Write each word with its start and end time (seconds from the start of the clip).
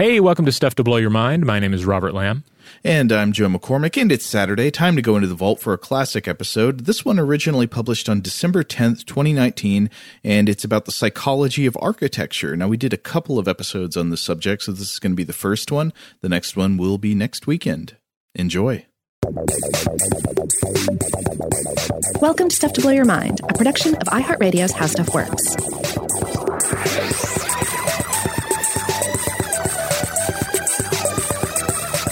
Hey, 0.00 0.18
welcome 0.18 0.46
to 0.46 0.52
Stuff 0.52 0.76
to 0.76 0.82
Blow 0.82 0.96
Your 0.96 1.10
Mind. 1.10 1.44
My 1.44 1.60
name 1.60 1.74
is 1.74 1.84
Robert 1.84 2.14
Lamb. 2.14 2.44
And 2.82 3.12
I'm 3.12 3.32
Joe 3.32 3.48
McCormick, 3.48 4.00
and 4.00 4.10
it's 4.10 4.24
Saturday. 4.24 4.70
Time 4.70 4.96
to 4.96 5.02
go 5.02 5.14
into 5.14 5.28
the 5.28 5.34
vault 5.34 5.60
for 5.60 5.74
a 5.74 5.78
classic 5.78 6.26
episode. 6.26 6.86
This 6.86 7.04
one 7.04 7.18
originally 7.18 7.66
published 7.66 8.08
on 8.08 8.22
December 8.22 8.64
10th, 8.64 9.04
2019, 9.04 9.90
and 10.24 10.48
it's 10.48 10.64
about 10.64 10.86
the 10.86 10.90
psychology 10.90 11.66
of 11.66 11.76
architecture. 11.82 12.56
Now, 12.56 12.66
we 12.66 12.78
did 12.78 12.94
a 12.94 12.96
couple 12.96 13.38
of 13.38 13.46
episodes 13.46 13.94
on 13.94 14.08
this 14.08 14.22
subject, 14.22 14.62
so 14.62 14.72
this 14.72 14.90
is 14.90 14.98
going 14.98 15.12
to 15.12 15.16
be 15.16 15.22
the 15.22 15.34
first 15.34 15.70
one. 15.70 15.92
The 16.22 16.30
next 16.30 16.56
one 16.56 16.78
will 16.78 16.96
be 16.96 17.14
next 17.14 17.46
weekend. 17.46 17.98
Enjoy. 18.34 18.86
Welcome 22.22 22.48
to 22.48 22.56
Stuff 22.56 22.72
to 22.72 22.80
Blow 22.80 22.92
Your 22.92 23.04
Mind, 23.04 23.42
a 23.50 23.52
production 23.52 23.96
of 23.96 24.04
iHeartRadio's 24.04 24.72
How 24.72 24.86
Stuff 24.86 25.12
Works. 25.12 26.49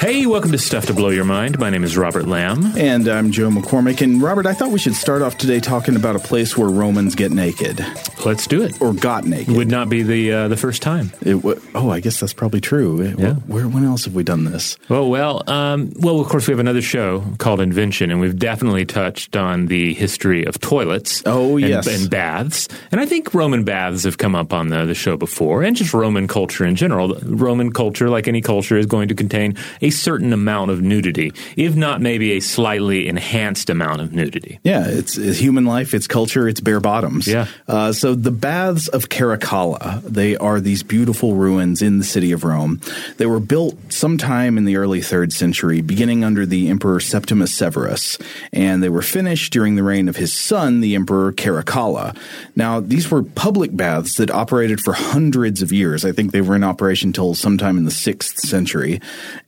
Hey, 0.09 0.25
welcome 0.25 0.53
to 0.53 0.59
Stuff 0.59 0.87
to 0.87 0.95
Blow 0.95 1.11
Your 1.11 1.27
Mind. 1.27 1.59
My 1.59 1.69
name 1.69 1.85
is 1.85 1.95
Robert 1.95 2.27
Lamb. 2.27 2.73
And 2.79 3.07
I'm 3.09 3.31
Joe 3.31 3.51
McCormick. 3.51 4.01
And 4.01 4.23
Robert, 4.23 4.47
I 4.47 4.55
thought 4.55 4.71
we 4.71 4.79
should 4.79 4.95
start 4.95 5.21
off 5.21 5.37
today 5.37 5.61
talking 5.61 5.97
about 5.97 6.17
a 6.17 6.19
place 6.19 6.57
where 6.57 6.71
Romans 6.71 7.15
get 7.15 7.31
naked. 7.31 7.85
Let's 8.25 8.47
do 8.47 8.63
it. 8.63 8.81
Or 8.81 8.95
got 8.95 9.27
naked. 9.27 9.55
Would 9.55 9.69
not 9.69 9.91
be 9.91 10.03
the 10.03 10.33
uh, 10.33 10.49
the 10.49 10.57
first 10.57 10.81
time. 10.81 11.13
It 11.21 11.35
w- 11.35 11.61
oh, 11.75 11.91
I 11.91 12.01
guess 12.01 12.19
that's 12.19 12.33
probably 12.33 12.63
true. 12.63 13.03
Yeah. 13.19 13.35
Where, 13.35 13.69
when 13.69 13.85
else 13.85 14.07
have 14.07 14.15
we 14.15 14.23
done 14.23 14.45
this? 14.45 14.79
Well, 14.89 15.11
well, 15.11 15.43
um, 15.47 15.93
well. 15.97 16.21
Of 16.21 16.29
course, 16.29 16.49
we 16.49 16.53
have 16.53 16.59
another 16.59 16.81
show 16.81 17.23
called 17.37 17.61
Invention, 17.61 18.11
and 18.11 18.19
we've 18.19 18.39
definitely 18.39 18.87
touched 18.87 19.37
on 19.37 19.67
the 19.67 19.93
history 19.93 20.47
of 20.47 20.59
toilets. 20.59 21.23
Oh, 21.27 21.59
and, 21.59 21.69
yes, 21.69 21.87
and 21.87 22.09
baths. 22.09 22.67
And 22.91 22.99
I 22.99 23.05
think 23.05 23.35
Roman 23.35 23.63
baths 23.63 24.05
have 24.05 24.17
come 24.17 24.35
up 24.35 24.55
on 24.55 24.69
the, 24.69 24.87
the 24.87 24.95
show 24.95 25.19
before, 25.19 25.63
and 25.63 25.77
just 25.77 25.93
Roman 25.93 26.29
culture 26.29 26.65
in 26.65 26.77
general. 26.77 27.15
Roman 27.25 27.75
culture, 27.75 28.09
like 28.09 28.27
any 28.27 28.41
culture, 28.41 28.79
is 28.79 28.87
going 28.87 29.09
to 29.09 29.15
contain 29.15 29.55
a 29.83 29.91
certain 29.99 30.33
amount 30.33 30.71
of 30.71 30.81
nudity, 30.81 31.33
if 31.57 31.75
not 31.75 32.01
maybe 32.01 32.33
a 32.33 32.41
slightly 32.41 33.09
enhanced 33.09 33.71
amount 33.71 34.01
of 34.01 34.13
nudity. 34.13 34.59
Yeah, 34.63 34.87
it's, 34.87 35.19
it's 35.19 35.39
human 35.39 35.65
life, 35.65 35.95
it's 35.95 36.07
culture, 36.07 36.49
it's 36.49 36.61
bare 36.61 36.81
bottoms. 36.81 37.27
Yeah. 37.27 37.47
Uh, 37.67 37.93
so 37.93 38.15
the 38.15 38.31
baths 38.31 38.89
of 38.89 39.09
Caracalla, 39.09 40.03
they 40.03 40.37
are 40.37 40.61
these 40.61 40.83
beautiful 40.83 41.35
ruins 41.35 41.83
in 41.83 41.99
the 41.99 42.05
city 42.05 42.33
of 42.33 42.45
Rome. 42.45 42.81
They 43.17 43.27
were 43.27 43.41
built 43.41 43.93
sometime 43.93 44.57
in 44.57 44.65
the 44.65 44.77
early 44.77 45.03
third 45.03 45.33
century, 45.33 45.81
beginning 45.81 46.25
under 46.25 46.47
the 46.47 46.69
Emperor 46.69 47.01
Septimus 47.01 47.55
Severus, 47.55 48.19
and 48.53 48.83
they 48.83 48.89
were 48.89 49.03
finished 49.03 49.53
during 49.53 49.77
the 49.77 49.83
reign 49.83 50.09
of 50.09 50.17
his 50.17 50.33
son, 50.33 50.81
the 50.81 50.95
Emperor 50.95 51.33
Caracalla. 51.33 52.17
Now, 52.55 52.81
these 52.81 53.11
were 53.11 53.23
public 53.23 53.77
baths 53.77 54.17
that 54.17 54.31
operated 54.31 54.81
for 54.81 54.93
hundreds 54.93 55.63
of 55.63 55.73
years. 55.73 56.05
I 56.05 56.13
think 56.13 56.33
they 56.33 56.41
were 56.41 56.57
in 56.57 56.65
operation 56.65 57.09
until 57.09 57.35
sometime 57.35 57.79
in 57.79 57.85
the 57.85 57.91
sixth 57.91 58.39
century. 58.41 59.01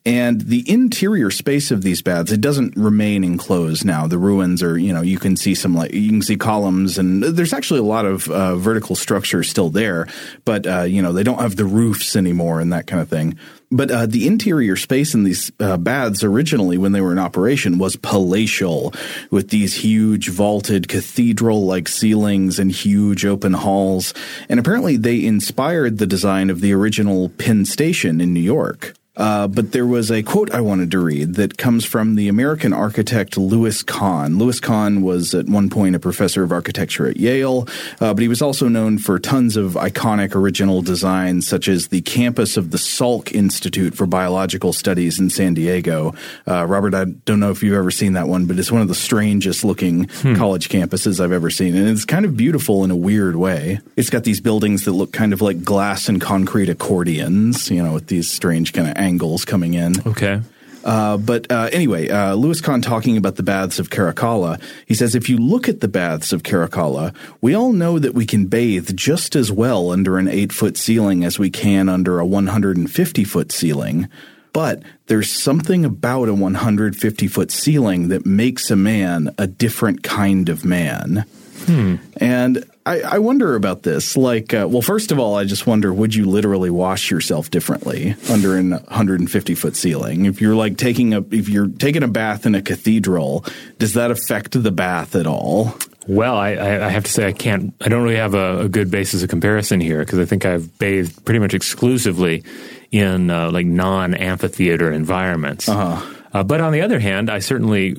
And 0.06 0.40
the 0.40 0.64
interior 0.70 1.30
space 1.30 1.70
of 1.70 1.82
these 1.82 2.00
baths, 2.00 2.32
it 2.32 2.40
doesn't 2.40 2.74
remain 2.74 3.22
enclosed 3.22 3.84
now. 3.84 4.06
The 4.06 4.16
ruins 4.16 4.62
are, 4.62 4.78
you 4.78 4.94
know, 4.94 5.02
you 5.02 5.18
can 5.18 5.36
see 5.36 5.54
some 5.54 5.74
like, 5.74 5.92
you 5.92 6.08
can 6.08 6.22
see 6.22 6.36
columns 6.36 6.96
and 6.96 7.22
there's 7.22 7.52
actually 7.52 7.80
a 7.80 7.84
lot 7.84 8.06
of 8.06 8.28
uh, 8.30 8.56
vertical 8.56 8.96
structure 8.96 9.42
still 9.42 9.68
there, 9.68 10.08
but, 10.46 10.66
uh, 10.66 10.82
you 10.82 11.02
know, 11.02 11.12
they 11.12 11.22
don't 11.22 11.40
have 11.40 11.56
the 11.56 11.66
roofs 11.66 12.16
anymore 12.16 12.60
and 12.60 12.72
that 12.72 12.86
kind 12.86 13.02
of 13.02 13.10
thing. 13.10 13.36
But 13.70 13.90
uh, 13.90 14.06
the 14.06 14.26
interior 14.26 14.74
space 14.74 15.14
in 15.14 15.22
these 15.24 15.52
uh, 15.60 15.76
baths 15.76 16.24
originally, 16.24 16.76
when 16.76 16.92
they 16.92 17.00
were 17.00 17.12
in 17.12 17.18
operation, 17.18 17.78
was 17.78 17.94
palatial, 17.94 18.92
with 19.30 19.50
these 19.50 19.74
huge 19.74 20.28
vaulted 20.30 20.88
cathedral-like 20.88 21.86
ceilings 21.86 22.58
and 22.58 22.72
huge 22.72 23.24
open 23.24 23.52
halls. 23.52 24.12
And 24.48 24.58
apparently, 24.58 24.96
they 24.96 25.24
inspired 25.24 25.98
the 25.98 26.06
design 26.06 26.50
of 26.50 26.62
the 26.62 26.72
original 26.72 27.28
Penn 27.28 27.64
Station 27.64 28.20
in 28.20 28.34
New 28.34 28.40
York. 28.40 28.94
Uh, 29.20 29.46
but 29.46 29.72
there 29.72 29.84
was 29.84 30.10
a 30.10 30.22
quote 30.22 30.50
I 30.50 30.62
wanted 30.62 30.90
to 30.92 30.98
read 30.98 31.34
that 31.34 31.58
comes 31.58 31.84
from 31.84 32.14
the 32.14 32.26
American 32.28 32.72
architect 32.72 33.36
Louis 33.36 33.82
Kahn. 33.82 34.38
Louis 34.38 34.58
Kahn 34.58 35.02
was 35.02 35.34
at 35.34 35.44
one 35.44 35.68
point 35.68 35.94
a 35.94 35.98
professor 35.98 36.42
of 36.42 36.52
architecture 36.52 37.06
at 37.06 37.18
Yale, 37.18 37.68
uh, 38.00 38.14
but 38.14 38.22
he 38.22 38.28
was 38.28 38.40
also 38.40 38.66
known 38.66 38.96
for 38.96 39.18
tons 39.18 39.58
of 39.58 39.74
iconic 39.74 40.34
original 40.34 40.80
designs, 40.80 41.46
such 41.46 41.68
as 41.68 41.88
the 41.88 42.00
campus 42.00 42.56
of 42.56 42.70
the 42.70 42.78
Salk 42.78 43.30
Institute 43.30 43.94
for 43.94 44.06
Biological 44.06 44.72
Studies 44.72 45.20
in 45.20 45.28
San 45.28 45.52
Diego. 45.52 46.14
Uh, 46.48 46.64
Robert, 46.64 46.94
I 46.94 47.04
don't 47.04 47.40
know 47.40 47.50
if 47.50 47.62
you've 47.62 47.76
ever 47.76 47.90
seen 47.90 48.14
that 48.14 48.26
one, 48.26 48.46
but 48.46 48.58
it's 48.58 48.72
one 48.72 48.80
of 48.80 48.88
the 48.88 48.94
strangest 48.94 49.64
looking 49.64 50.08
hmm. 50.08 50.34
college 50.34 50.70
campuses 50.70 51.22
I've 51.22 51.32
ever 51.32 51.50
seen. 51.50 51.76
And 51.76 51.90
it's 51.90 52.06
kind 52.06 52.24
of 52.24 52.38
beautiful 52.38 52.84
in 52.84 52.90
a 52.90 52.96
weird 52.96 53.36
way. 53.36 53.80
It's 53.98 54.08
got 54.08 54.24
these 54.24 54.40
buildings 54.40 54.86
that 54.86 54.92
look 54.92 55.12
kind 55.12 55.34
of 55.34 55.42
like 55.42 55.62
glass 55.62 56.08
and 56.08 56.22
concrete 56.22 56.70
accordions, 56.70 57.70
you 57.70 57.82
know, 57.82 57.92
with 57.92 58.06
these 58.06 58.30
strange 58.30 58.72
kind 58.72 58.88
of 58.88 58.96
angles 58.96 59.09
coming 59.18 59.74
in. 59.74 59.94
Okay. 60.06 60.40
Uh, 60.84 61.16
but 61.16 61.50
uh, 61.50 61.68
anyway, 61.72 62.08
uh, 62.08 62.34
Louis 62.34 62.60
Kahn 62.60 62.80
talking 62.80 63.16
about 63.16 63.36
the 63.36 63.42
baths 63.42 63.78
of 63.78 63.90
Caracalla, 63.90 64.60
he 64.86 64.94
says 64.94 65.14
if 65.14 65.28
you 65.28 65.36
look 65.36 65.68
at 65.68 65.80
the 65.80 65.88
baths 65.88 66.32
of 66.32 66.42
Caracalla, 66.42 67.14
we 67.40 67.54
all 67.54 67.72
know 67.72 67.98
that 67.98 68.14
we 68.14 68.24
can 68.24 68.46
bathe 68.46 68.96
just 68.96 69.36
as 69.36 69.52
well 69.52 69.90
under 69.90 70.18
an 70.18 70.28
eight 70.28 70.52
foot 70.52 70.76
ceiling 70.76 71.24
as 71.24 71.38
we 71.38 71.50
can 71.50 71.88
under 71.88 72.18
a 72.18 72.26
150 72.26 73.24
foot 73.24 73.52
ceiling. 73.52 74.08
But 74.52 74.82
there's 75.06 75.30
something 75.30 75.84
about 75.84 76.28
a 76.28 76.34
150 76.34 77.28
foot 77.28 77.50
ceiling 77.50 78.08
that 78.08 78.26
makes 78.26 78.70
a 78.70 78.76
man 78.76 79.34
a 79.38 79.46
different 79.46 80.02
kind 80.02 80.48
of 80.48 80.64
man. 80.64 81.24
Hmm. 81.66 81.96
And 82.16 82.64
I, 82.90 83.00
I, 83.02 83.18
wonder 83.18 83.54
about 83.54 83.84
this. 83.84 84.16
Like, 84.16 84.52
uh, 84.52 84.66
well, 84.68 84.82
first 84.82 85.12
of 85.12 85.20
all, 85.20 85.36
I 85.36 85.44
just 85.44 85.64
wonder: 85.64 85.92
would 85.94 86.12
you 86.12 86.24
literally 86.24 86.70
wash 86.70 87.08
yourself 87.08 87.48
differently 87.48 88.16
under 88.28 88.56
an 88.56 88.72
150 88.72 89.54
foot 89.54 89.76
ceiling? 89.76 90.26
If 90.26 90.40
you're 90.40 90.56
like 90.56 90.76
taking 90.76 91.14
a 91.14 91.20
if 91.30 91.48
you're 91.48 91.68
taking 91.68 92.02
a 92.02 92.08
bath 92.08 92.46
in 92.46 92.56
a 92.56 92.62
cathedral, 92.62 93.44
does 93.78 93.94
that 93.94 94.10
affect 94.10 94.60
the 94.60 94.72
bath 94.72 95.14
at 95.14 95.28
all? 95.28 95.76
Well, 96.08 96.34
I, 96.34 96.50
I 96.50 96.88
have 96.88 97.04
to 97.04 97.10
say 97.12 97.28
I 97.28 97.32
can't. 97.32 97.72
I 97.80 97.88
don't 97.88 98.02
really 98.02 98.16
have 98.16 98.34
a, 98.34 98.62
a 98.62 98.68
good 98.68 98.90
basis 98.90 99.22
of 99.22 99.28
comparison 99.28 99.80
here 99.80 100.00
because 100.00 100.18
I 100.18 100.24
think 100.24 100.44
I've 100.44 100.76
bathed 100.78 101.24
pretty 101.24 101.38
much 101.38 101.54
exclusively 101.54 102.42
in 102.90 103.30
uh, 103.30 103.52
like 103.52 103.66
non 103.66 104.14
amphitheater 104.14 104.90
environments. 104.90 105.68
Uh-huh. 105.68 106.14
Uh, 106.32 106.42
but 106.42 106.60
on 106.60 106.72
the 106.72 106.80
other 106.80 106.98
hand, 106.98 107.30
I 107.30 107.38
certainly 107.38 107.96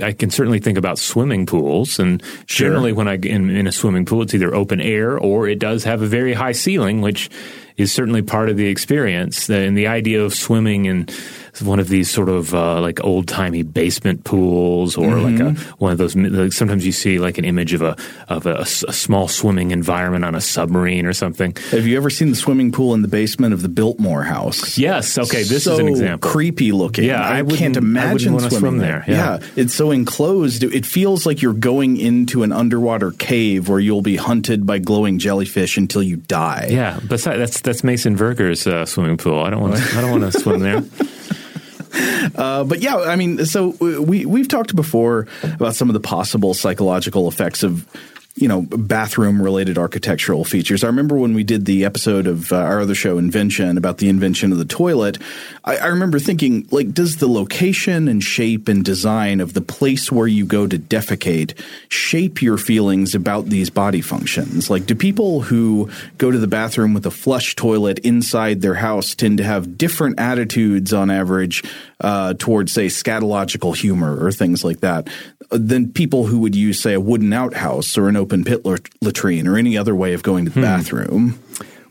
I 0.00 0.12
can 0.12 0.30
certainly 0.30 0.60
think 0.60 0.78
about 0.78 0.98
swimming 0.98 1.44
pools, 1.46 1.98
and 1.98 2.22
sure. 2.46 2.68
generally 2.68 2.92
when 2.92 3.08
I 3.08 3.16
in, 3.16 3.50
in 3.50 3.66
a 3.66 3.72
swimming 3.72 4.04
pool, 4.04 4.22
it's 4.22 4.34
either 4.34 4.54
open 4.54 4.80
air 4.80 5.18
or 5.18 5.48
it 5.48 5.58
does 5.58 5.84
have 5.84 6.02
a 6.02 6.06
very 6.06 6.34
high 6.34 6.52
ceiling, 6.52 7.00
which 7.00 7.30
is 7.76 7.92
certainly 7.92 8.22
part 8.22 8.48
of 8.48 8.56
the 8.56 8.66
experience. 8.66 9.48
And 9.48 9.76
the 9.76 9.86
idea 9.86 10.22
of 10.22 10.34
swimming 10.34 10.86
in 10.86 11.08
one 11.62 11.80
of 11.80 11.88
these 11.88 12.10
sort 12.10 12.28
of 12.28 12.54
uh, 12.54 12.80
like 12.80 13.02
old 13.04 13.28
timey 13.28 13.62
basement 13.62 14.24
pools, 14.24 14.96
or 14.96 15.08
mm-hmm. 15.08 15.36
like 15.36 15.56
a, 15.56 15.60
one 15.76 15.92
of 15.92 15.98
those. 15.98 16.16
Like 16.16 16.52
sometimes 16.52 16.84
you 16.84 16.92
see 16.92 17.18
like 17.18 17.38
an 17.38 17.44
image 17.44 17.72
of 17.72 17.82
a 17.82 17.96
of 18.28 18.46
a, 18.46 18.56
a, 18.56 18.66
small 18.66 19.28
swimming 19.28 19.70
environment 19.70 20.24
on 20.24 20.34
a 20.34 20.40
submarine 20.40 21.06
or 21.06 21.12
something. 21.12 21.54
Have 21.70 21.86
you 21.86 21.96
ever 21.96 22.10
seen 22.10 22.30
the 22.30 22.36
swimming 22.36 22.72
pool 22.72 22.94
in 22.94 23.02
the 23.02 23.08
basement 23.08 23.54
of 23.54 23.62
the 23.62 23.68
Biltmore 23.68 24.24
House? 24.24 24.78
Yes. 24.78 25.18
Okay, 25.18 25.42
this 25.42 25.64
so 25.64 25.72
is 25.72 25.78
an 25.78 25.88
example. 25.88 26.30
Creepy 26.30 26.72
looking. 26.72 27.04
Yeah, 27.04 27.22
I, 27.22 27.38
I 27.38 27.42
can't 27.44 27.76
imagine 27.76 28.34
I 28.34 28.38
swimming 28.38 28.58
swim 28.58 28.78
there. 28.78 29.04
Yeah. 29.06 29.38
yeah, 29.40 29.48
it's 29.56 29.74
so 29.74 29.90
enclosed. 29.90 30.62
It 30.64 30.86
feels 30.86 31.26
like 31.26 31.42
you're 31.42 31.52
going 31.54 31.96
into 31.96 32.42
an 32.42 32.52
underwater 32.52 33.10
cave 33.12 33.68
where 33.68 33.80
you'll 33.80 34.02
be 34.02 34.16
hunted 34.16 34.66
by 34.66 34.78
glowing 34.78 35.18
jellyfish 35.18 35.76
until 35.76 36.02
you 36.02 36.16
die. 36.16 36.68
Yeah, 36.70 37.00
besides 37.06 37.38
that's 37.38 37.60
that's 37.60 37.84
Mason 37.84 38.16
Verger's 38.16 38.66
uh, 38.66 38.86
swimming 38.86 39.16
pool. 39.16 39.42
I 39.42 39.50
don't 39.50 39.60
want 39.60 39.76
to. 39.76 39.98
I 39.98 40.00
don't 40.00 40.20
want 40.20 40.32
to 40.32 40.40
swim 40.40 40.60
there. 40.60 40.82
Uh, 42.34 42.64
but 42.64 42.80
yeah, 42.80 42.96
I 42.96 43.16
mean, 43.16 43.44
so 43.46 43.68
we 43.70 44.26
we've 44.26 44.48
talked 44.48 44.74
before 44.76 45.26
about 45.42 45.74
some 45.74 45.88
of 45.88 45.94
the 45.94 46.00
possible 46.00 46.54
psychological 46.54 47.28
effects 47.28 47.62
of 47.62 47.86
you 48.40 48.46
know, 48.46 48.62
bathroom 48.62 49.42
related 49.42 49.78
architectural 49.78 50.44
features. 50.44 50.84
I 50.84 50.86
remember 50.86 51.16
when 51.16 51.34
we 51.34 51.42
did 51.42 51.64
the 51.64 51.84
episode 51.84 52.26
of 52.26 52.52
uh, 52.52 52.56
our 52.56 52.80
other 52.80 52.94
show, 52.94 53.18
Invention, 53.18 53.76
about 53.76 53.98
the 53.98 54.08
invention 54.08 54.52
of 54.52 54.58
the 54.58 54.64
toilet. 54.64 55.18
I, 55.64 55.78
I, 55.78 55.86
remember 55.86 56.20
thinking, 56.20 56.68
like, 56.70 56.92
does 56.92 57.16
the 57.16 57.26
location 57.26 58.06
and 58.06 58.22
shape 58.22 58.68
and 58.68 58.84
design 58.84 59.40
of 59.40 59.54
the 59.54 59.60
place 59.60 60.12
where 60.12 60.28
you 60.28 60.44
go 60.46 60.66
to 60.66 60.78
defecate 60.78 61.58
shape 61.88 62.40
your 62.40 62.58
feelings 62.58 63.14
about 63.14 63.46
these 63.46 63.70
body 63.70 64.00
functions? 64.00 64.70
Like, 64.70 64.86
do 64.86 64.94
people 64.94 65.40
who 65.42 65.90
go 66.16 66.30
to 66.30 66.38
the 66.38 66.46
bathroom 66.46 66.94
with 66.94 67.06
a 67.06 67.10
flush 67.10 67.56
toilet 67.56 67.98
inside 68.00 68.60
their 68.60 68.74
house 68.74 69.16
tend 69.16 69.38
to 69.38 69.44
have 69.44 69.76
different 69.76 70.20
attitudes 70.20 70.92
on 70.92 71.10
average 71.10 71.64
uh, 72.00 72.34
towards, 72.34 72.72
say, 72.72 72.86
scatological 72.86 73.76
humor 73.76 74.24
or 74.24 74.32
things 74.32 74.64
like 74.64 74.80
that 74.80 75.08
than 75.50 75.92
people 75.92 76.26
who 76.26 76.38
would 76.40 76.54
use, 76.54 76.80
say, 76.80 76.94
a 76.94 77.00
wooden 77.00 77.32
outhouse 77.32 77.96
or 77.96 78.08
an 78.08 78.16
open 78.16 78.44
pit 78.44 78.64
latrine 79.00 79.46
or 79.46 79.56
any 79.56 79.76
other 79.76 79.94
way 79.94 80.12
of 80.12 80.22
going 80.22 80.44
to 80.44 80.50
the 80.50 80.60
hmm. 80.60 80.66
bathroom. 80.66 81.42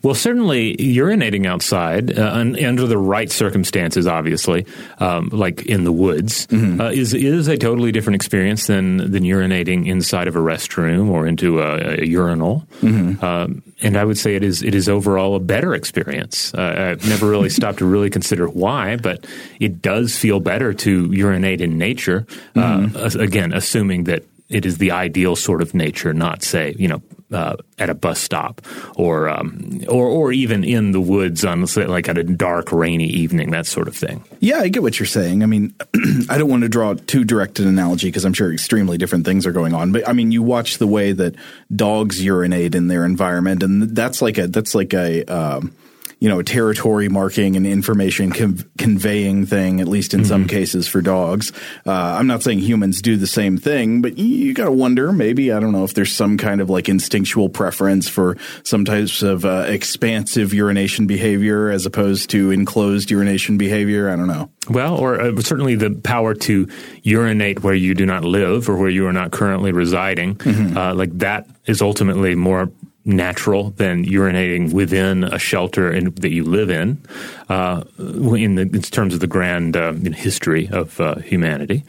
Well, 0.07 0.15
certainly 0.15 0.74
urinating 0.77 1.45
outside 1.45 2.18
uh, 2.18 2.31
under 2.31 2.88
the 2.88 2.98
right 2.98 3.30
circumstances, 3.30 4.07
obviously, 4.07 4.65
um, 5.00 5.27
like 5.33 5.65
in 5.65 5.83
the 5.83 5.92
woods, 5.92 6.48
mm-hmm. 6.48 6.80
uh, 6.80 6.92
is 6.92 7.13
is 7.13 7.50
a 7.50 7.57
totally 7.57 7.92
different 7.92 8.15
experience 8.15 8.68
than 8.68 9.12
than 9.12 9.24
urinating 9.24 9.86
inside 9.86 10.30
of 10.30 10.38
a 10.38 10.39
restroom 10.39 11.09
or 11.09 11.27
into 11.27 11.59
a, 11.59 12.00
a 12.00 12.06
urinal. 12.06 12.65
Mm-hmm. 12.80 13.21
Um, 13.21 13.63
and 13.81 13.98
I 13.98 14.06
would 14.06 14.18
say 14.18 14.36
it 14.36 14.45
is 14.45 14.63
it 14.63 14.74
is 14.74 14.88
overall 14.88 15.36
a 15.36 15.42
better 15.42 15.75
experience. 15.75 16.53
Uh, 16.53 16.94
I've 16.95 17.10
never 17.10 17.27
really 17.27 17.50
stopped 17.60 17.80
to 17.80 17.86
really 17.86 18.10
consider 18.10 18.48
why, 18.48 18.95
but 18.95 19.27
it 19.60 19.81
does 19.81 20.18
feel 20.18 20.39
better 20.39 20.74
to 20.74 21.12
urinate 21.12 21.60
in 21.60 21.77
nature. 21.77 22.25
Uh, 22.56 22.77
mm-hmm. 22.77 23.19
again, 23.19 23.51
assuming 23.51 24.06
that 24.06 24.24
it 24.50 24.66
is 24.66 24.78
the 24.78 24.92
ideal 24.92 25.36
sort 25.36 25.62
of 25.62 25.74
nature, 25.74 26.14
not 26.14 26.44
say 26.44 26.76
you 26.78 26.88
know 26.88 27.02
uh, 27.32 27.58
at 27.78 27.90
a 27.90 27.94
bus 27.94 28.20
stop 28.20 28.62
or 28.96 29.28
um, 29.28 29.82
or 29.90 30.08
or 30.08 30.32
even 30.32 30.64
in 30.64 30.92
the 30.92 31.02
woods 31.02 31.44
on 31.44 31.66
like 31.76 32.08
at 32.08 32.18
a 32.18 32.24
dark 32.24 32.72
rainy 32.72 33.08
evening, 33.08 33.52
that 33.52 33.66
sort 33.66 33.88
of 33.88 33.96
thing. 33.96 34.24
Yeah, 34.40 34.60
I 34.60 34.70
get 34.70 34.82
what 34.82 35.00
you're 35.00 35.08
saying. 35.08 35.44
I 35.44 35.46
mean, 35.46 35.76
I 36.30 36.38
don't 36.38 36.50
want 36.50 36.64
to 36.64 36.70
draw 36.70 36.94
too 36.94 37.24
direct 37.24 37.60
an 37.60 37.68
analogy 37.68 38.08
because 38.08 38.26
I'm 38.26 38.34
sure 38.34 38.52
extremely 38.52 38.98
different 38.98 39.26
things 39.26 39.46
are 39.46 39.52
going 39.52 39.74
on. 39.74 39.92
But 39.92 40.08
I 40.08 40.14
mean, 40.14 40.32
you 40.32 40.42
watch 40.42 40.78
the 40.78 40.88
way 40.88 41.12
that 41.12 41.36
dogs 41.76 42.24
urinate 42.24 42.76
in 42.76 42.88
their 42.88 43.06
environment, 43.06 43.64
and 43.64 43.96
that's 43.96 44.22
like 44.22 44.38
a 44.38 44.48
that's 44.48 44.74
like 44.74 44.94
a 44.94 45.26
um, 45.26 45.76
you 46.19 46.28
know, 46.28 46.42
territory 46.42 47.10
marking 47.10 47.56
and 47.56 47.68
information 47.68 48.31
conveying 48.78 49.46
thing, 49.46 49.80
at 49.80 49.88
least 49.88 50.14
in 50.14 50.22
mm-hmm. 50.22 50.28
some 50.28 50.48
cases 50.48 50.88
for 50.88 51.02
dogs. 51.02 51.52
Uh, 51.86 51.92
I'm 51.92 52.25
not 52.25 52.42
saying 52.42 52.60
humans 52.60 53.02
do 53.02 53.18
the 53.18 53.28
same 53.28 53.58
thing, 53.58 54.02
but 54.02 54.18
you, 54.18 54.25
you 54.25 54.54
got 54.54 54.66
to 54.66 54.72
wonder 54.72 55.12
maybe, 55.12 55.52
I 55.52 55.60
don't 55.60 55.72
know 55.72 55.84
if 55.84 55.94
there's 55.94 56.12
some 56.12 56.38
kind 56.38 56.60
of 56.60 56.69
like 56.69 56.90
instinctual 56.90 57.50
preference 57.50 58.08
for 58.10 58.36
some 58.64 58.84
types 58.84 59.22
of 59.22 59.46
uh, 59.46 59.66
expansive 59.68 60.54
urination 60.54 61.06
behavior 61.06 61.69
as 61.69 61.86
opposed 61.86 62.31
to 62.31 62.50
enclosed 62.52 63.12
urination 63.12 63.58
behavior. 63.58 64.10
I 64.10 64.16
don't 64.16 64.28
know. 64.28 64.50
Well, 64.70 64.98
or 64.98 65.22
uh, 65.22 65.40
certainly 65.42 65.75
the 65.75 65.92
power 65.92 66.34
to 66.34 66.68
urinate 67.04 67.63
where 67.63 67.75
you 67.75 67.94
do 67.94 68.06
not 68.06 68.25
live 68.25 68.70
or 68.70 68.75
where 68.75 68.90
you 68.90 69.08
are 69.08 69.13
not 69.13 69.31
currently 69.31 69.72
residing. 69.72 70.36
Mm-hmm. 70.36 70.78
Uh, 70.78 70.94
like 70.96 71.16
that 71.20 71.48
is 71.68 71.81
ultimately 71.81 72.36
more 72.36 72.72
natural 73.07 73.71
than 73.71 74.06
urinating 74.06 74.74
within 74.74 75.24
a 75.24 75.39
shelter 75.39 75.92
in, 75.92 76.13
that 76.15 76.31
you 76.31 76.44
live 76.44 76.69
in, 76.69 77.01
uh, 77.50 77.83
in, 77.98 78.56
the, 78.56 78.63
in, 78.63 78.81
terms 78.81 79.13
of 79.13 79.21
the 79.21 79.27
grand 79.27 79.75
uh, 79.75 79.94
history 79.94 80.68
of 80.69 81.00
uh, 81.00 81.15
humanity. 81.15 81.83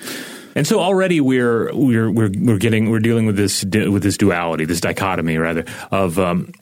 And 0.55 0.67
so 0.67 0.81
already 0.81 1.21
we're 1.21 1.73
we're 1.73 2.11
we're 2.11 2.33
we're 2.37 2.59
getting 2.59 2.91
we're 2.91 2.99
dealing 2.99 3.27
with 3.27 3.37
this 3.37 3.65
with 3.65 4.03
this 4.03 4.17
duality, 4.17 4.65
this 4.65 4.81
dichotomy 4.81 5.37
rather 5.37 5.65
of 5.93 6.19
um, 6.19 6.53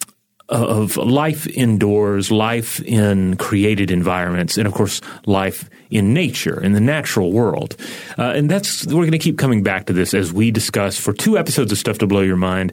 of 0.48 0.96
life 0.96 1.46
indoors, 1.46 2.30
life 2.30 2.80
in 2.80 3.36
created 3.36 3.90
environments, 3.90 4.58
and 4.58 4.66
of 4.66 4.74
course, 4.74 5.00
life 5.24 5.68
in 5.90 6.12
nature, 6.12 6.60
in 6.60 6.72
the 6.72 6.80
natural 6.80 7.32
world. 7.32 7.76
Uh, 8.18 8.32
and 8.34 8.50
that's, 8.50 8.86
we're 8.86 9.02
going 9.02 9.12
to 9.12 9.18
keep 9.18 9.38
coming 9.38 9.62
back 9.62 9.86
to 9.86 9.92
this 9.92 10.14
as 10.14 10.32
we 10.32 10.50
discuss 10.50 10.98
for 10.98 11.12
two 11.12 11.38
episodes 11.38 11.72
of 11.72 11.78
Stuff 11.78 11.98
to 11.98 12.06
Blow 12.06 12.20
Your 12.22 12.36
Mind, 12.36 12.72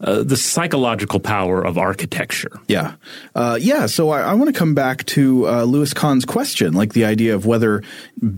uh, 0.00 0.22
the 0.22 0.36
psychological 0.36 1.20
power 1.20 1.62
of 1.62 1.78
architecture. 1.78 2.60
Yeah. 2.68 2.94
Uh, 3.34 3.58
yeah. 3.60 3.86
So 3.86 4.10
I, 4.10 4.22
I 4.22 4.34
want 4.34 4.52
to 4.52 4.58
come 4.58 4.74
back 4.74 5.04
to 5.06 5.48
uh, 5.48 5.64
Louis 5.64 5.92
Kahn's 5.92 6.24
question, 6.24 6.74
like 6.74 6.92
the 6.92 7.04
idea 7.04 7.34
of 7.34 7.46
whether 7.46 7.82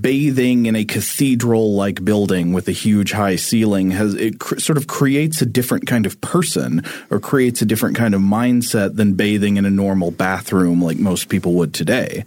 bathing 0.00 0.66
in 0.66 0.76
a 0.76 0.84
cathedral 0.84 1.74
like 1.74 2.04
building 2.04 2.52
with 2.52 2.68
a 2.68 2.72
huge 2.72 3.12
high 3.12 3.36
ceiling 3.36 3.90
has, 3.92 4.14
it 4.14 4.40
cr- 4.40 4.58
sort 4.58 4.76
of 4.76 4.86
creates 4.86 5.40
a 5.40 5.46
different 5.46 5.86
kind 5.86 6.06
of 6.06 6.20
person 6.20 6.82
or 7.10 7.20
creates 7.20 7.62
a 7.62 7.66
different 7.66 7.96
kind 7.96 8.14
of 8.14 8.20
mindset 8.20 8.96
than 8.96 9.14
bathing 9.14 9.56
in 9.56 9.64
a 9.64 9.70
normal 9.70 10.10
bathroom 10.10 10.82
like 10.82 10.98
most 10.98 11.28
people 11.28 11.54
would 11.54 11.72
today. 11.72 12.24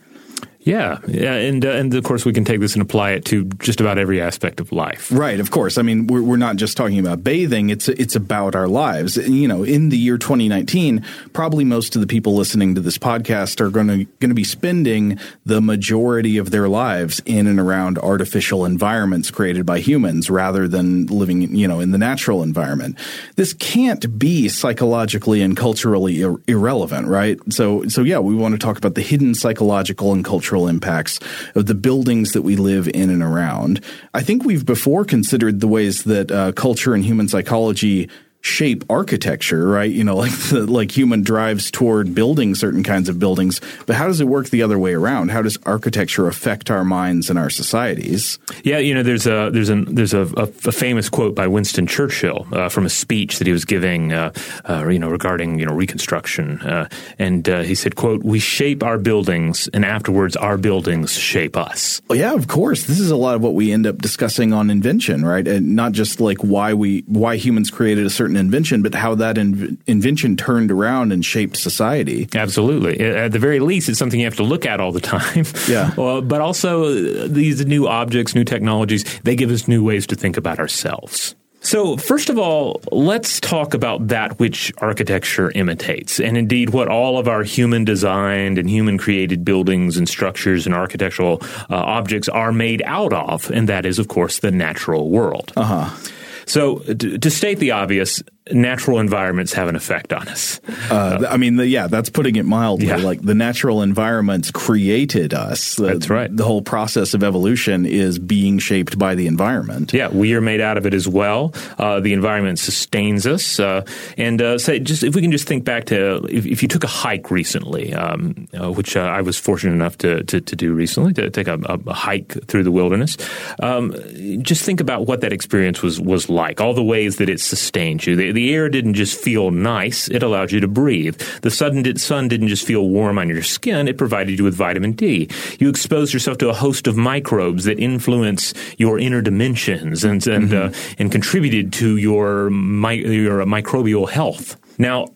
Yeah, 0.61 0.99
yeah, 1.07 1.35
and 1.35 1.63
uh, 1.65 1.69
and 1.69 1.93
of 1.93 2.03
course 2.03 2.25
we 2.25 2.33
can 2.33 2.43
take 2.43 2.59
this 2.59 2.73
and 2.73 2.81
apply 2.81 3.11
it 3.11 3.23
to 3.25 3.45
just 3.45 3.79
about 3.79 3.97
every 3.97 4.19
aspect 4.19 4.59
of 4.59 4.73
life. 4.73 5.09
Right, 5.09 5.39
of 5.39 5.51
course. 5.51 5.77
I 5.77 5.83
mean, 5.83 6.05
we're 6.07 6.21
we're 6.21 6.35
not 6.35 6.57
just 6.57 6.75
talking 6.75 6.99
about 6.99 7.23
bathing; 7.23 7.69
it's 7.69 7.87
it's 7.87 8.13
about 8.13 8.55
our 8.55 8.67
lives. 8.67 9.15
You 9.15 9.47
know, 9.47 9.63
in 9.63 9.87
the 9.87 9.97
year 9.97 10.17
2019, 10.17 11.05
probably 11.31 11.63
most 11.63 11.95
of 11.95 12.01
the 12.01 12.07
people 12.07 12.35
listening 12.35 12.75
to 12.75 12.81
this 12.81 12.97
podcast 12.97 13.61
are 13.61 13.69
going 13.69 13.87
to 13.87 14.03
going 14.19 14.29
to 14.29 14.35
be 14.35 14.43
spending 14.43 15.17
the 15.45 15.61
majority 15.61 16.37
of 16.37 16.51
their 16.51 16.67
lives 16.67 17.21
in 17.25 17.47
and 17.47 17.57
around 17.57 17.97
artificial 17.97 18.65
environments 18.65 19.31
created 19.31 19.65
by 19.65 19.79
humans, 19.79 20.29
rather 20.29 20.67
than 20.67 21.05
living, 21.05 21.55
you 21.55 21.69
know, 21.69 21.79
in 21.79 21.91
the 21.91 21.97
natural 21.97 22.43
environment. 22.43 22.97
This 23.37 23.53
can't 23.53 24.19
be 24.19 24.49
psychologically 24.49 25.41
and 25.41 25.55
culturally 25.55 26.21
ir- 26.21 26.41
irrelevant, 26.47 27.07
right? 27.07 27.39
So, 27.49 27.87
so 27.87 28.01
yeah, 28.01 28.19
we 28.19 28.35
want 28.35 28.55
to 28.55 28.59
talk 28.59 28.77
about 28.77 28.95
the 28.95 29.01
hidden 29.01 29.33
psychological 29.33 30.11
and 30.11 30.25
cultural 30.25 30.48
impacts 30.57 31.19
of 31.55 31.65
the 31.65 31.75
buildings 31.75 32.31
that 32.31 32.41
we 32.41 32.55
live 32.55 32.87
in 32.87 33.09
and 33.09 33.21
around. 33.21 33.83
I 34.13 34.21
think 34.21 34.43
we've 34.43 34.65
before 34.65 35.05
considered 35.05 35.59
the 35.59 35.67
ways 35.67 36.03
that 36.03 36.31
uh, 36.31 36.51
culture 36.53 36.93
and 36.93 37.03
human 37.03 37.27
psychology 37.27 38.09
shape 38.41 38.83
architecture, 38.89 39.67
right? 39.67 39.91
You 39.91 40.03
know, 40.03 40.15
like 40.17 40.31
the, 40.31 40.65
like 40.65 40.95
human 40.95 41.21
drives 41.21 41.71
toward 41.71 42.15
building 42.15 42.55
certain 42.55 42.83
kinds 42.83 43.09
of 43.09 43.19
buildings, 43.19 43.61
but 43.85 43.95
how 43.95 44.07
does 44.07 44.21
it 44.21 44.27
work 44.27 44.49
the 44.49 44.61
other 44.61 44.79
way 44.79 44.93
around? 44.93 45.31
How 45.31 45.41
does 45.41 45.57
architecture 45.63 46.27
affect 46.27 46.71
our 46.71 46.83
minds 46.83 47.29
and 47.29 47.37
our 47.37 47.49
societies? 47.49 48.39
Yeah, 48.63 48.77
you 48.77 48.93
know, 48.93 49.03
there's 49.03 49.27
a 49.27 49.49
there's 49.51 49.69
a 49.69 49.83
there's 49.85 50.13
a, 50.13 50.21
a, 50.37 50.43
a 50.43 50.71
famous 50.71 51.09
quote 51.09 51.35
by 51.35 51.47
Winston 51.47 51.87
Churchill 51.87 52.47
uh, 52.51 52.69
from 52.69 52.85
a 52.85 52.89
speech 52.89 53.39
that 53.39 53.47
he 53.47 53.53
was 53.53 53.65
giving, 53.65 54.13
uh, 54.13 54.31
uh, 54.67 54.87
you 54.87 54.99
know, 54.99 55.09
regarding 55.09 55.59
you 55.59 55.65
know 55.65 55.73
Reconstruction, 55.73 56.61
uh, 56.61 56.89
and 57.17 57.47
uh, 57.47 57.61
he 57.61 57.75
said, 57.75 57.95
"quote 57.95 58.23
We 58.23 58.39
shape 58.39 58.83
our 58.83 58.97
buildings, 58.97 59.69
and 59.73 59.85
afterwards 59.85 60.35
our 60.35 60.57
buildings 60.57 61.13
shape 61.13 61.57
us." 61.57 62.01
Well, 62.07 62.17
yeah, 62.17 62.33
of 62.33 62.47
course. 62.47 62.85
This 62.85 62.99
is 62.99 63.11
a 63.11 63.15
lot 63.15 63.35
of 63.35 63.41
what 63.41 63.53
we 63.53 63.71
end 63.71 63.85
up 63.85 63.97
discussing 63.99 64.53
on 64.53 64.69
invention, 64.69 65.25
right? 65.25 65.47
And 65.47 65.75
not 65.75 65.91
just 65.91 66.19
like 66.19 66.39
why 66.39 66.73
we 66.73 67.03
why 67.07 67.35
humans 67.35 67.69
created 67.69 68.05
a 68.05 68.09
certain 68.09 68.28
certain 68.29 68.45
invention, 68.45 68.83
but 68.83 68.93
how 68.93 69.15
that 69.15 69.37
in- 69.37 69.77
invention 69.87 70.37
turned 70.37 70.71
around 70.71 71.11
and 71.11 71.25
shaped 71.25 71.57
society. 71.57 72.27
Absolutely. 72.35 72.99
At 72.99 73.31
the 73.31 73.39
very 73.39 73.59
least, 73.59 73.89
it's 73.89 73.97
something 73.97 74.19
you 74.19 74.25
have 74.27 74.35
to 74.35 74.43
look 74.43 74.65
at 74.65 74.79
all 74.79 74.91
the 74.91 75.01
time. 75.01 75.45
Yeah. 75.69 75.91
uh, 75.97 76.21
but 76.21 76.41
also, 76.41 76.83
uh, 76.85 77.27
these 77.27 77.65
new 77.65 77.87
objects, 77.87 78.33
new 78.33 78.43
technologies, 78.43 79.03
they 79.23 79.35
give 79.35 79.51
us 79.51 79.67
new 79.67 79.83
ways 79.83 80.07
to 80.07 80.15
think 80.15 80.37
about 80.37 80.57
ourselves. 80.57 81.35
So, 81.61 81.97
first 81.97 82.29
of 82.29 82.37
all, 82.39 82.81
let's 82.91 83.39
talk 83.39 83.73
about 83.73 84.07
that 84.07 84.39
which 84.39 84.71
architecture 84.77 85.51
imitates, 85.51 86.19
and 86.19 86.37
indeed 86.37 86.69
what 86.69 86.87
all 86.87 87.17
of 87.17 87.27
our 87.27 87.43
human 87.43 87.83
designed 87.83 88.57
and 88.57 88.69
human 88.69 88.97
created 88.97 89.43
buildings 89.43 89.97
and 89.97 90.07
structures 90.07 90.65
and 90.65 90.73
architectural 90.73 91.41
uh, 91.69 91.75
objects 91.75 92.29
are 92.29 92.51
made 92.51 92.81
out 92.85 93.13
of, 93.13 93.51
and 93.51 93.67
that 93.69 93.85
is, 93.85 93.99
of 93.99 94.07
course, 94.07 94.39
the 94.39 94.51
natural 94.51 95.09
world. 95.09 95.51
Uh 95.55 95.63
huh. 95.63 96.11
So, 96.49 96.79
to, 96.79 97.29
state 97.29 97.59
the 97.59 97.71
obvious, 97.71 98.23
natural 98.51 98.99
environments 98.99 99.53
have 99.53 99.67
an 99.67 99.75
effect 99.75 100.13
on 100.13 100.27
us. 100.27 100.59
Uh, 100.89 101.25
I 101.29 101.37
mean, 101.37 101.57
the, 101.57 101.67
yeah, 101.67 101.87
that's 101.87 102.09
putting 102.09 102.35
it 102.35 102.45
mildly. 102.45 102.87
Yeah. 102.87 102.97
Like 102.97 103.21
the 103.21 103.35
natural 103.35 103.81
environments 103.81 104.51
created 104.51 105.33
us. 105.33 105.75
The, 105.75 105.87
that's 105.87 106.09
right. 106.09 106.35
The 106.35 106.43
whole 106.43 106.61
process 106.61 107.13
of 107.13 107.23
evolution 107.23 107.85
is 107.85 108.19
being 108.19 108.59
shaped 108.59 108.97
by 108.97 109.15
the 109.15 109.27
environment. 109.27 109.93
Yeah, 109.93 110.09
we 110.09 110.33
are 110.33 110.41
made 110.41 110.61
out 110.61 110.77
of 110.77 110.85
it 110.85 110.93
as 110.93 111.07
well. 111.07 111.53
Uh, 111.77 111.99
the 111.99 112.13
environment 112.13 112.59
sustains 112.59 113.27
us. 113.27 113.59
Uh, 113.59 113.85
and 114.17 114.41
uh, 114.41 114.57
say, 114.57 114.79
just 114.79 115.03
if 115.03 115.15
we 115.15 115.21
can 115.21 115.31
just 115.31 115.47
think 115.47 115.63
back 115.63 115.85
to 115.85 116.25
if, 116.29 116.45
if 116.45 116.61
you 116.61 116.67
took 116.67 116.83
a 116.83 116.87
hike 116.87 117.31
recently, 117.31 117.93
um, 117.93 118.47
uh, 118.59 118.71
which 118.71 118.95
uh, 118.95 119.01
I 119.01 119.21
was 119.21 119.37
fortunate 119.37 119.73
enough 119.73 119.97
to, 119.99 120.23
to, 120.23 120.41
to, 120.41 120.55
do 120.55 120.73
recently, 120.73 121.13
to 121.13 121.29
take 121.29 121.47
a, 121.47 121.59
a 121.63 121.93
hike 121.93 122.45
through 122.47 122.63
the 122.63 122.71
wilderness, 122.71 123.17
um, 123.61 123.93
just 124.41 124.63
think 124.63 124.81
about 124.81 125.05
what 125.05 125.21
that 125.21 125.33
experience 125.33 125.81
was 125.81 125.99
was 125.99 126.29
like. 126.29 126.61
All 126.61 126.73
the 126.73 126.83
ways 126.83 127.17
that 127.17 127.29
it 127.29 127.39
sustained 127.39 128.05
you. 128.05 128.15
The, 128.15 128.31
the 128.39 128.53
air 128.53 128.69
didn't 128.69 128.93
just 128.93 129.19
feel 129.19 129.51
nice, 129.51 130.07
it 130.07 130.23
allowed 130.23 130.53
you 130.53 130.61
to 130.61 130.67
breathe. 130.69 131.19
The 131.41 131.51
sun, 131.51 131.83
did, 131.83 131.99
sun 131.99 132.29
didn't 132.29 132.47
just 132.47 132.65
feel 132.65 132.87
warm 132.87 133.17
on 133.17 133.27
your 133.27 133.43
skin, 133.43 133.89
it 133.89 133.97
provided 133.97 134.39
you 134.39 134.45
with 134.45 134.55
vitamin 134.55 134.93
D. 134.93 135.29
You 135.59 135.67
exposed 135.67 136.13
yourself 136.13 136.37
to 136.37 136.47
a 136.47 136.53
host 136.53 136.87
of 136.87 136.95
microbes 136.95 137.65
that 137.65 137.79
influence 137.79 138.53
your 138.77 138.97
inner 138.97 139.21
dimensions 139.21 140.05
and, 140.05 140.25
and, 140.25 140.51
mm-hmm. 140.51 140.73
uh, 140.73 140.95
and 140.99 141.11
contributed 141.11 141.73
to 141.73 141.97
your, 141.97 142.49
my, 142.49 142.93
your 142.93 143.43
microbial 143.43 144.09
health. 144.09 144.55
Now, 144.77 145.07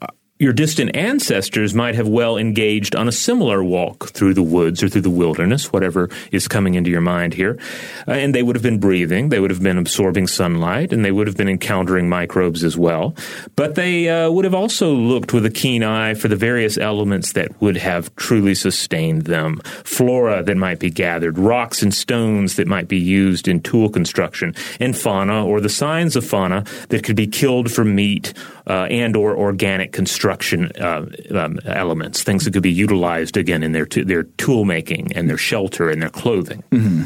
your 0.43 0.51
distant 0.51 0.93
ancestors 0.93 1.73
might 1.73 1.95
have 1.95 2.09
well 2.09 2.37
engaged 2.37 2.97
on 2.97 3.07
a 3.07 3.13
similar 3.13 3.63
walk 3.63 4.09
through 4.09 4.33
the 4.33 4.43
woods 4.43 4.83
or 4.83 4.89
through 4.89 4.99
the 5.01 5.09
wilderness, 5.09 5.71
whatever 5.71 6.09
is 6.33 6.49
coming 6.49 6.73
into 6.73 6.91
your 6.91 6.99
mind 6.99 7.33
here. 7.33 7.57
Uh, 8.05 8.11
and 8.11 8.35
they 8.35 8.43
would 8.43 8.57
have 8.57 8.61
been 8.61 8.77
breathing, 8.77 9.29
they 9.29 9.39
would 9.39 9.51
have 9.51 9.63
been 9.63 9.77
absorbing 9.77 10.27
sunlight, 10.27 10.91
and 10.91 11.05
they 11.05 11.13
would 11.13 11.27
have 11.27 11.37
been 11.37 11.47
encountering 11.47 12.09
microbes 12.09 12.61
as 12.61 12.77
well. 12.77 13.15
But 13.55 13.75
they 13.75 14.09
uh, 14.09 14.29
would 14.31 14.43
have 14.43 14.53
also 14.53 14.91
looked 14.91 15.31
with 15.31 15.45
a 15.45 15.49
keen 15.49 15.81
eye 15.81 16.13
for 16.13 16.27
the 16.27 16.35
various 16.35 16.77
elements 16.77 17.31
that 17.31 17.61
would 17.61 17.77
have 17.77 18.13
truly 18.17 18.53
sustained 18.53 19.21
them 19.21 19.61
flora 19.85 20.43
that 20.43 20.57
might 20.57 20.79
be 20.79 20.89
gathered, 20.89 21.37
rocks 21.37 21.81
and 21.81 21.93
stones 21.93 22.57
that 22.57 22.67
might 22.67 22.89
be 22.89 22.99
used 22.99 23.47
in 23.47 23.61
tool 23.61 23.87
construction, 23.87 24.53
and 24.81 24.97
fauna 24.97 25.45
or 25.45 25.61
the 25.61 25.69
signs 25.69 26.17
of 26.17 26.25
fauna 26.25 26.65
that 26.89 27.05
could 27.05 27.15
be 27.15 27.27
killed 27.27 27.71
for 27.71 27.85
meat 27.85 28.33
uh, 28.67 28.87
and 28.89 29.15
or 29.15 29.37
organic 29.37 29.93
construction 29.93 30.32
construction 30.33 30.71
uh, 30.81 31.05
um, 31.37 31.59
elements, 31.65 32.23
things 32.23 32.45
that 32.45 32.53
could 32.53 32.63
be 32.63 32.71
utilized 32.71 33.37
again 33.37 33.63
in 33.63 33.71
their 33.71 33.85
t- 33.85 34.03
their 34.03 34.23
tool 34.23 34.65
making 34.65 35.13
and 35.13 35.29
their 35.29 35.37
shelter 35.37 35.89
and 35.89 36.01
their 36.01 36.09
clothing. 36.09 36.63
Mm-hmm. 36.71 37.03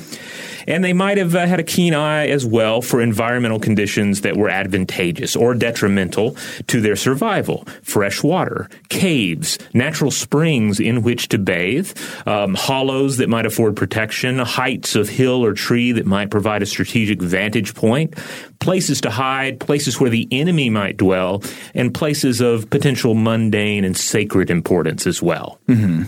And 0.67 0.84
they 0.84 0.91
might 0.91 1.17
have 1.17 1.34
uh, 1.34 1.46
had 1.46 1.62
a 1.62 1.63
keen 1.63 1.93
eye 1.93 2.27
as 2.27 2.46
well 2.46 2.81
for 2.81 3.01
environmental 3.01 3.60
conditions 3.60 4.22
that 4.22 4.36
were 4.36 4.50
advantageous 4.50 5.34
or 5.34 5.53
detrimental 5.53 6.36
to 6.67 6.81
their 6.81 6.98
survival. 6.98 7.63
Fresh 7.84 8.22
water, 8.22 8.69
caves, 8.89 9.57
natural 9.74 10.12
springs 10.12 10.81
in 10.81 11.03
which 11.03 11.29
to 11.29 11.38
bathe, 11.38 11.98
um, 12.25 12.53
hollows 12.53 13.15
that 13.17 13.29
might 13.29 13.46
afford 13.46 13.77
protection, 13.77 14.39
heights 14.39 14.96
of 14.96 15.07
hill 15.07 15.43
or 15.43 15.53
tree 15.53 15.93
that 15.93 16.05
might 16.05 16.29
provide 16.29 16.62
a 16.62 16.65
strategic 16.65 17.22
vantage 17.22 17.74
point, 17.74 18.13
places 18.59 19.01
to 19.01 19.09
hide, 19.09 19.59
places 19.59 19.99
where 19.99 20.09
the 20.09 20.27
enemy 20.31 20.69
might 20.69 20.97
dwell, 20.97 21.43
and 21.73 21.93
places 21.93 22.41
of 22.41 22.69
potential 22.69 23.13
mundane 23.13 23.83
and 23.83 23.97
sacred 23.97 24.49
importance 24.49 25.07
as 25.07 25.21
well. 25.21 25.59
Mm-hmm. 25.67 26.03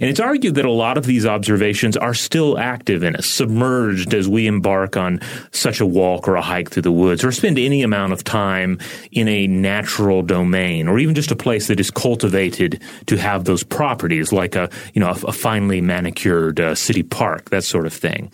And 0.00 0.10
it's 0.10 0.20
argued 0.20 0.54
that 0.56 0.64
a 0.64 0.70
lot 0.70 0.98
of 0.98 1.06
these 1.06 1.26
observations 1.26 1.96
are 1.96 2.14
still 2.14 2.58
active 2.58 3.02
in 3.02 3.16
us, 3.16 3.26
submerged 3.26 4.14
as 4.14 4.28
we 4.28 4.46
embark 4.46 4.96
on 4.96 5.20
such 5.52 5.80
a 5.80 5.86
walk 5.86 6.28
or 6.28 6.36
a 6.36 6.42
hike 6.42 6.70
through 6.70 6.82
the 6.82 6.92
woods, 6.92 7.24
or 7.24 7.32
spend 7.32 7.58
any 7.58 7.82
amount 7.82 8.12
of 8.12 8.24
time 8.24 8.78
in 9.12 9.28
a 9.28 9.46
natural 9.46 10.22
domain, 10.22 10.88
or 10.88 10.98
even 10.98 11.14
just 11.14 11.30
a 11.30 11.36
place 11.36 11.68
that 11.68 11.80
is 11.80 11.90
cultivated 11.90 12.80
to 13.06 13.16
have 13.16 13.44
those 13.44 13.62
properties, 13.62 14.32
like 14.32 14.56
a 14.56 14.68
you 14.94 15.00
know 15.00 15.08
a, 15.08 15.28
a 15.28 15.32
finely 15.32 15.80
manicured 15.80 16.60
uh, 16.60 16.74
city 16.74 17.02
park, 17.02 17.50
that 17.50 17.64
sort 17.64 17.86
of 17.86 17.92
thing. 17.92 18.30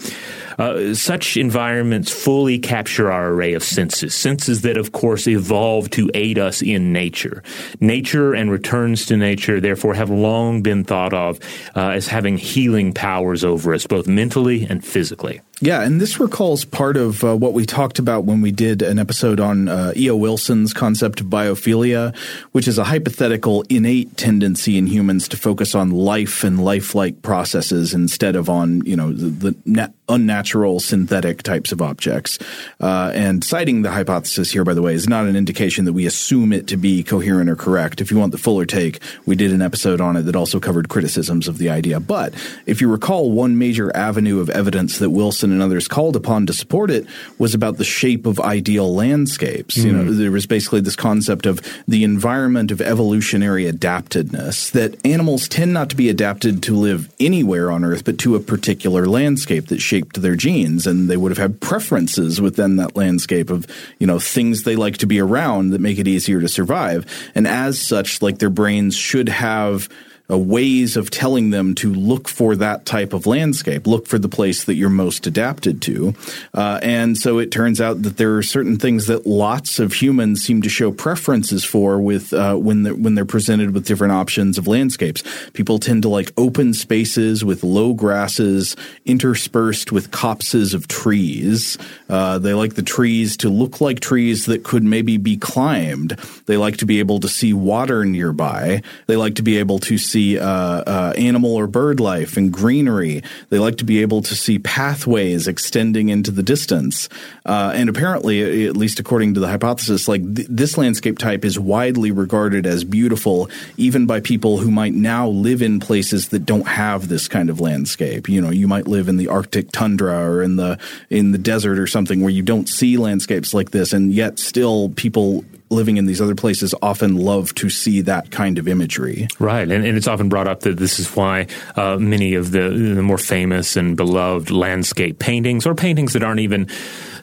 Uh, 0.58 0.92
such 0.94 1.36
environments 1.36 2.10
fully 2.10 2.58
capture 2.58 3.10
our 3.10 3.30
array 3.30 3.54
of 3.54 3.64
senses, 3.64 4.14
senses 4.14 4.60
that, 4.60 4.76
of 4.76 4.92
course, 4.92 5.26
evolve 5.26 5.88
to 5.88 6.10
aid 6.12 6.38
us 6.38 6.60
in 6.60 6.92
nature. 6.92 7.42
Nature 7.80 8.34
and 8.34 8.50
returns 8.50 9.06
to 9.06 9.16
nature, 9.16 9.58
therefore, 9.60 9.94
have 9.94 10.10
long 10.10 10.60
been 10.60 10.84
thought 10.84 11.14
of 11.14 11.40
uh, 11.76 11.90
as 11.90 12.09
having 12.09 12.37
healing 12.37 12.92
powers 12.92 13.45
over 13.45 13.75
us, 13.75 13.87
both 13.87 14.07
mentally 14.07 14.64
and 14.64 14.85
physically. 14.85 15.40
Yeah, 15.62 15.82
and 15.82 16.00
this 16.00 16.18
recalls 16.18 16.64
part 16.64 16.96
of 16.96 17.22
uh, 17.22 17.36
what 17.36 17.52
we 17.52 17.66
talked 17.66 17.98
about 17.98 18.24
when 18.24 18.40
we 18.40 18.50
did 18.50 18.80
an 18.80 18.98
episode 18.98 19.40
on 19.40 19.68
uh, 19.68 19.92
E.O. 19.94 20.16
Wilson's 20.16 20.72
concept 20.72 21.20
of 21.20 21.26
biophilia, 21.26 22.16
which 22.52 22.66
is 22.66 22.78
a 22.78 22.84
hypothetical 22.84 23.62
innate 23.68 24.16
tendency 24.16 24.78
in 24.78 24.86
humans 24.86 25.28
to 25.28 25.36
focus 25.36 25.74
on 25.74 25.90
life 25.90 26.44
and 26.44 26.64
lifelike 26.64 27.20
processes 27.20 27.92
instead 27.92 28.36
of 28.36 28.48
on, 28.48 28.80
you 28.86 28.96
know, 28.96 29.12
the, 29.12 29.50
the 29.50 29.56
na- 29.66 29.88
unnatural 30.08 30.80
synthetic 30.80 31.42
types 31.42 31.72
of 31.72 31.82
objects. 31.82 32.38
Uh, 32.80 33.12
and 33.14 33.44
citing 33.44 33.82
the 33.82 33.90
hypothesis 33.90 34.50
here, 34.50 34.64
by 34.64 34.72
the 34.72 34.80
way, 34.82 34.94
is 34.94 35.08
not 35.08 35.26
an 35.26 35.36
indication 35.36 35.84
that 35.84 35.92
we 35.92 36.06
assume 36.06 36.54
it 36.54 36.68
to 36.68 36.78
be 36.78 37.02
coherent 37.02 37.50
or 37.50 37.56
correct. 37.56 38.00
If 38.00 38.10
you 38.10 38.18
want 38.18 38.32
the 38.32 38.38
fuller 38.38 38.64
take, 38.64 39.00
we 39.26 39.36
did 39.36 39.52
an 39.52 39.60
episode 39.60 40.00
on 40.00 40.16
it 40.16 40.22
that 40.22 40.36
also 40.36 40.58
covered 40.58 40.88
criticisms 40.88 41.48
of 41.48 41.58
the 41.58 41.68
idea. 41.68 42.00
But 42.00 42.32
if 42.64 42.80
you 42.80 42.90
recall, 42.90 43.30
one 43.30 43.58
major 43.58 43.94
avenue 43.94 44.40
of 44.40 44.48
evidence 44.48 44.98
that 44.98 45.10
Wilson 45.10 45.50
and 45.52 45.62
others 45.62 45.88
called 45.88 46.16
upon 46.16 46.47
to 46.47 46.52
support 46.52 46.90
it 46.90 47.07
was 47.38 47.54
about 47.54 47.76
the 47.76 47.85
shape 47.85 48.26
of 48.26 48.40
ideal 48.40 48.95
landscapes. 48.95 49.78
Mm. 49.78 49.85
You 49.85 49.92
know, 49.92 50.04
mm. 50.04 50.19
there 50.19 50.30
was 50.30 50.47
basically 50.47 50.80
this 50.80 50.97
concept 50.97 51.47
of 51.47 51.61
the 51.87 52.04
environment 52.04 52.71
of 52.71 52.80
evolutionary 52.80 53.66
adaptedness 53.66 54.71
that 54.73 55.04
animals 55.04 55.49
tend 55.49 55.73
not 55.73 55.90
to 55.90 55.97
be 55.97 56.09
adapted 56.09 56.62
to 56.64 56.75
live 56.75 57.09
anywhere 57.21 57.71
on 57.71 57.85
Earth, 57.85 58.04
but 58.04 58.19
to 58.19 58.35
a 58.35 58.40
particular 58.40 59.07
landscape 59.07 59.69
that 59.69 59.80
shaped 59.80 60.21
their 60.21 60.37
genes, 60.37 60.87
and 60.87 61.09
they 61.09 61.16
would 61.16 61.30
have 61.30 61.38
had 61.38 61.61
preferences 61.61 62.40
within 62.40 62.76
that 62.76 62.97
landscape 62.97 63.50
of 63.50 63.66
you 63.99 64.07
know 64.07 64.19
things 64.19 64.62
they 64.62 64.76
like 64.76 64.99
to 64.99 65.07
be 65.07 65.21
around 65.21 65.71
that 65.71 65.80
make 65.80 65.99
it 65.99 66.09
easier 66.09 66.40
to 66.40 66.49
survive. 66.49 67.07
And 67.35 67.47
as 67.47 67.80
such, 67.80 68.23
like 68.23 68.38
their 68.38 68.50
brains 68.50 68.97
should 68.97 69.28
have 69.28 69.88
uh, 70.30 70.38
ways 70.38 70.96
of 70.96 71.10
telling 71.10 71.50
them 71.50 71.75
to 71.75 71.92
look 71.92 72.28
for 72.28 72.56
that 72.56 72.87
type 72.87 73.12
of 73.12 73.26
landscape, 73.26 73.87
look 73.87 74.06
for 74.06 74.18
the 74.18 74.28
place 74.28 74.64
that 74.64 74.75
you're 74.75 74.88
most 74.88 75.26
adapted 75.26 75.82
to. 75.82 76.14
Uh, 76.54 76.78
and 76.82 77.16
so 77.16 77.38
it 77.38 77.50
turns 77.50 77.80
out 77.80 78.02
that 78.02 78.16
there 78.16 78.37
are 78.37 78.42
certain 78.42 78.78
things 78.78 79.06
that 79.06 79.26
lots 79.26 79.78
of 79.78 79.94
humans 79.94 80.42
seem 80.42 80.62
to 80.62 80.68
show 80.68 80.92
preferences 80.92 81.64
for 81.64 82.00
with 82.00 82.32
uh, 82.32 82.54
when 82.54 82.82
they're, 82.82 82.94
when 82.94 83.14
they're 83.14 83.25
presented 83.25 83.75
with 83.75 83.87
different 83.87 84.12
options 84.12 84.58
of 84.58 84.66
landscapes. 84.66 85.22
People 85.52 85.78
tend 85.78 86.02
to 86.02 86.08
like 86.08 86.32
open 86.37 86.75
spaces 86.75 87.44
with 87.44 87.64
low 87.64 87.94
grasses 87.94 88.76
interspersed 89.04 89.92
with 89.92 90.10
copses 90.10 90.75
of 90.75 90.87
trees. 90.88 91.78
Uh, 92.08 92.38
they 92.38 92.54
like 92.54 92.75
the 92.75 92.82
trees 92.82 93.37
to 93.38 93.49
look 93.49 93.80
like 93.80 94.00
trees 94.00 94.46
that 94.46 94.62
could 94.64 94.84
maybe 94.84 95.16
be 95.16 95.37
climbed. 95.37 96.10
They 96.46 96.56
like 96.56 96.76
to 96.78 96.87
be 96.87 96.99
able 97.00 97.20
to 97.20 97.28
see 97.28 97.52
water 97.52 98.04
nearby. 98.04 98.82
They 99.06 99.16
like 99.16 99.34
to 99.37 99.42
be 99.42 99.58
able 99.58 99.78
to 99.80 99.99
see 99.99 100.19
see 100.20 100.38
uh, 100.38 100.46
uh, 100.46 101.12
animal 101.16 101.54
or 101.54 101.66
bird 101.66 102.00
life 102.00 102.36
and 102.36 102.52
greenery. 102.52 103.22
They 103.48 103.58
like 103.58 103.76
to 103.78 103.84
be 103.84 104.02
able 104.02 104.22
to 104.22 104.34
see 104.34 104.58
pathways 104.58 105.48
extending 105.48 106.08
into 106.08 106.30
the 106.30 106.42
distance. 106.42 107.08
Uh, 107.46 107.72
and 107.74 107.88
apparently, 107.88 108.66
at 108.66 108.76
least 108.76 109.00
according 109.00 109.34
to 109.34 109.40
the 109.40 109.48
hypothesis, 109.48 110.08
like 110.08 110.22
th- 110.34 110.48
this 110.50 110.76
landscape 110.76 111.18
type 111.18 111.44
is 111.44 111.58
widely 111.58 112.10
regarded 112.10 112.66
as 112.66 112.84
beautiful, 112.84 113.48
even 113.76 114.06
by 114.06 114.20
people 114.20 114.58
who 114.58 114.70
might 114.70 114.94
now 114.94 115.28
live 115.28 115.62
in 115.62 115.80
places 115.80 116.28
that 116.28 116.44
don't 116.44 116.68
have 116.68 117.08
this 117.08 117.28
kind 117.28 117.48
of 117.48 117.60
landscape. 117.60 118.28
You 118.28 118.40
know, 118.40 118.50
you 118.50 118.68
might 118.68 118.86
live 118.86 119.08
in 119.08 119.16
the 119.16 119.28
Arctic 119.28 119.72
tundra 119.72 120.28
or 120.28 120.42
in 120.42 120.56
the 120.56 120.78
in 121.08 121.32
the 121.32 121.38
desert 121.38 121.78
or 121.78 121.86
something 121.86 122.20
where 122.20 122.30
you 122.30 122.42
don't 122.42 122.68
see 122.68 122.96
landscapes 122.96 123.54
like 123.54 123.70
this, 123.70 123.92
and 123.92 124.12
yet 124.12 124.38
still 124.38 124.90
people 124.90 125.44
living 125.70 125.96
in 125.96 126.06
these 126.06 126.20
other 126.20 126.34
places 126.34 126.74
often 126.82 127.16
love 127.16 127.54
to 127.54 127.70
see 127.70 128.00
that 128.02 128.30
kind 128.30 128.58
of 128.58 128.66
imagery. 128.66 129.28
Right, 129.38 129.70
and, 129.70 129.84
and 129.84 129.96
it's 129.96 130.08
often 130.08 130.28
brought 130.28 130.48
up 130.48 130.60
that 130.60 130.76
this 130.76 130.98
is 130.98 131.14
why 131.14 131.46
uh, 131.76 131.96
many 131.96 132.34
of 132.34 132.50
the, 132.50 132.68
the 132.68 133.02
more 133.02 133.18
famous 133.18 133.76
and 133.76 133.96
beloved 133.96 134.50
landscape 134.50 135.18
paintings, 135.18 135.66
or 135.66 135.74
paintings 135.74 136.12
that 136.12 136.22
aren't 136.22 136.40
even 136.40 136.68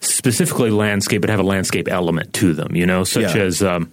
specifically 0.01 0.69
landscape 0.69 1.21
but 1.21 1.29
have 1.29 1.39
a 1.39 1.43
landscape 1.43 1.87
element 1.89 2.33
to 2.33 2.53
them, 2.53 2.75
you 2.75 2.85
know, 2.85 3.03
such 3.03 3.35
yeah. 3.35 3.43
as. 3.43 3.61
Um, 3.61 3.91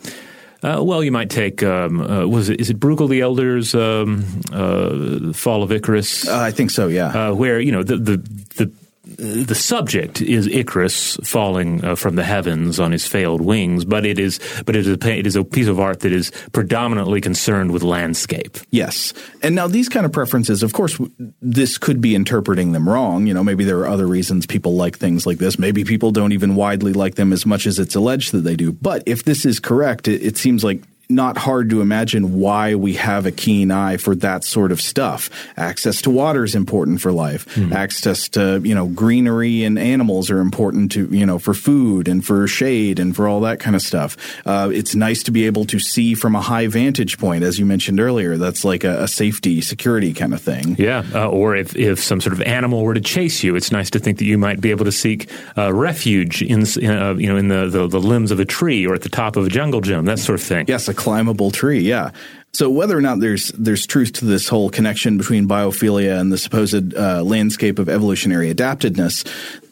uh, 0.63 0.83
well, 0.83 1.05
you 1.05 1.13
might 1.13 1.29
take 1.29 1.63
um, 1.63 2.01
uh, 2.01 2.27
was 2.27 2.49
it 2.49 2.59
is 2.59 2.71
it 2.71 2.81
Bruegel 2.81 3.07
the 3.07 3.21
Elder's 3.21 3.75
um, 3.75 4.25
uh, 4.51 5.35
Fall 5.35 5.63
of 5.63 5.71
Icarus? 5.71 6.27
Uh, 6.27 6.39
I 6.39 6.53
think 6.53 6.71
so. 6.71 6.89
Yeah, 6.89 7.09
uh, 7.09 7.35
where 7.35 7.61
you 7.61 7.71
know 7.71 7.83
the 7.83 7.99
the 7.99 8.17
the 8.57 8.73
the 9.17 9.55
subject 9.55 10.21
is 10.21 10.47
Icarus 10.47 11.17
falling 11.23 11.85
uh, 11.85 11.95
from 11.95 12.17
the 12.17 12.25
heavens 12.25 12.81
on 12.81 12.93
his 12.93 13.07
failed 13.07 13.41
wings, 13.41 13.85
but 13.85 14.05
it 14.07 14.19
is 14.19 14.41
but 14.65 14.77
it 14.77 14.87
is 14.87 14.97
a, 14.97 15.11
it 15.11 15.27
is 15.27 15.37
a 15.37 15.45
piece 15.45 15.69
of 15.69 15.81
art 15.81 16.01
that 16.01 16.13
is 16.13 16.31
predominantly 16.53 17.21
concerned 17.21 17.73
with 17.73 17.83
landscape. 17.83 18.59
Yes, 18.71 19.13
and 19.43 19.55
now 19.55 19.67
these 19.67 19.89
kind 19.89 20.07
of 20.07 20.13
preferences, 20.13 20.63
of 20.63 20.73
course, 20.73 20.99
this 21.41 21.79
could 21.79 22.01
be 22.01 22.15
interpreting 22.15 22.73
them 22.73 22.89
wrong. 22.89 23.27
You 23.27 23.35
know, 23.35 23.45
maybe 23.45 23.65
there 23.65 23.79
are 23.81 23.89
other 23.89 24.07
reasons 24.07 24.47
people 24.47 24.75
like 24.75 24.99
things 24.99 25.27
like 25.27 25.39
this. 25.39 25.59
Maybe 25.59 25.85
people 25.85 26.11
don't 26.11 26.33
even 26.33 26.55
widely 26.55 26.93
like 26.93 27.15
them 27.15 27.33
as 27.33 27.47
much 27.47 27.67
as 27.67 27.79
it's 27.79 27.95
alleged 27.95 28.33
that 28.33 28.43
they 28.43 28.57
do. 28.57 28.73
But 28.73 29.03
if 29.07 29.25
this 29.25 29.45
is 29.45 29.61
correct, 29.61 30.09
it, 30.09 30.23
it 30.23 30.37
seems 30.37 30.65
like 30.65 30.83
not 31.15 31.39
hard 31.39 31.71
to 31.71 31.81
imagine 31.81 32.39
why 32.39 32.75
we 32.75 32.95
have 32.95 33.27
a 33.27 33.31
keen 33.31 33.71
eye 33.71 33.97
for 33.97 34.15
that 34.17 34.45
sort 34.45 34.73
of 34.73 34.81
stuff. 34.81 35.31
Access 35.57 36.03
to 36.03 36.11
water 36.11 36.45
is 36.45 36.55
important 36.55 37.01
for 37.01 37.13
life. 37.13 37.47
Mm. 37.55 37.73
Access 37.73 38.29
to, 38.31 38.61
you 38.65 38.75
know, 38.75 38.87
greenery 38.87 39.65
and 39.65 39.79
animals 39.79 40.31
are 40.31 40.41
important 40.41 40.93
to, 40.93 41.07
you 41.07 41.27
know, 41.27 41.39
for 41.39 41.55
food 41.55 42.09
and 42.09 42.25
for 42.25 42.47
shade 42.47 42.99
and 42.99 43.15
for 43.15 43.29
all 43.29 43.41
that 43.41 43.61
kind 43.61 43.77
of 43.77 43.83
stuff. 43.83 44.17
Uh, 44.47 44.71
it's 44.73 44.95
nice 44.95 45.23
to 45.23 45.31
be 45.31 45.47
able 45.47 45.65
to 45.67 45.79
see 45.79 46.15
from 46.15 46.35
a 46.35 46.41
high 46.41 46.67
vantage 46.67 47.19
point, 47.19 47.45
as 47.45 47.59
you 47.59 47.67
mentioned 47.67 48.01
earlier. 48.01 48.37
That's 48.37 48.65
like 48.65 48.85
a, 48.85 49.05
a 49.05 49.09
safety, 49.09 49.61
security 49.61 50.13
kind 50.13 50.35
of 50.35 50.41
thing. 50.41 50.77
Yeah. 50.79 51.05
Uh, 51.15 51.29
or 51.29 51.57
if, 51.57 51.77
if 51.77 52.03
some 52.03 52.21
sort 52.21 52.33
of 52.33 52.43
animal 52.43 52.83
were 52.83 52.95
to 52.95 53.01
chase 53.01 53.43
you, 53.43 53.57
it's 53.57 53.71
nice 53.71 53.91
to 53.91 53.99
think 53.99 54.19
that 54.19 54.25
you 54.25 54.39
might 54.39 54.61
be 54.61 54.71
able 54.71 54.85
to 54.85 54.93
seek 54.93 55.31
uh, 55.57 55.73
refuge 55.73 56.43
in, 56.43 56.63
uh, 56.63 57.15
you 57.15 57.29
know, 57.29 57.37
in 57.37 57.49
the, 57.49 57.69
the, 57.69 57.87
the, 57.87 58.01
limbs 58.01 58.31
of 58.31 58.39
a 58.39 58.45
tree 58.45 58.87
or 58.87 58.95
at 58.95 59.03
the 59.03 59.09
top 59.09 59.37
of 59.37 59.47
a 59.47 59.49
jungle 59.49 59.81
gym, 59.81 60.05
that 60.05 60.19
sort 60.19 60.39
of 60.39 60.47
thing. 60.47 60.67
Yes, 60.69 60.89
climbable 61.05 61.51
tree. 61.51 61.81
Yeah. 61.81 62.13
So 62.55 62.71
whether 62.71 62.97
or 62.97 63.03
not 63.03 63.21
there's 63.21 63.49
there's 63.49 63.85
truth 63.87 64.13
to 64.15 64.25
this 64.25 64.49
whole 64.49 64.71
connection 64.71 65.19
between 65.19 65.47
biophilia 65.47 66.19
and 66.19 66.33
the 66.33 66.39
supposed 66.39 66.95
uh, 66.95 67.23
landscape 67.23 67.79
of 67.79 67.89
evolutionary 67.89 68.49
adaptedness, 68.55 69.27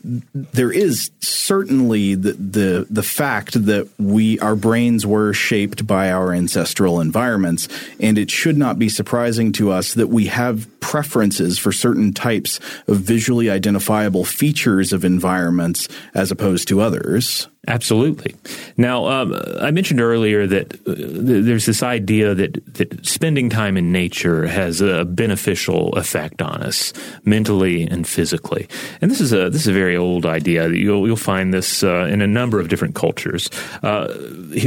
there 0.05 0.73
is 0.73 1.11
certainly 1.21 2.15
the, 2.15 2.33
the 2.33 2.87
the 2.91 3.03
fact 3.03 3.65
that 3.67 3.89
we 3.99 4.39
our 4.41 4.57
brains 4.57 5.07
were 5.07 5.33
shaped 5.33 5.87
by 5.87 6.11
our 6.11 6.33
ancestral 6.33 7.01
environments, 7.01 7.69
and 8.01 8.19
it 8.19 8.31
should 8.31 8.57
not 8.57 8.79
be 8.79 8.89
surprising 8.89 9.53
to 9.53 9.71
us 9.71 9.95
that 9.95 10.09
we 10.09 10.27
have 10.27 10.69
preferences 10.81 11.59
for 11.59 11.73
certain 11.73 12.13
types 12.13 12.59
of 12.89 12.99
visually 12.99 13.49
identifiable 13.49 14.25
features 14.25 14.93
of 14.93 15.05
environments 15.05 15.89
as 16.15 16.31
opposed 16.31 16.69
to 16.69 16.81
others. 16.81 17.49
Absolutely. 17.69 18.35
Now, 18.77 19.07
um, 19.07 19.41
I 19.61 19.71
mentioned 19.71 20.01
earlier 20.01 20.49
that 20.49 20.75
uh, 20.75 20.95
there's 20.97 21.65
this 21.65 21.81
idea 21.81 22.35
that, 22.35 22.75
that 22.75 23.07
spending 23.07 23.49
time 23.51 23.77
in 23.77 23.93
nature 23.93 24.49
has 24.49 24.81
a 24.81 25.05
beneficial 25.05 25.91
effect 25.91 26.43
on 26.43 26.61
us 26.61 26.93
mentally 27.25 27.85
and 27.85 28.07
physically. 28.07 28.69
And 29.01 29.13
this 29.13 29.21
is 29.21 29.33
a 29.33 29.49
this 29.49 29.63
is 29.63 29.69
a 29.69 29.73
very 29.73 29.92
old 29.97 30.27
idea. 30.27 30.69
You'll 30.69 31.07
you'll 31.07 31.17
find 31.17 31.53
this 31.53 31.83
uh, 31.83 32.09
in 32.11 32.23
a 32.23 32.27
number 32.27 32.61
of 32.61 32.69
different 32.69 32.95
cultures. 32.95 33.51
Uh, 33.83 34.09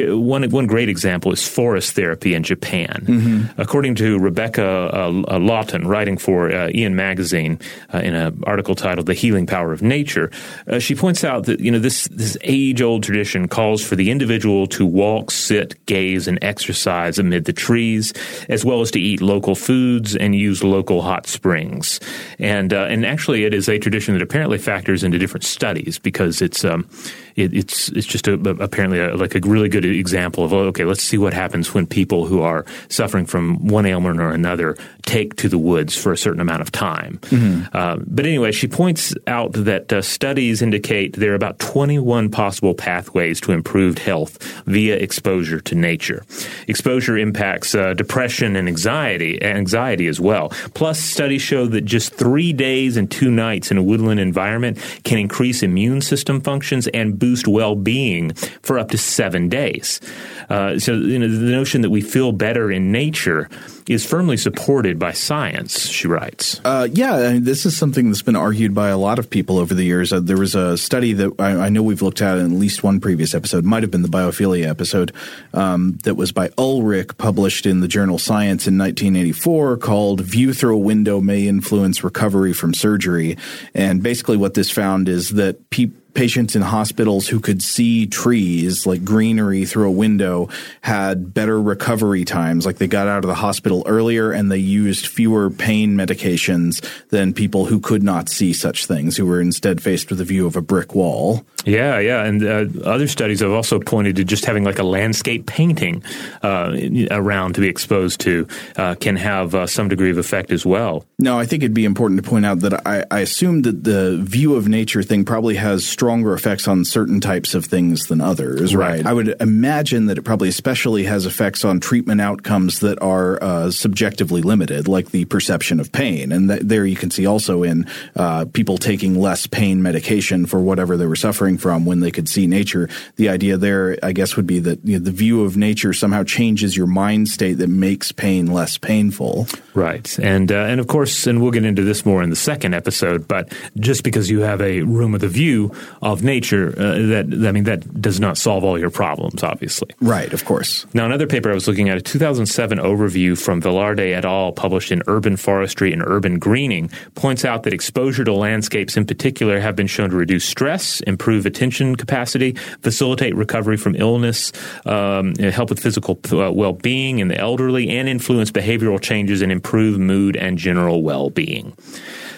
one 0.09 0.49
one 0.49 0.67
great 0.67 0.89
example 0.89 1.31
is 1.31 1.47
forest 1.47 1.93
therapy 1.93 2.33
in 2.33 2.43
Japan. 2.43 3.03
Mm-hmm. 3.05 3.61
According 3.61 3.95
to 3.95 4.19
Rebecca 4.19 4.65
uh, 4.93 5.39
Lawton, 5.39 5.87
writing 5.87 6.17
for 6.17 6.51
uh, 6.51 6.69
Aeon 6.73 6.95
Magazine 6.95 7.59
uh, 7.93 7.99
in 7.99 8.15
an 8.15 8.43
article 8.45 8.75
titled 8.75 9.07
"The 9.07 9.13
Healing 9.13 9.45
Power 9.45 9.71
of 9.71 9.81
Nature," 9.81 10.31
she 10.79 10.95
points 10.95 11.23
out 11.23 11.45
that 11.45 11.59
you 11.59 11.71
know 11.71 11.79
this 11.79 12.07
this 12.09 12.37
age 12.41 12.81
old 12.81 13.03
tradition 13.03 13.47
calls 13.47 13.83
for 13.83 13.95
the 13.95 14.11
individual 14.11 14.67
to 14.67 14.85
walk, 14.85 15.31
sit, 15.31 15.83
gaze, 15.85 16.27
and 16.27 16.39
exercise 16.41 17.19
amid 17.19 17.45
the 17.45 17.53
trees, 17.53 18.13
as 18.49 18.65
well 18.65 18.81
as 18.81 18.91
to 18.91 18.99
eat 18.99 19.21
local 19.21 19.55
foods 19.55 20.15
and 20.15 20.35
use 20.35 20.63
local 20.63 21.01
hot 21.01 21.27
springs. 21.27 21.99
And 22.39 22.73
uh, 22.73 22.85
and 22.85 23.05
actually, 23.05 23.45
it 23.45 23.53
is 23.53 23.69
a 23.69 23.77
tradition 23.79 24.13
that 24.13 24.21
apparently 24.21 24.57
factors 24.57 25.03
into 25.03 25.14
different 25.17 25.43
studies 25.43 25.99
because 25.99 26.41
it's 26.41 26.63
um, 26.63 26.87
it, 27.35 27.53
it's 27.53 27.89
it's 27.89 28.07
just 28.07 28.27
a, 28.27 28.33
apparently 28.33 28.99
a, 28.99 29.15
like 29.15 29.35
a 29.35 29.39
really 29.39 29.69
good 29.69 29.85
example 29.85 30.43
of 30.43 30.53
okay, 30.53 30.85
let's 30.85 31.03
see 31.03 31.17
what 31.17 31.33
happens 31.33 31.73
when 31.73 31.85
people 31.85 32.25
who 32.25 32.41
are 32.41 32.65
suffering 32.89 33.25
from 33.25 33.67
one 33.67 33.85
ailment 33.85 34.19
or 34.19 34.29
another 34.29 34.77
take 35.03 35.35
to 35.35 35.49
the 35.49 35.57
woods 35.57 35.95
for 35.95 36.11
a 36.11 36.17
certain 36.17 36.41
amount 36.41 36.61
of 36.61 36.71
time. 36.71 37.19
Mm-hmm. 37.23 37.75
Uh, 37.75 37.97
but 38.07 38.25
anyway, 38.25 38.51
she 38.51 38.67
points 38.67 39.13
out 39.27 39.53
that 39.53 39.91
uh, 39.91 40.01
studies 40.01 40.61
indicate 40.61 41.15
there 41.17 41.31
are 41.31 41.35
about 41.35 41.59
21 41.59 42.29
possible 42.29 42.73
pathways 42.73 43.39
to 43.41 43.51
improved 43.51 43.99
health 43.99 44.41
via 44.65 44.95
exposure 44.95 45.59
to 45.61 45.75
nature. 45.75 46.23
Exposure 46.67 47.17
impacts 47.17 47.75
uh, 47.75 47.93
depression 47.93 48.55
and 48.55 48.67
anxiety, 48.67 49.41
anxiety 49.43 50.07
as 50.07 50.19
well. 50.19 50.49
Plus, 50.73 50.99
studies 50.99 51.41
show 51.41 51.67
that 51.67 51.81
just 51.81 52.13
three 52.13 52.53
days 52.53 52.97
and 52.97 53.11
two 53.11 53.29
nights 53.29 53.71
in 53.71 53.77
a 53.77 53.83
woodland 53.83 54.19
environment 54.19 54.77
can 55.03 55.17
increase 55.17 55.61
immune 55.61 56.01
system 56.01 56.41
functions 56.41 56.87
and 56.87 57.19
boost 57.25 57.47
well-being 57.47 58.31
for 58.61 58.77
up 58.77 58.89
to 58.89 58.99
seven 58.99 59.49
days. 59.49 59.99
Uh, 60.47 60.77
so, 60.77 60.93
you 60.93 61.17
know, 61.17 61.27
the 61.27 61.51
notion 61.51 61.81
that 61.81 61.89
we 61.89 62.01
feel 62.01 62.31
better 62.31 62.71
in 62.71 62.91
nature 62.91 63.49
is 63.89 64.05
firmly 64.05 64.37
supported 64.37 64.99
by 64.99 65.11
science, 65.11 65.87
she 65.87 66.07
writes. 66.07 66.61
Uh, 66.63 66.87
yeah, 66.91 67.13
I 67.13 67.33
mean, 67.33 67.43
this 67.43 67.65
is 67.65 67.75
something 67.75 68.09
that's 68.09 68.21
been 68.21 68.35
argued 68.35 68.75
by 68.75 68.89
a 68.89 68.97
lot 68.97 69.17
of 69.17 69.27
people 69.27 69.57
over 69.57 69.73
the 69.73 69.83
years. 69.83 70.13
Uh, 70.13 70.19
there 70.19 70.37
was 70.37 70.53
a 70.53 70.77
study 70.77 71.13
that 71.13 71.31
I, 71.39 71.65
I, 71.65 71.69
know 71.69 71.81
we've 71.81 72.03
looked 72.03 72.21
at 72.21 72.37
in 72.37 72.45
at 72.45 72.59
least 72.59 72.83
one 72.83 72.99
previous 72.99 73.33
episode, 73.33 73.65
might 73.65 73.81
have 73.81 73.91
been 73.91 74.03
the 74.03 74.07
biophilia 74.07 74.67
episode, 74.67 75.11
um, 75.53 75.97
that 76.03 76.15
was 76.15 76.31
by 76.31 76.51
Ulrich, 76.59 77.17
published 77.17 77.65
in 77.65 77.79
the 77.79 77.87
journal 77.87 78.19
Science 78.19 78.67
in 78.67 78.77
1984, 78.77 79.77
called 79.77 80.21
View 80.21 80.53
Through 80.53 80.75
a 80.75 80.79
Window 80.79 81.21
May 81.21 81.47
Influence 81.47 82.03
Recovery 82.03 82.53
from 82.53 82.75
Surgery. 82.75 83.35
And 83.73 84.03
basically, 84.03 84.37
what 84.37 84.53
this 84.53 84.69
found 84.69 85.09
is 85.09 85.31
that 85.31 85.71
people 85.71 86.04
patients 86.15 86.55
in 86.55 86.61
hospitals 86.61 87.27
who 87.27 87.39
could 87.39 87.61
see 87.61 88.07
trees 88.07 88.87
like 88.87 89.03
greenery 89.03 89.65
through 89.65 89.87
a 89.87 89.91
window 89.91 90.49
had 90.81 91.33
better 91.33 91.61
recovery 91.61 92.25
times. 92.25 92.65
Like 92.65 92.77
they 92.77 92.87
got 92.87 93.07
out 93.07 93.23
of 93.23 93.27
the 93.27 93.35
hospital 93.35 93.83
earlier 93.85 94.31
and 94.31 94.51
they 94.51 94.57
used 94.57 95.07
fewer 95.07 95.49
pain 95.49 95.95
medications 95.95 96.83
than 97.09 97.33
people 97.33 97.65
who 97.65 97.79
could 97.79 98.01
not 98.01 98.29
see 98.29 98.53
such 98.53 98.85
things, 98.85 99.17
who 99.17 99.25
were 99.25 99.41
instead 99.41 99.81
faced 99.81 100.09
with 100.09 100.19
a 100.21 100.25
view 100.25 100.47
of 100.47 100.55
a 100.55 100.61
brick 100.61 100.95
wall. 100.95 101.45
Yeah, 101.65 101.99
yeah. 101.99 102.23
And 102.23 102.43
uh, 102.43 102.87
other 102.87 103.07
studies 103.07 103.41
have 103.41 103.51
also 103.51 103.79
pointed 103.79 104.15
to 104.17 104.23
just 104.23 104.45
having 104.45 104.63
like 104.63 104.79
a 104.79 104.83
landscape 104.83 105.47
painting 105.47 106.03
uh, 106.43 106.75
around 107.11 107.55
to 107.55 107.61
be 107.61 107.67
exposed 107.67 108.21
to 108.21 108.47
uh, 108.77 108.95
can 108.95 109.15
have 109.15 109.53
uh, 109.55 109.67
some 109.67 109.89
degree 109.89 110.11
of 110.11 110.17
effect 110.17 110.51
as 110.51 110.65
well. 110.65 111.05
No, 111.19 111.39
I 111.39 111.45
think 111.45 111.63
it'd 111.63 111.73
be 111.73 111.85
important 111.85 112.23
to 112.23 112.29
point 112.29 112.45
out 112.45 112.59
that 112.59 112.85
I, 112.87 113.03
I 113.09 113.19
assume 113.21 113.63
that 113.63 113.83
the 113.83 114.17
view 114.21 114.55
of 114.55 114.67
nature 114.67 115.03
thing 115.03 115.25
probably 115.25 115.55
has 115.55 115.83
stronger 116.05 116.35
effects 116.35 116.67
on 116.67 116.85
certain 116.85 117.19
types 117.19 117.55
of 117.55 117.65
things 117.65 118.05
than 118.05 118.21
others, 118.21 118.75
right? 118.75 118.97
right? 118.97 119.07
I 119.07 119.11
would 119.11 119.41
imagine 119.41 120.05
that 120.05 120.19
it 120.19 120.21
probably 120.21 120.49
especially 120.49 121.05
has 121.05 121.25
effects 121.25 121.65
on 121.65 121.79
treatment 121.79 122.21
outcomes 122.21 122.81
that 122.81 123.01
are 123.01 123.41
uh, 123.41 123.71
subjectively 123.71 124.43
limited, 124.43 124.87
like 124.87 125.09
the 125.09 125.25
perception 125.25 125.79
of 125.79 125.91
pain. 125.91 126.31
And 126.31 126.47
th- 126.47 126.61
there 126.61 126.85
you 126.85 126.95
can 126.95 127.09
see 127.09 127.25
also 127.25 127.63
in 127.63 127.87
uh, 128.15 128.45
people 128.53 128.77
taking 128.77 129.19
less 129.19 129.47
pain 129.47 129.81
medication 129.81 130.45
for 130.45 130.61
whatever 130.61 130.95
they 130.95 131.07
were 131.07 131.15
suffering 131.15 131.57
from 131.57 131.87
when 131.87 132.01
they 132.01 132.11
could 132.11 132.29
see 132.29 132.45
nature. 132.45 132.87
The 133.15 133.29
idea 133.29 133.57
there, 133.57 133.97
I 134.03 134.11
guess, 134.11 134.35
would 134.35 134.45
be 134.45 134.59
that 134.59 134.85
you 134.85 134.99
know, 134.99 135.03
the 135.03 135.09
view 135.09 135.43
of 135.43 135.57
nature 135.57 135.91
somehow 135.91 136.23
changes 136.23 136.77
your 136.77 136.85
mind 136.85 137.29
state 137.29 137.55
that 137.55 137.69
makes 137.69 138.11
pain 138.11 138.45
less 138.45 138.77
painful. 138.77 139.47
Right. 139.73 140.19
And, 140.19 140.51
uh, 140.51 140.65
and 140.69 140.79
of 140.79 140.85
course, 140.85 141.25
and 141.25 141.41
we'll 141.41 141.49
get 141.49 141.65
into 141.65 141.81
this 141.81 142.05
more 142.05 142.21
in 142.21 142.29
the 142.29 142.35
second 142.35 142.75
episode, 142.75 143.27
but 143.27 143.51
just 143.79 144.03
because 144.03 144.29
you 144.29 144.41
have 144.41 144.61
a 144.61 144.83
room 144.83 145.11
with 145.11 145.23
a 145.23 145.27
view 145.27 145.71
of 146.01 146.23
nature, 146.23 146.69
uh, 146.77 146.97
that 147.07 147.47
I 147.47 147.51
mean 147.51 147.63
that 147.65 148.01
does 148.01 148.19
not 148.19 148.37
solve 148.37 148.63
all 148.63 148.77
your 148.77 148.89
problems, 148.89 149.43
obviously. 149.43 149.89
Right, 150.01 150.31
of 150.33 150.45
course. 150.45 150.85
Now, 150.93 151.05
another 151.05 151.27
paper 151.27 151.51
I 151.51 151.53
was 151.53 151.67
looking 151.67 151.89
at, 151.89 151.97
a 151.97 152.01
2007 152.01 152.77
overview 152.77 153.37
from 153.37 153.61
Velarde 153.61 154.13
et 154.13 154.25
al., 154.25 154.51
published 154.51 154.91
in 154.91 155.01
Urban 155.07 155.37
Forestry 155.37 155.91
and 155.91 156.01
Urban 156.05 156.39
Greening, 156.39 156.89
points 157.15 157.45
out 157.45 157.63
that 157.63 157.73
exposure 157.73 158.23
to 158.23 158.33
landscapes 158.33 158.97
in 158.97 159.05
particular 159.05 159.59
have 159.59 159.75
been 159.75 159.87
shown 159.87 160.09
to 160.09 160.15
reduce 160.15 160.45
stress, 160.45 161.01
improve 161.01 161.45
attention 161.45 161.95
capacity, 161.95 162.53
facilitate 162.81 163.35
recovery 163.35 163.77
from 163.77 163.95
illness, 163.95 164.51
um, 164.85 165.35
help 165.35 165.69
with 165.69 165.79
physical 165.79 166.19
uh, 166.31 166.51
well-being 166.51 167.19
in 167.19 167.27
the 167.27 167.37
elderly, 167.37 167.89
and 167.89 168.07
influence 168.09 168.51
behavioral 168.51 168.99
changes 168.99 169.41
and 169.41 169.51
improve 169.51 169.99
mood 169.99 170.35
and 170.35 170.57
general 170.57 171.03
well-being. 171.03 171.75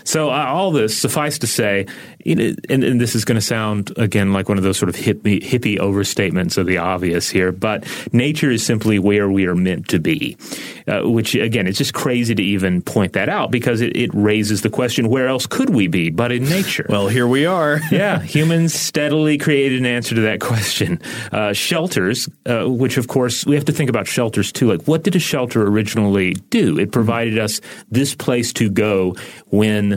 So 0.07 0.29
uh, 0.29 0.45
all 0.47 0.71
this, 0.71 0.97
suffice 0.97 1.37
to 1.39 1.47
say, 1.47 1.85
and, 2.25 2.65
and, 2.69 3.01
this 3.01 3.13
is 3.13 3.25
going 3.25 3.35
to 3.35 3.41
sound 3.41 3.91
again 3.97 4.31
like 4.31 4.47
one 4.47 4.57
of 4.57 4.63
those 4.63 4.77
sort 4.77 4.87
of 4.87 4.95
hippie, 4.95 5.41
hippie 5.41 5.77
overstatements 5.77 6.57
of 6.57 6.65
the 6.65 6.77
obvious 6.77 7.29
here, 7.29 7.51
but 7.51 7.85
nature 8.13 8.49
is 8.49 8.65
simply 8.65 8.99
where 8.99 9.29
we 9.29 9.45
are 9.47 9.55
meant 9.55 9.89
to 9.89 9.99
be. 9.99 10.37
Uh, 10.87 11.01
which 11.03 11.35
again, 11.35 11.67
it's 11.67 11.77
just 11.77 11.93
crazy 11.93 12.33
to 12.33 12.41
even 12.41 12.81
point 12.81 13.13
that 13.13 13.27
out 13.27 13.51
because 13.51 13.81
it, 13.81 13.95
it, 13.97 14.09
raises 14.13 14.61
the 14.61 14.69
question: 14.69 15.09
where 15.09 15.27
else 15.27 15.45
could 15.45 15.69
we 15.69 15.87
be 15.87 16.09
but 16.09 16.31
in 16.31 16.45
nature? 16.45 16.85
Well, 16.89 17.09
here 17.09 17.27
we 17.27 17.45
are. 17.45 17.81
yeah, 17.91 18.21
humans 18.21 18.73
steadily 18.73 19.37
created 19.37 19.79
an 19.79 19.85
answer 19.85 20.15
to 20.15 20.21
that 20.21 20.39
question. 20.39 21.01
Uh, 21.31 21.51
shelters, 21.51 22.29
uh, 22.45 22.63
which 22.65 22.97
of 22.97 23.09
course 23.09 23.45
we 23.45 23.55
have 23.55 23.65
to 23.65 23.73
think 23.73 23.89
about 23.89 24.07
shelters 24.07 24.53
too. 24.53 24.71
Like, 24.71 24.83
what 24.83 25.03
did 25.03 25.17
a 25.17 25.19
shelter 25.19 25.63
originally 25.63 26.33
do? 26.33 26.79
It 26.79 26.93
provided 26.93 27.37
us 27.37 27.59
this 27.91 28.15
place 28.15 28.53
to 28.53 28.69
go 28.69 29.15
when 29.47 29.96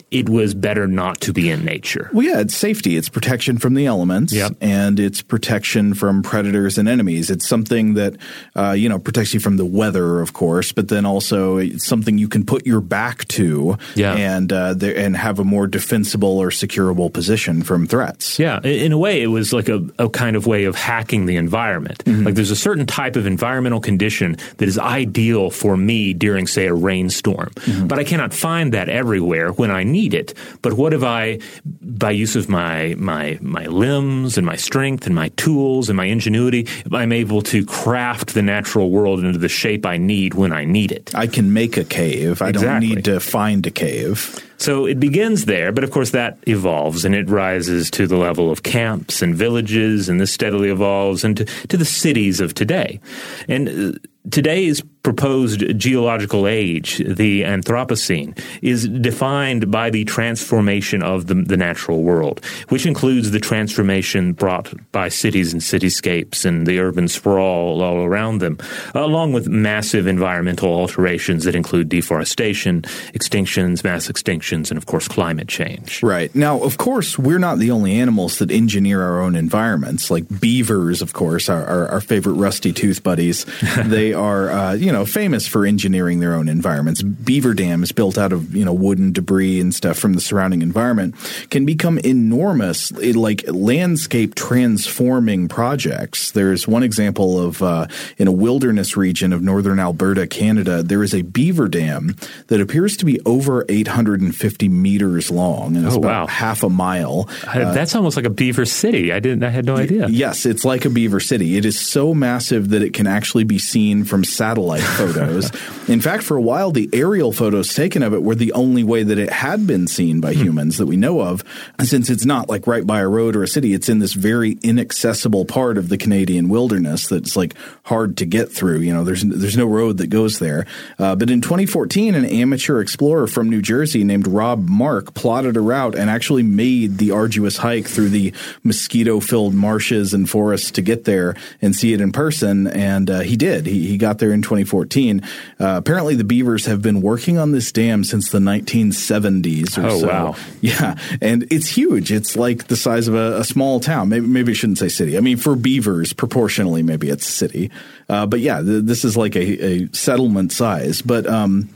it 0.11 0.27
was 0.27 0.53
better 0.53 0.87
not 0.87 1.21
to 1.21 1.31
be 1.31 1.49
in 1.49 1.63
nature. 1.63 2.09
Well, 2.11 2.27
yeah, 2.27 2.41
it's 2.41 2.53
safety. 2.53 2.97
It's 2.97 3.07
protection 3.07 3.57
from 3.57 3.75
the 3.75 3.85
elements, 3.85 4.33
yep. 4.33 4.51
and 4.59 4.99
it's 4.99 5.21
protection 5.21 5.93
from 5.93 6.21
predators 6.21 6.77
and 6.77 6.89
enemies. 6.89 7.31
It's 7.31 7.47
something 7.47 7.93
that 7.93 8.17
uh, 8.53 8.71
you 8.71 8.89
know 8.89 8.99
protects 8.99 9.33
you 9.33 9.39
from 9.39 9.55
the 9.55 9.65
weather, 9.65 10.19
of 10.19 10.33
course, 10.33 10.73
but 10.73 10.89
then 10.89 11.05
also 11.05 11.57
it's 11.57 11.85
something 11.85 12.17
you 12.17 12.27
can 12.27 12.45
put 12.45 12.65
your 12.65 12.81
back 12.81 13.25
to, 13.29 13.77
yeah. 13.95 14.13
and 14.15 14.51
uh, 14.51 14.73
there, 14.73 14.97
and 14.97 15.15
have 15.15 15.39
a 15.39 15.45
more 15.45 15.65
defensible 15.65 16.39
or 16.39 16.49
securable 16.49 17.11
position 17.11 17.63
from 17.63 17.87
threats. 17.87 18.37
Yeah, 18.37 18.59
in 18.63 18.91
a 18.91 18.97
way, 18.97 19.21
it 19.21 19.27
was 19.27 19.53
like 19.53 19.69
a, 19.69 19.81
a 19.97 20.09
kind 20.09 20.35
of 20.35 20.45
way 20.45 20.65
of 20.65 20.75
hacking 20.75 21.25
the 21.25 21.37
environment. 21.37 22.03
Mm-hmm. 22.03 22.25
Like 22.25 22.35
there's 22.35 22.51
a 22.51 22.55
certain 22.57 22.85
type 22.85 23.15
of 23.15 23.25
environmental 23.25 23.79
condition 23.79 24.35
that 24.57 24.67
is 24.67 24.77
ideal 24.77 25.51
for 25.51 25.77
me 25.77 26.13
during, 26.13 26.47
say, 26.47 26.67
a 26.67 26.73
rainstorm, 26.73 27.51
mm-hmm. 27.55 27.87
but 27.87 27.97
I 27.97 28.03
cannot 28.03 28.33
find 28.33 28.73
that 28.73 28.89
everywhere 28.89 29.53
when 29.53 29.71
I 29.71 29.83
need 29.83 30.00
need 30.01 30.13
it. 30.13 30.33
But 30.61 30.73
what 30.73 30.93
if 30.93 31.03
I, 31.03 31.39
by 31.65 32.11
use 32.11 32.35
of 32.35 32.49
my 32.49 32.95
my 32.97 33.37
my 33.41 33.65
limbs 33.67 34.37
and 34.37 34.45
my 34.45 34.57
strength 34.57 35.05
and 35.05 35.15
my 35.15 35.29
tools 35.43 35.89
and 35.89 35.97
my 35.97 36.05
ingenuity, 36.05 36.67
I'm 36.91 37.11
able 37.11 37.41
to 37.53 37.65
craft 37.65 38.33
the 38.33 38.41
natural 38.41 38.89
world 38.89 39.23
into 39.23 39.39
the 39.39 39.49
shape 39.49 39.85
I 39.85 39.97
need 39.97 40.33
when 40.33 40.51
I 40.51 40.65
need 40.65 40.91
it. 40.91 41.13
I 41.13 41.27
can 41.27 41.53
make 41.53 41.77
a 41.77 41.83
cave. 41.83 42.41
I 42.41 42.49
exactly. 42.49 42.67
don't 42.67 42.79
need 42.79 43.05
to 43.05 43.19
find 43.19 43.65
a 43.67 43.71
cave. 43.71 44.39
So 44.57 44.85
it 44.85 44.99
begins 44.99 45.45
there, 45.45 45.71
but 45.71 45.83
of 45.83 45.89
course 45.89 46.11
that 46.11 46.37
evolves 46.45 47.03
and 47.05 47.15
it 47.15 47.27
rises 47.29 47.89
to 47.91 48.05
the 48.05 48.17
level 48.17 48.51
of 48.51 48.61
camps 48.61 49.21
and 49.23 49.35
villages, 49.35 50.09
and 50.09 50.21
this 50.21 50.31
steadily 50.31 50.69
evolves 50.69 51.23
into 51.23 51.45
to 51.45 51.77
the 51.77 51.85
cities 51.85 52.39
of 52.39 52.53
today. 52.53 52.99
And 53.47 53.69
uh, 53.69 53.97
today 54.29 54.65
is 54.65 54.83
proposed 55.03 55.77
geological 55.79 56.47
age, 56.47 56.97
the 56.97 57.41
Anthropocene, 57.41 58.39
is 58.61 58.87
defined 58.87 59.71
by 59.71 59.89
the 59.89 60.05
transformation 60.05 61.01
of 61.01 61.27
the, 61.27 61.35
the, 61.35 61.57
natural 61.61 62.01
world, 62.01 62.43
which 62.69 62.85
includes 62.85 63.31
the 63.31 63.39
transformation 63.39 64.33
brought 64.33 64.73
by 64.91 65.09
cities 65.09 65.53
and 65.53 65.61
cityscapes 65.61 66.45
and 66.45 66.65
the 66.65 66.79
urban 66.79 67.07
sprawl 67.07 67.81
all 67.81 67.97
around 67.97 68.39
them, 68.39 68.57
along 68.95 69.33
with 69.33 69.47
massive 69.47 70.07
environmental 70.07 70.69
alterations 70.69 71.43
that 71.43 71.55
include 71.55 71.87
deforestation, 71.89 72.81
extinctions, 73.13 73.83
mass 73.83 74.07
extinctions, 74.07 74.69
and 74.69 74.77
of 74.77 74.85
course 74.85 75.07
climate 75.07 75.47
change. 75.47 76.01
Right. 76.01 76.33
Now, 76.35 76.61
of 76.61 76.77
course, 76.77 77.17
we're 77.17 77.39
not 77.39 77.59
the 77.59 77.71
only 77.71 77.93
animals 77.93 78.39
that 78.39 78.51
engineer 78.51 79.01
our 79.01 79.21
own 79.21 79.35
environments. 79.35 80.09
Like 80.09 80.25
beavers, 80.39 81.01
of 81.01 81.13
course, 81.13 81.49
are 81.49 81.65
our, 81.65 81.87
our 81.87 82.01
favorite 82.01 82.33
rusty 82.33 82.73
tooth 82.73 83.03
buddies. 83.03 83.45
they 83.85 84.13
are, 84.13 84.49
uh, 84.49 84.73
you 84.73 84.90
know, 84.90 84.90
famous 85.05 85.47
for 85.47 85.65
engineering 85.65 86.19
their 86.19 86.33
own 86.33 86.47
environments. 86.47 87.01
Beaver 87.01 87.53
dams 87.53 87.91
built 87.91 88.17
out 88.17 88.33
of, 88.33 88.55
you 88.55 88.65
know, 88.65 88.73
wooden 88.73 89.11
debris 89.11 89.59
and 89.59 89.73
stuff 89.73 89.97
from 89.97 90.13
the 90.13 90.21
surrounding 90.21 90.61
environment 90.61 91.15
can 91.49 91.65
become 91.65 91.97
enormous, 91.99 92.91
like 92.91 93.43
landscape 93.47 94.35
transforming 94.35 95.47
projects. 95.47 96.31
There's 96.31 96.67
one 96.67 96.83
example 96.83 97.39
of 97.39 97.61
uh, 97.61 97.87
in 98.17 98.27
a 98.27 98.31
wilderness 98.31 98.95
region 98.95 99.33
of 99.33 99.41
northern 99.41 99.79
Alberta, 99.79 100.27
Canada, 100.27 100.83
there 100.83 101.03
is 101.03 101.13
a 101.13 101.21
beaver 101.21 101.67
dam 101.67 102.15
that 102.47 102.61
appears 102.61 102.97
to 102.97 103.05
be 103.05 103.19
over 103.21 103.65
850 103.67 104.69
meters 104.69 105.31
long 105.31 105.75
and 105.75 105.85
it's 105.85 105.95
oh, 105.95 105.99
about 105.99 106.21
wow. 106.23 106.27
half 106.27 106.63
a 106.63 106.69
mile. 106.69 107.29
Uh, 107.45 107.73
That's 107.73 107.95
almost 107.95 108.15
like 108.15 108.25
a 108.25 108.29
beaver 108.29 108.65
city. 108.65 109.11
I 109.11 109.19
didn't. 109.19 109.43
I 109.43 109.49
had 109.49 109.65
no 109.65 109.75
idea. 109.75 110.07
Yes, 110.07 110.45
it's 110.45 110.65
like 110.65 110.85
a 110.85 110.89
beaver 110.89 111.19
city. 111.19 111.57
It 111.57 111.65
is 111.65 111.79
so 111.79 112.13
massive 112.13 112.69
that 112.69 112.81
it 112.81 112.93
can 112.93 113.07
actually 113.07 113.43
be 113.43 113.59
seen 113.59 114.03
from 114.03 114.23
satellite 114.23 114.80
photos. 114.81 115.51
In 115.87 116.01
fact, 116.01 116.23
for 116.23 116.37
a 116.37 116.41
while, 116.41 116.71
the 116.71 116.89
aerial 116.93 117.31
photos 117.31 117.73
taken 117.73 118.03
of 118.03 118.13
it 118.13 118.23
were 118.23 118.35
the 118.35 118.53
only 118.53 118.83
way 118.83 119.03
that 119.03 119.17
it 119.17 119.29
had 119.29 119.67
been 119.67 119.87
seen 119.87 120.21
by 120.21 120.33
hmm. 120.33 120.43
humans 120.43 120.77
that 120.77 120.85
we 120.85 120.97
know 120.97 121.21
of. 121.21 121.43
Since 121.81 122.09
it's 122.09 122.25
not 122.25 122.49
like 122.49 122.67
right 122.67 122.85
by 122.85 122.99
a 122.99 123.07
road 123.07 123.35
or 123.35 123.43
a 123.43 123.47
city, 123.47 123.73
it's 123.73 123.89
in 123.89 123.99
this 123.99 124.13
very 124.13 124.57
inaccessible 124.63 125.45
part 125.45 125.77
of 125.77 125.89
the 125.89 125.97
Canadian 125.97 126.49
wilderness 126.49 127.07
that's 127.07 127.35
like 127.35 127.55
hard 127.83 128.17
to 128.17 128.25
get 128.25 128.51
through. 128.51 128.79
You 128.79 128.93
know, 128.93 129.03
there's 129.03 129.23
there's 129.23 129.57
no 129.57 129.65
road 129.65 129.97
that 129.97 130.07
goes 130.07 130.39
there. 130.39 130.65
Uh, 130.99 131.15
but 131.15 131.29
in 131.29 131.41
2014, 131.41 132.15
an 132.15 132.25
amateur 132.25 132.79
explorer 132.81 133.27
from 133.27 133.49
New 133.49 133.61
Jersey 133.61 134.03
named 134.03 134.27
Rob 134.27 134.67
Mark 134.67 135.13
plotted 135.13 135.57
a 135.57 135.61
route 135.61 135.95
and 135.95 136.09
actually 136.09 136.43
made 136.43 136.97
the 136.97 137.11
arduous 137.11 137.57
hike 137.57 137.87
through 137.87 138.09
the 138.09 138.33
mosquito-filled 138.63 139.53
marshes 139.53 140.13
and 140.13 140.29
forests 140.29 140.71
to 140.71 140.81
get 140.81 141.05
there 141.05 141.35
and 141.61 141.75
see 141.75 141.93
it 141.93 142.01
in 142.01 142.11
person. 142.11 142.67
And 142.67 143.09
uh, 143.09 143.19
he 143.19 143.35
did. 143.35 143.65
He, 143.65 143.87
he 143.87 143.97
got 143.97 144.19
there 144.19 144.31
in 144.31 144.41
2014. 144.41 144.70
Uh, 144.73 145.77
apparently, 145.77 146.15
the 146.15 146.23
beavers 146.23 146.65
have 146.65 146.81
been 146.81 147.01
working 147.01 147.37
on 147.37 147.51
this 147.51 147.71
dam 147.71 148.03
since 148.03 148.29
the 148.29 148.39
1970s 148.39 149.77
or 149.77 149.87
oh, 149.87 149.99
so. 149.99 150.07
wow. 150.07 150.35
Yeah, 150.61 150.95
and 151.21 151.45
it's 151.51 151.67
huge. 151.67 152.11
It's 152.11 152.35
like 152.35 152.67
the 152.67 152.75
size 152.75 153.07
of 153.07 153.15
a, 153.15 153.39
a, 153.39 153.43
small 153.43 153.79
town. 153.79 154.09
Maybe, 154.09 154.27
maybe 154.27 154.51
I 154.51 154.55
shouldn't 154.55 154.77
say 154.77 154.89
city. 154.89 155.17
I 155.17 155.21
mean, 155.21 155.37
for 155.37 155.55
beavers, 155.55 156.13
proportionally, 156.13 156.83
maybe 156.83 157.09
it's 157.09 157.27
a 157.27 157.31
city. 157.31 157.71
Uh, 158.07 158.25
but 158.25 158.39
yeah, 158.39 158.61
th- 158.61 158.83
this 158.85 159.03
is 159.03 159.17
like 159.17 159.35
a, 159.35 159.65
a 159.65 159.87
settlement 159.93 160.51
size. 160.51 161.01
But 161.01 161.25
um, 161.27 161.69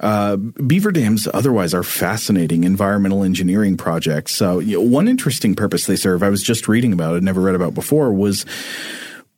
uh, 0.00 0.36
beaver 0.36 0.90
dams 0.90 1.28
otherwise 1.32 1.74
are 1.74 1.82
fascinating 1.82 2.64
environmental 2.64 3.22
engineering 3.22 3.76
projects. 3.76 4.34
So 4.34 4.58
you 4.58 4.78
know, 4.78 4.82
one 4.82 5.08
interesting 5.08 5.54
purpose 5.54 5.86
they 5.86 5.96
serve, 5.96 6.22
I 6.22 6.30
was 6.30 6.42
just 6.42 6.68
reading 6.68 6.92
about 6.92 7.16
it, 7.16 7.22
never 7.22 7.40
read 7.40 7.54
about 7.54 7.74
before, 7.74 8.12
was 8.12 8.46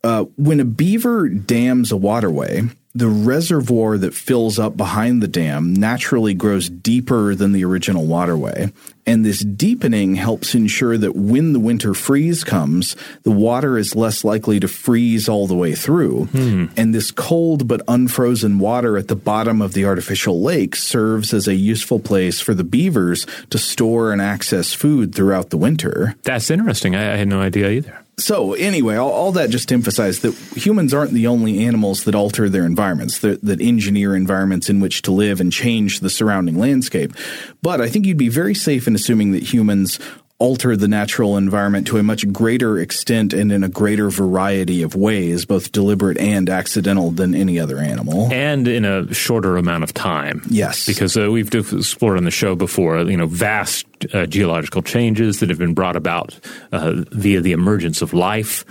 uh, 0.04 0.24
when 0.36 0.60
a 0.60 0.64
beaver 0.64 1.28
dams 1.28 1.90
a 1.92 1.96
waterway, 1.96 2.62
the 2.94 3.08
reservoir 3.08 3.96
that 3.98 4.14
fills 4.14 4.58
up 4.58 4.76
behind 4.76 5.22
the 5.22 5.28
dam 5.28 5.72
naturally 5.72 6.34
grows 6.34 6.68
deeper 6.68 7.34
than 7.34 7.52
the 7.52 7.64
original 7.64 8.06
waterway. 8.06 8.70
And 9.06 9.24
this 9.24 9.40
deepening 9.40 10.14
helps 10.14 10.54
ensure 10.54 10.96
that 10.98 11.16
when 11.16 11.54
the 11.54 11.58
winter 11.58 11.94
freeze 11.94 12.44
comes, 12.44 12.94
the 13.22 13.32
water 13.32 13.76
is 13.76 13.96
less 13.96 14.24
likely 14.24 14.60
to 14.60 14.68
freeze 14.68 15.28
all 15.28 15.46
the 15.46 15.56
way 15.56 15.74
through. 15.74 16.26
Hmm. 16.26 16.66
And 16.76 16.94
this 16.94 17.10
cold 17.10 17.66
but 17.66 17.82
unfrozen 17.88 18.58
water 18.58 18.96
at 18.96 19.08
the 19.08 19.16
bottom 19.16 19.60
of 19.60 19.72
the 19.72 19.86
artificial 19.86 20.40
lake 20.40 20.76
serves 20.76 21.34
as 21.34 21.48
a 21.48 21.54
useful 21.54 21.98
place 21.98 22.40
for 22.40 22.54
the 22.54 22.62
beavers 22.62 23.26
to 23.50 23.58
store 23.58 24.12
and 24.12 24.22
access 24.22 24.72
food 24.72 25.14
throughout 25.14 25.50
the 25.50 25.58
winter. 25.58 26.14
That's 26.22 26.50
interesting. 26.50 26.94
I, 26.94 27.14
I 27.14 27.16
had 27.16 27.28
no 27.28 27.40
idea 27.40 27.70
either. 27.70 28.01
So 28.18 28.52
anyway, 28.52 28.96
all, 28.96 29.10
all, 29.10 29.32
that 29.32 29.50
just 29.50 29.72
emphasized 29.72 30.22
that 30.22 30.34
humans 30.56 30.92
aren't 30.92 31.12
the 31.12 31.26
only 31.26 31.64
animals 31.64 32.04
that 32.04 32.14
alter 32.14 32.48
their 32.48 32.66
environments, 32.66 33.20
that, 33.20 33.42
that, 33.42 33.60
engineer 33.60 34.14
environments 34.14 34.68
in 34.68 34.80
which 34.80 35.02
to 35.02 35.10
live 35.10 35.40
and 35.40 35.50
change 35.50 36.00
the 36.00 36.10
surrounding 36.10 36.58
landscape. 36.58 37.14
But 37.62 37.80
I 37.80 37.88
think 37.88 38.04
you'd 38.04 38.18
be 38.18 38.28
very 38.28 38.54
safe 38.54 38.86
in 38.86 38.94
assuming 38.94 39.32
that 39.32 39.42
humans 39.42 39.98
alter 40.42 40.76
the 40.76 40.88
natural 40.88 41.36
environment 41.36 41.86
to 41.86 41.98
a 41.98 42.02
much 42.02 42.30
greater 42.32 42.76
extent 42.76 43.32
and 43.32 43.52
in 43.52 43.62
a 43.62 43.68
greater 43.68 44.10
variety 44.10 44.82
of 44.82 44.96
ways, 44.96 45.46
both 45.46 45.70
deliberate 45.70 46.18
and 46.18 46.50
accidental, 46.50 47.12
than 47.12 47.32
any 47.32 47.60
other 47.60 47.78
animal. 47.78 48.28
And 48.32 48.66
in 48.66 48.84
a 48.84 49.14
shorter 49.14 49.56
amount 49.56 49.84
of 49.84 49.94
time. 49.94 50.42
Yes. 50.50 50.84
Because 50.84 51.16
uh, 51.16 51.30
we've 51.30 51.54
explored 51.54 52.18
on 52.18 52.24
the 52.24 52.32
show 52.32 52.56
before, 52.56 53.02
you 53.02 53.16
know, 53.16 53.26
vast 53.26 53.86
uh, 54.12 54.26
geological 54.26 54.82
changes 54.82 55.38
that 55.38 55.48
have 55.48 55.58
been 55.58 55.74
brought 55.74 55.94
about 55.94 56.36
uh, 56.72 57.04
via 57.12 57.40
the 57.40 57.52
emergence 57.52 58.02
of 58.02 58.12
life. 58.12 58.64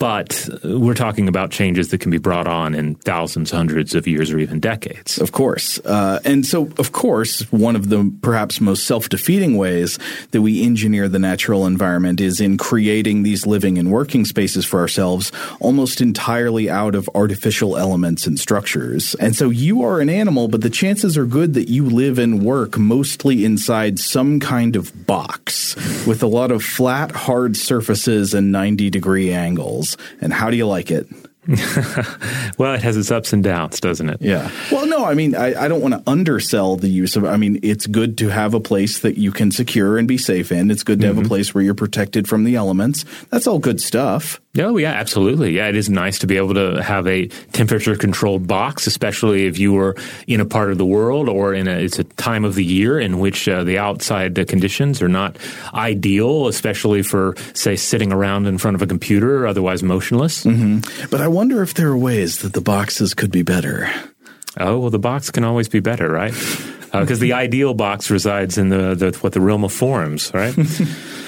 But 0.00 0.48
we're 0.64 0.94
talking 0.94 1.28
about 1.28 1.50
changes 1.50 1.88
that 1.88 1.98
can 1.98 2.10
be 2.10 2.16
brought 2.16 2.46
on 2.46 2.74
in 2.74 2.94
thousands, 2.94 3.50
hundreds 3.50 3.94
of 3.94 4.08
years, 4.08 4.32
or 4.32 4.38
even 4.38 4.58
decades. 4.58 5.18
Of 5.18 5.32
course. 5.32 5.78
Uh, 5.80 6.20
and 6.24 6.46
so, 6.46 6.70
of 6.78 6.92
course, 6.92 7.42
one 7.52 7.76
of 7.76 7.90
the 7.90 8.10
perhaps 8.22 8.62
most 8.62 8.86
self 8.86 9.10
defeating 9.10 9.58
ways 9.58 9.98
that 10.30 10.40
we 10.40 10.64
engineer 10.64 11.06
the 11.06 11.18
natural 11.18 11.66
environment 11.66 12.18
is 12.18 12.40
in 12.40 12.56
creating 12.56 13.24
these 13.24 13.46
living 13.46 13.76
and 13.76 13.92
working 13.92 14.24
spaces 14.24 14.64
for 14.64 14.80
ourselves 14.80 15.32
almost 15.60 16.00
entirely 16.00 16.70
out 16.70 16.94
of 16.94 17.10
artificial 17.14 17.76
elements 17.76 18.26
and 18.26 18.40
structures. 18.40 19.14
And 19.16 19.36
so, 19.36 19.50
you 19.50 19.82
are 19.82 20.00
an 20.00 20.08
animal, 20.08 20.48
but 20.48 20.62
the 20.62 20.70
chances 20.70 21.18
are 21.18 21.26
good 21.26 21.52
that 21.52 21.68
you 21.68 21.84
live 21.84 22.18
and 22.18 22.42
work 22.42 22.78
mostly 22.78 23.44
inside 23.44 23.98
some 23.98 24.40
kind 24.40 24.76
of 24.76 25.06
box 25.06 25.76
with 26.06 26.22
a 26.22 26.26
lot 26.26 26.50
of 26.50 26.64
flat, 26.64 27.10
hard 27.10 27.54
surfaces 27.54 28.32
and 28.32 28.50
90 28.50 28.88
degree 28.88 29.30
angles. 29.30 29.89
And 30.20 30.32
how 30.32 30.50
do 30.50 30.56
you 30.56 30.66
like 30.66 30.90
it? 30.90 31.06
well, 32.58 32.74
it 32.74 32.82
has 32.82 32.98
its 32.98 33.10
ups 33.10 33.32
and 33.32 33.42
downs, 33.42 33.80
doesn't 33.80 34.10
it? 34.10 34.20
Yeah. 34.20 34.50
Well, 34.70 34.86
no, 34.86 35.06
I 35.06 35.14
mean, 35.14 35.34
I, 35.34 35.64
I, 35.64 35.68
don't 35.68 35.80
want 35.80 35.94
to 35.94 36.02
undersell 36.08 36.76
the 36.76 36.88
use 36.88 37.16
of. 37.16 37.24
I 37.24 37.38
mean, 37.38 37.58
it's 37.62 37.86
good 37.86 38.18
to 38.18 38.28
have 38.28 38.52
a 38.52 38.60
place 38.60 39.00
that 39.00 39.16
you 39.16 39.32
can 39.32 39.50
secure 39.50 39.96
and 39.96 40.06
be 40.06 40.18
safe 40.18 40.52
in. 40.52 40.70
It's 40.70 40.82
good 40.82 41.00
to 41.00 41.06
mm-hmm. 41.06 41.16
have 41.16 41.16
a 41.16 41.20
mm-hmm. 41.22 41.28
place 41.28 41.54
where 41.54 41.64
you're 41.64 41.74
protected 41.74 42.28
from 42.28 42.44
the 42.44 42.56
elements. 42.56 43.06
That's 43.30 43.46
all 43.46 43.58
good 43.58 43.80
stuff. 43.80 44.40
Oh, 44.58 44.78
yeah, 44.78 44.90
absolutely. 44.90 45.52
Yeah, 45.52 45.68
it 45.68 45.76
is 45.76 45.88
nice 45.88 46.18
to 46.20 46.26
be 46.26 46.36
able 46.36 46.54
to 46.54 46.82
have 46.82 47.06
a 47.06 47.28
temperature 47.52 47.94
controlled 47.94 48.48
box, 48.48 48.88
especially 48.88 49.46
if 49.46 49.60
you 49.60 49.72
were 49.72 49.94
in 50.26 50.40
a 50.40 50.44
part 50.44 50.72
of 50.72 50.78
the 50.78 50.84
world 50.84 51.28
or 51.28 51.54
in 51.54 51.68
a, 51.68 51.78
it's 51.78 52.00
a 52.00 52.04
time 52.04 52.44
of 52.44 52.56
the 52.56 52.64
year 52.64 52.98
in 52.98 53.20
which 53.20 53.48
uh, 53.48 53.62
the 53.62 53.78
outside 53.78 54.34
conditions 54.48 55.00
are 55.02 55.08
not 55.08 55.38
ideal, 55.72 56.48
especially 56.48 57.02
for, 57.02 57.36
say, 57.54 57.76
sitting 57.76 58.12
around 58.12 58.46
in 58.46 58.58
front 58.58 58.74
of 58.74 58.82
a 58.82 58.88
computer, 58.88 59.46
otherwise 59.46 59.84
motionless. 59.84 60.44
Mm-hmm. 60.44 61.06
But 61.10 61.20
I 61.20 61.28
wonder 61.28 61.62
if 61.62 61.74
there 61.74 61.88
are 61.88 61.96
ways 61.96 62.38
that 62.38 62.52
the 62.52 62.60
boxes 62.60 63.14
could 63.14 63.30
be 63.30 63.42
better. 63.42 63.88
Oh, 64.58 64.80
well, 64.80 64.90
the 64.90 64.98
box 64.98 65.30
can 65.30 65.44
always 65.44 65.68
be 65.68 65.78
better, 65.78 66.10
right? 66.10 66.32
Because 66.32 67.18
uh, 67.18 67.22
the 67.22 67.32
ideal 67.34 67.72
box 67.72 68.10
resides 68.10 68.58
in 68.58 68.68
the, 68.68 68.96
the 68.96 69.16
what 69.20 69.32
the 69.32 69.40
realm 69.40 69.62
of 69.62 69.72
forms, 69.72 70.34
right? 70.34 70.56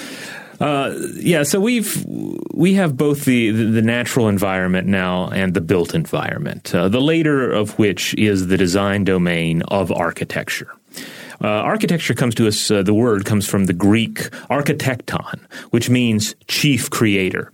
Uh, 0.63 0.97
yeah, 1.15 1.43
so 1.43 1.59
we've 1.59 2.05
we 2.53 2.75
have 2.75 2.95
both 2.95 3.25
the, 3.25 3.51
the 3.51 3.81
natural 3.81 4.29
environment 4.29 4.87
now 4.87 5.27
and 5.27 5.53
the 5.53 5.59
built 5.59 5.93
environment. 5.93 6.73
Uh, 6.73 6.87
the 6.87 7.01
later 7.01 7.51
of 7.51 7.77
which 7.77 8.13
is 8.13 8.47
the 8.47 8.55
design 8.55 9.03
domain 9.03 9.61
of 9.63 9.91
architecture. 9.91 10.73
Uh, 11.43 11.47
architecture 11.47 12.13
comes 12.13 12.33
to 12.33 12.47
us. 12.47 12.71
Uh, 12.71 12.81
the 12.81 12.93
word 12.93 13.25
comes 13.25 13.45
from 13.45 13.65
the 13.65 13.73
Greek 13.73 14.19
architecton, 14.49 15.37
which 15.71 15.89
means 15.89 16.33
chief 16.47 16.89
creator. 16.89 17.51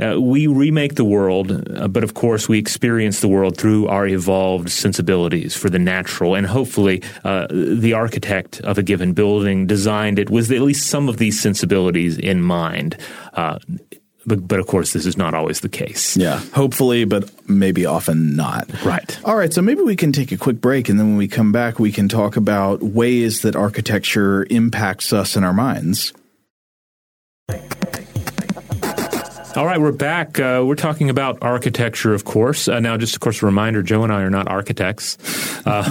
Uh, 0.00 0.20
we 0.20 0.46
remake 0.46 0.94
the 0.94 1.04
world, 1.04 1.50
uh, 1.76 1.88
but 1.88 2.04
of 2.04 2.14
course 2.14 2.48
we 2.48 2.58
experience 2.58 3.20
the 3.20 3.28
world 3.28 3.56
through 3.56 3.86
our 3.88 4.06
evolved 4.06 4.70
sensibilities 4.70 5.54
for 5.54 5.70
the 5.70 5.78
natural. 5.78 6.34
And 6.34 6.46
hopefully, 6.46 7.02
uh, 7.24 7.46
the 7.50 7.92
architect 7.92 8.60
of 8.62 8.78
a 8.78 8.82
given 8.82 9.12
building 9.12 9.66
designed 9.66 10.18
it 10.18 10.30
with 10.30 10.50
at 10.50 10.60
least 10.60 10.86
some 10.86 11.08
of 11.08 11.18
these 11.18 11.40
sensibilities 11.40 12.18
in 12.18 12.42
mind. 12.42 12.96
Uh, 13.32 13.58
but, 14.26 14.48
but 14.48 14.58
of 14.58 14.66
course, 14.66 14.92
this 14.92 15.06
is 15.06 15.16
not 15.16 15.34
always 15.34 15.60
the 15.60 15.68
case. 15.68 16.16
Yeah, 16.16 16.38
hopefully, 16.54 17.04
but 17.04 17.30
maybe 17.48 17.86
often 17.86 18.36
not. 18.36 18.68
Right. 18.82 19.18
All 19.24 19.36
right, 19.36 19.52
so 19.52 19.60
maybe 19.60 19.82
we 19.82 19.96
can 19.96 20.12
take 20.12 20.32
a 20.32 20.36
quick 20.36 20.60
break, 20.60 20.88
and 20.88 20.98
then 20.98 21.08
when 21.08 21.16
we 21.16 21.28
come 21.28 21.52
back, 21.52 21.78
we 21.78 21.92
can 21.92 22.08
talk 22.08 22.36
about 22.36 22.82
ways 22.82 23.42
that 23.42 23.54
architecture 23.54 24.46
impacts 24.50 25.12
us 25.12 25.36
in 25.36 25.44
our 25.44 25.52
minds. 25.52 26.12
All 29.56 29.66
right, 29.66 29.80
we're 29.80 29.92
back. 29.92 30.40
Uh, 30.40 30.64
we're 30.66 30.74
talking 30.74 31.10
about 31.10 31.38
architecture, 31.40 32.12
of 32.12 32.24
course. 32.24 32.66
Uh, 32.66 32.80
now, 32.80 32.96
just 32.96 33.14
of 33.14 33.20
course, 33.20 33.40
a 33.40 33.46
reminder: 33.46 33.84
Joe 33.84 34.02
and 34.02 34.12
I 34.12 34.22
are 34.22 34.30
not 34.30 34.48
architects, 34.48 35.16
uh, 35.64 35.88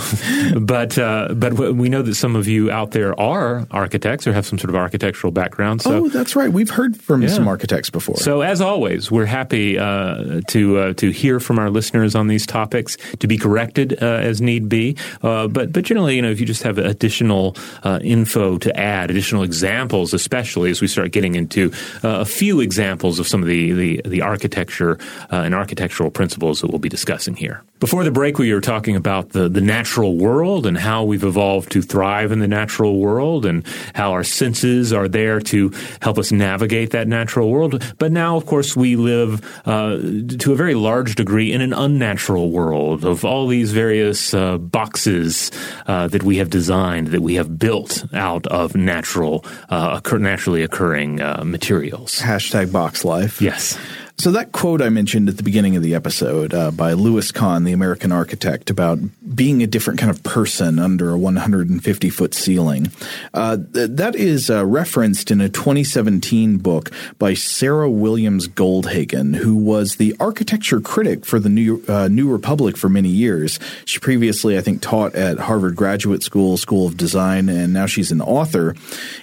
but 0.59 0.97
uh, 0.97 1.29
but 1.33 1.53
we 1.53 1.87
know 1.87 2.01
that 2.01 2.15
some 2.15 2.35
of 2.35 2.45
you 2.45 2.69
out 2.69 2.91
there 2.91 3.17
are 3.17 3.65
architects 3.71 4.27
or 4.27 4.33
have 4.33 4.45
some 4.45 4.59
sort 4.59 4.69
of 4.69 4.75
architectural 4.75 5.31
background. 5.31 5.81
So, 5.81 6.05
oh, 6.05 6.09
that's 6.09 6.35
right. 6.35 6.51
We've 6.51 6.69
heard 6.69 6.99
from 6.99 7.21
yeah. 7.21 7.29
some 7.29 7.47
architects 7.47 7.89
before. 7.89 8.17
So, 8.17 8.41
as 8.41 8.59
always, 8.59 9.09
we're 9.09 9.25
happy 9.25 9.79
uh, 9.79 10.41
to 10.49 10.77
uh, 10.77 10.93
to 10.95 11.11
hear 11.11 11.39
from 11.39 11.57
our 11.57 11.69
listeners 11.69 12.15
on 12.15 12.27
these 12.27 12.45
topics, 12.45 12.97
to 13.19 13.27
be 13.27 13.37
corrected 13.37 13.93
as 13.93 14.41
need 14.41 14.67
be. 14.67 14.97
but 15.21 15.71
but 15.71 15.83
generally, 15.83 16.17
you 16.17 16.21
know, 16.21 16.31
if 16.31 16.41
you 16.41 16.45
just 16.45 16.63
have 16.63 16.77
additional 16.79 17.55
info 17.85 18.57
to 18.57 18.77
add, 18.77 19.09
additional 19.09 19.43
examples, 19.43 20.13
especially 20.13 20.69
as 20.69 20.81
we 20.81 20.87
start 20.87 21.13
getting 21.13 21.35
into 21.35 21.71
a 22.03 22.25
few 22.25 22.59
examples 22.59 23.19
of 23.19 23.27
some 23.27 23.41
of 23.41 23.47
the 23.47 23.52
the 23.53 23.71
the, 23.73 24.01
the 24.05 24.21
architecture 24.21 24.97
uh, 25.31 25.45
and 25.45 25.53
architectural 25.53 26.11
principles 26.11 26.61
that 26.61 26.69
we'll 26.69 26.79
be 26.79 26.89
discussing 26.89 27.35
here. 27.35 27.63
Before 27.79 28.03
the 28.03 28.11
break, 28.11 28.39
we 28.39 28.53
were 28.53 28.61
talking 28.61 28.95
about 28.95 29.29
the 29.29 29.49
the 29.49 29.61
natural 29.61 30.15
world 30.17 30.65
and 30.65 30.77
how 30.77 31.03
we've 31.03 31.23
evolved 31.23 31.71
to 31.73 31.81
thrive 31.81 32.31
in 32.31 32.39
the 32.39 32.47
natural 32.47 32.99
world, 32.99 33.45
and 33.45 33.65
how 33.93 34.11
our 34.11 34.23
senses 34.23 34.93
are 34.93 35.07
there 35.07 35.39
to 35.51 35.71
help 36.01 36.17
us 36.17 36.31
navigate 36.31 36.91
that 36.91 37.07
natural 37.07 37.49
world. 37.49 37.83
But 37.99 38.11
now, 38.11 38.37
of 38.37 38.45
course, 38.45 38.75
we 38.75 38.95
live 38.95 39.43
uh, 39.67 39.97
to 40.39 40.53
a 40.53 40.55
very 40.55 40.75
large 40.75 41.15
degree 41.15 41.51
in 41.51 41.61
an 41.61 41.73
unnatural 41.73 42.51
world 42.51 43.03
of 43.03 43.25
all 43.25 43.47
these 43.47 43.71
various 43.71 44.33
uh, 44.33 44.57
boxes 44.57 45.51
uh, 45.85 46.07
that 46.07 46.23
we 46.23 46.37
have 46.37 46.49
designed, 46.49 47.07
that 47.07 47.21
we 47.21 47.35
have 47.35 47.59
built 47.59 48.05
out 48.13 48.47
of 48.47 48.75
natural, 48.75 49.43
uh, 49.69 49.99
occur- 49.99 50.19
naturally 50.19 50.63
occurring 50.63 51.19
uh, 51.19 51.43
materials. 51.43 52.19
Hashtag 52.19 52.71
box 52.71 53.03
life. 53.03 53.41
Yes. 53.43 53.77
So 54.19 54.31
that 54.31 54.51
quote 54.51 54.81
I 54.81 54.89
mentioned 54.89 55.27
at 55.27 55.37
the 55.37 55.43
beginning 55.43 55.75
of 55.75 55.81
the 55.81 55.95
episode 55.95 56.53
uh, 56.53 56.71
by 56.71 56.93
Louis 56.93 57.31
Kahn, 57.31 57.63
the 57.63 57.73
American 57.73 58.11
architect, 58.11 58.69
about 58.69 58.99
being 59.35 59.63
a 59.63 59.67
different 59.67 59.99
kind 59.99 60.11
of 60.11 60.21
person 60.23 60.77
under 60.77 61.09
a 61.09 61.17
150 61.17 62.09
foot 62.09 62.33
ceiling, 62.33 62.91
uh, 63.33 63.57
th- 63.57 63.89
that 63.91 64.15
is 64.15 64.49
uh, 64.49 64.65
referenced 64.65 65.31
in 65.31 65.41
a 65.41 65.49
2017 65.49 66.57
book 66.59 66.91
by 67.17 67.33
Sarah 67.33 67.89
Williams 67.89 68.47
Goldhagen, 68.47 69.35
who 69.35 69.55
was 69.55 69.95
the 69.95 70.15
architecture 70.19 70.79
critic 70.79 71.25
for 71.25 71.39
the 71.39 71.49
New 71.49 71.83
uh, 71.87 72.07
New 72.07 72.29
Republic 72.31 72.77
for 72.77 72.89
many 72.89 73.09
years. 73.09 73.59
She 73.83 73.99
previously, 73.99 74.57
I 74.57 74.61
think, 74.61 74.81
taught 74.81 75.15
at 75.15 75.39
Harvard 75.39 75.75
Graduate 75.75 76.23
School, 76.23 76.55
School 76.57 76.87
of 76.87 76.95
Design, 76.95 77.49
and 77.49 77.73
now 77.73 77.87
she's 77.87 78.11
an 78.11 78.21
author. 78.21 78.75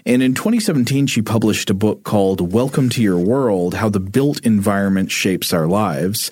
And 0.04 0.20
in 0.22 0.34
2017, 0.34 1.06
she 1.06 1.22
published 1.22 1.70
a 1.70 1.74
book 1.74 2.02
called 2.02 2.52
"Welcome 2.52 2.90
to 2.90 3.02
Your 3.02 3.18
World: 3.18 3.74
How 3.74 3.88
the 3.88 4.00
Built 4.00 4.44
Environment." 4.44 4.79
Environment 4.80 5.10
shapes 5.10 5.52
our 5.52 5.66
lives. 5.66 6.30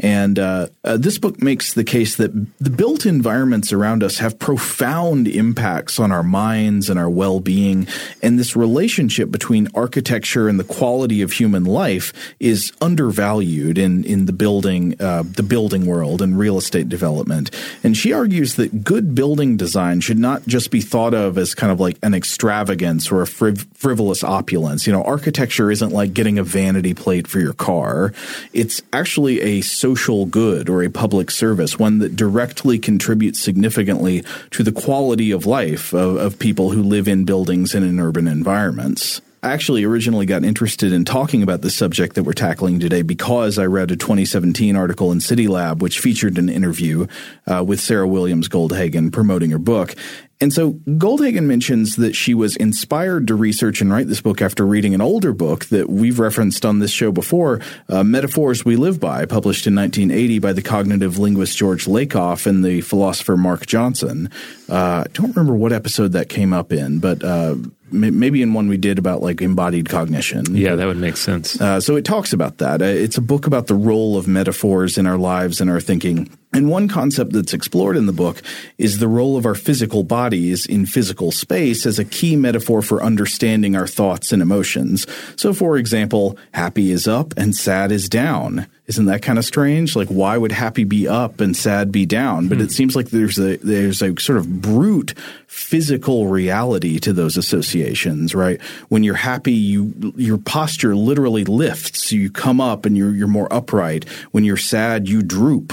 And 0.00 0.38
uh, 0.38 0.68
uh, 0.82 0.96
this 0.96 1.18
book 1.18 1.42
makes 1.42 1.74
the 1.74 1.84
case 1.84 2.16
that 2.16 2.32
the 2.58 2.70
built 2.70 3.04
environments 3.04 3.70
around 3.72 4.02
us 4.02 4.18
have 4.18 4.38
profound 4.38 5.28
impacts 5.28 6.00
on 6.00 6.10
our 6.10 6.22
minds 6.22 6.88
and 6.88 6.98
our 6.98 7.10
well 7.10 7.38
being. 7.38 7.86
And 8.22 8.38
this 8.38 8.56
relationship 8.56 9.30
between 9.30 9.68
architecture 9.74 10.48
and 10.48 10.58
the 10.58 10.64
quality 10.64 11.20
of 11.20 11.32
human 11.32 11.64
life 11.64 12.14
is 12.40 12.72
undervalued 12.80 13.76
in, 13.76 14.04
in 14.04 14.24
the 14.24 14.32
building, 14.32 14.96
uh, 15.00 15.22
the 15.22 15.42
building 15.42 15.84
world 15.84 16.22
and 16.22 16.38
real 16.38 16.56
estate 16.56 16.88
development. 16.88 17.50
And 17.84 17.94
she 17.94 18.14
argues 18.14 18.54
that 18.54 18.82
good 18.82 19.14
building 19.14 19.58
design 19.58 20.00
should 20.00 20.18
not 20.18 20.46
just 20.46 20.70
be 20.70 20.80
thought 20.80 21.12
of 21.12 21.36
as 21.36 21.54
kind 21.54 21.70
of 21.70 21.78
like 21.78 21.98
an 22.02 22.14
extravagance 22.14 23.12
or 23.12 23.20
a 23.20 23.26
friv- 23.26 23.66
frivolous 23.74 24.24
opulence. 24.24 24.86
You 24.86 24.94
know, 24.94 25.02
architecture 25.02 25.70
isn't 25.70 25.90
like 25.90 26.14
getting 26.14 26.38
a 26.38 26.42
vanity 26.42 26.94
plate 26.94 27.26
for 27.26 27.38
your 27.38 27.52
car. 27.52 28.14
It's 28.54 28.80
actually 28.94 29.42
a 29.42 29.60
social 29.60 29.89
social 29.90 30.24
good 30.24 30.68
or 30.68 30.84
a 30.84 30.88
public 30.88 31.30
service, 31.30 31.78
one 31.78 31.98
that 31.98 32.14
directly 32.14 32.78
contributes 32.78 33.40
significantly 33.40 34.22
to 34.50 34.62
the 34.62 34.70
quality 34.70 35.32
of 35.32 35.46
life 35.46 35.92
of, 35.92 36.16
of 36.16 36.38
people 36.38 36.70
who 36.70 36.82
live 36.82 37.08
in 37.08 37.24
buildings 37.24 37.74
and 37.74 37.84
in 37.84 37.98
urban 37.98 38.28
environments. 38.28 39.20
Actually 39.42 39.84
originally 39.84 40.26
got 40.26 40.44
interested 40.44 40.92
in 40.92 41.04
talking 41.06 41.42
about 41.42 41.62
the 41.62 41.70
subject 41.70 42.14
that 42.14 42.24
we're 42.24 42.32
tackling 42.34 42.78
today 42.78 43.00
because 43.00 43.58
I 43.58 43.64
read 43.64 43.90
a 43.90 43.96
2017 43.96 44.76
article 44.76 45.12
in 45.12 45.20
City 45.20 45.48
Lab 45.48 45.80
which 45.80 45.98
featured 45.98 46.36
an 46.36 46.50
interview 46.50 47.06
uh, 47.46 47.64
with 47.66 47.80
Sarah 47.80 48.06
Williams 48.06 48.50
Goldhagen 48.50 49.10
promoting 49.10 49.50
her 49.50 49.58
book. 49.58 49.94
And 50.42 50.52
so 50.52 50.72
Goldhagen 50.72 51.44
mentions 51.44 51.96
that 51.96 52.16
she 52.16 52.32
was 52.32 52.56
inspired 52.56 53.26
to 53.26 53.34
research 53.34 53.82
and 53.82 53.92
write 53.92 54.08
this 54.08 54.22
book 54.22 54.40
after 54.40 54.66
reading 54.66 54.94
an 54.94 55.02
older 55.02 55.34
book 55.34 55.66
that 55.66 55.90
we've 55.90 56.18
referenced 56.18 56.64
on 56.64 56.78
this 56.78 56.90
show 56.90 57.12
before, 57.12 57.60
uh, 57.90 58.02
Metaphors 58.02 58.64
We 58.64 58.76
Live 58.76 58.98
By, 58.98 59.26
published 59.26 59.66
in 59.66 59.74
1980 59.74 60.38
by 60.38 60.54
the 60.54 60.62
cognitive 60.62 61.18
linguist 61.18 61.58
George 61.58 61.84
Lakoff 61.84 62.46
and 62.46 62.64
the 62.64 62.80
philosopher 62.80 63.36
Mark 63.36 63.66
Johnson. 63.66 64.30
Uh, 64.66 65.04
I 65.06 65.10
don't 65.12 65.36
remember 65.36 65.54
what 65.54 65.74
episode 65.74 66.12
that 66.12 66.30
came 66.30 66.54
up 66.54 66.72
in, 66.72 67.00
but 67.00 67.22
uh, 67.22 67.56
maybe 67.92 68.42
in 68.42 68.54
one 68.54 68.68
we 68.68 68.76
did 68.76 68.98
about 68.98 69.22
like 69.22 69.40
embodied 69.40 69.88
cognition. 69.88 70.56
Yeah, 70.56 70.76
that 70.76 70.86
would 70.86 70.96
make 70.96 71.16
sense. 71.16 71.60
Uh, 71.60 71.80
so 71.80 71.96
it 71.96 72.04
talks 72.04 72.32
about 72.32 72.58
that. 72.58 72.82
Uh, 72.82 72.86
it's 72.86 73.18
a 73.18 73.22
book 73.22 73.46
about 73.46 73.66
the 73.66 73.74
role 73.74 74.16
of 74.16 74.26
metaphors 74.26 74.98
in 74.98 75.06
our 75.06 75.18
lives 75.18 75.60
and 75.60 75.70
our 75.70 75.80
thinking. 75.80 76.30
And 76.52 76.68
one 76.68 76.88
concept 76.88 77.32
that's 77.32 77.54
explored 77.54 77.96
in 77.96 78.06
the 78.06 78.12
book 78.12 78.42
is 78.76 78.98
the 78.98 79.06
role 79.06 79.36
of 79.36 79.46
our 79.46 79.54
physical 79.54 80.02
bodies 80.02 80.66
in 80.66 80.84
physical 80.84 81.30
space 81.30 81.86
as 81.86 81.98
a 81.98 82.04
key 82.04 82.34
metaphor 82.34 82.82
for 82.82 83.02
understanding 83.02 83.76
our 83.76 83.86
thoughts 83.86 84.32
and 84.32 84.42
emotions. 84.42 85.06
So, 85.36 85.52
for 85.52 85.76
example, 85.76 86.36
happy 86.52 86.90
is 86.90 87.06
up 87.06 87.34
and 87.36 87.54
sad 87.54 87.92
is 87.92 88.08
down. 88.08 88.66
Isn't 88.88 89.06
that 89.06 89.22
kind 89.22 89.38
of 89.38 89.44
strange? 89.44 89.94
Like, 89.94 90.08
why 90.08 90.36
would 90.36 90.50
happy 90.50 90.82
be 90.82 91.06
up 91.06 91.40
and 91.40 91.56
sad 91.56 91.92
be 91.92 92.04
down? 92.04 92.48
But 92.48 92.58
hmm. 92.58 92.64
it 92.64 92.72
seems 92.72 92.96
like 92.96 93.10
there's 93.10 93.38
a 93.38 93.56
there's 93.58 94.02
a 94.02 94.18
sort 94.20 94.38
of 94.38 94.60
brute 94.60 95.14
physical 95.46 96.26
reality 96.26 96.98
to 96.98 97.12
those 97.12 97.36
associations, 97.36 98.34
right? 98.34 98.60
When 98.88 99.04
you're 99.04 99.14
happy, 99.14 99.52
you 99.52 100.12
your 100.16 100.38
posture 100.38 100.96
literally 100.96 101.44
lifts. 101.44 102.10
You 102.10 102.32
come 102.32 102.60
up 102.60 102.84
and 102.84 102.96
you're 102.96 103.14
you're 103.14 103.28
more 103.28 103.52
upright. 103.52 104.08
When 104.32 104.42
you're 104.42 104.56
sad, 104.56 105.08
you 105.08 105.22
droop. 105.22 105.72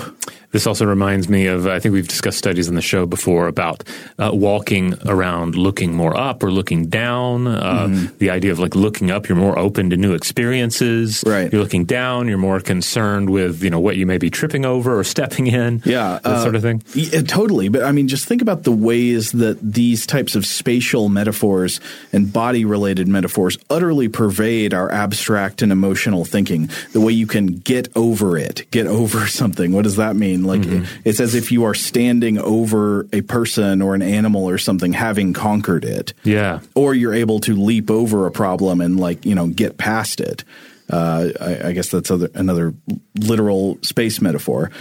This 0.52 0.66
also 0.66 0.86
reminds 0.86 1.28
me 1.28 1.48
of 1.48 1.68
I 1.68 1.80
think 1.80 1.94
we've 1.94 2.08
discussed 2.08 2.38
studies 2.38 2.70
on 2.70 2.76
the 2.76 2.82
show 2.82 3.06
before 3.06 3.48
about 3.48 3.84
uh, 4.18 4.32
walking 4.34 4.96
around 5.06 5.56
looking 5.56 5.94
more 5.94 6.16
up 6.16 6.42
or 6.42 6.52
looking 6.52 6.88
down. 6.88 7.48
Uh, 7.48 7.88
mm-hmm. 7.88 8.18
The 8.18 8.30
idea 8.30 8.52
of 8.52 8.60
like 8.60 8.74
looking 8.74 9.12
up, 9.12 9.28
you're 9.28 9.38
more 9.38 9.60
open 9.60 9.90
to 9.90 9.98
new 9.98 10.14
experiences. 10.14 11.24
Right. 11.28 11.52
You're 11.52 11.62
looking 11.62 11.86
down, 11.86 12.28
you're 12.28 12.38
more 12.38 12.60
concerned 12.62 13.30
with 13.30 13.62
you 13.62 13.70
know 13.70 13.80
what 13.80 13.98
you 13.98 14.06
may 14.06 14.18
be 14.18 14.30
tripping 14.30 14.66
over 14.66 14.98
or 14.98 15.04
stepping 15.04 15.48
in. 15.48 15.82
Yeah, 15.84 16.20
that 16.24 16.26
uh, 16.26 16.44
sort 16.44 16.56
of 16.56 16.62
thing. 16.62 16.82
Yeah, 16.94 17.22
totally. 17.22 17.68
But 17.68 17.84
I 17.84 17.92
mean, 17.92 18.08
just 18.08 18.26
think 18.26 18.42
about 18.42 18.64
the 18.64 18.72
ways 18.72 19.34
that 19.34 19.60
these 19.62 20.06
types 20.06 20.36
of 20.36 20.46
spatial 20.46 21.10
metaphors 21.10 21.80
and 22.14 22.32
body 22.32 22.64
related 22.64 23.08
metaphors 23.08 23.58
utterly 23.70 24.08
pervade 24.08 24.74
our 24.74 24.92
abstract 24.92 25.62
and 25.62 25.72
emotional 25.72 26.24
thinking. 26.24 26.70
The 26.94 27.02
way 27.02 27.12
you 27.12 27.28
can 27.28 27.48
get 27.48 27.90
over 27.96 28.38
it, 28.38 28.70
get 28.72 28.88
over 28.88 29.28
something. 29.42 29.74
What 29.74 29.84
does 29.84 29.98
that 29.98 30.16
mean? 30.16 30.37
Like 30.44 30.62
mm-hmm. 30.62 30.86
it's 31.04 31.20
as 31.20 31.36
if 31.36 31.52
you 31.52 31.64
are 31.64 31.74
standing 31.74 32.38
over 32.38 33.08
a 33.14 33.22
person 33.22 33.82
or 33.82 33.96
an 33.96 34.02
animal 34.02 34.48
or 34.50 34.58
something 34.58 34.94
having 34.94 35.34
conquered 35.34 35.86
it. 35.86 36.14
Yeah. 36.24 36.60
Or 36.76 36.94
you're 36.94 37.14
able 37.14 37.40
to 37.42 37.56
leap 37.56 37.90
over 37.90 38.28
a 38.28 38.32
problem 38.32 38.82
and 38.82 39.00
like, 39.00 39.26
you 39.26 39.36
know, 39.36 39.48
get 39.48 39.78
past 39.78 40.20
it. 40.20 40.44
Uh, 40.90 41.30
I, 41.42 41.68
I, 41.68 41.72
guess 41.74 41.90
that's 41.90 42.10
other, 42.10 42.30
another 42.34 42.74
literal 43.16 43.78
space 43.82 44.22
metaphor. 44.22 44.72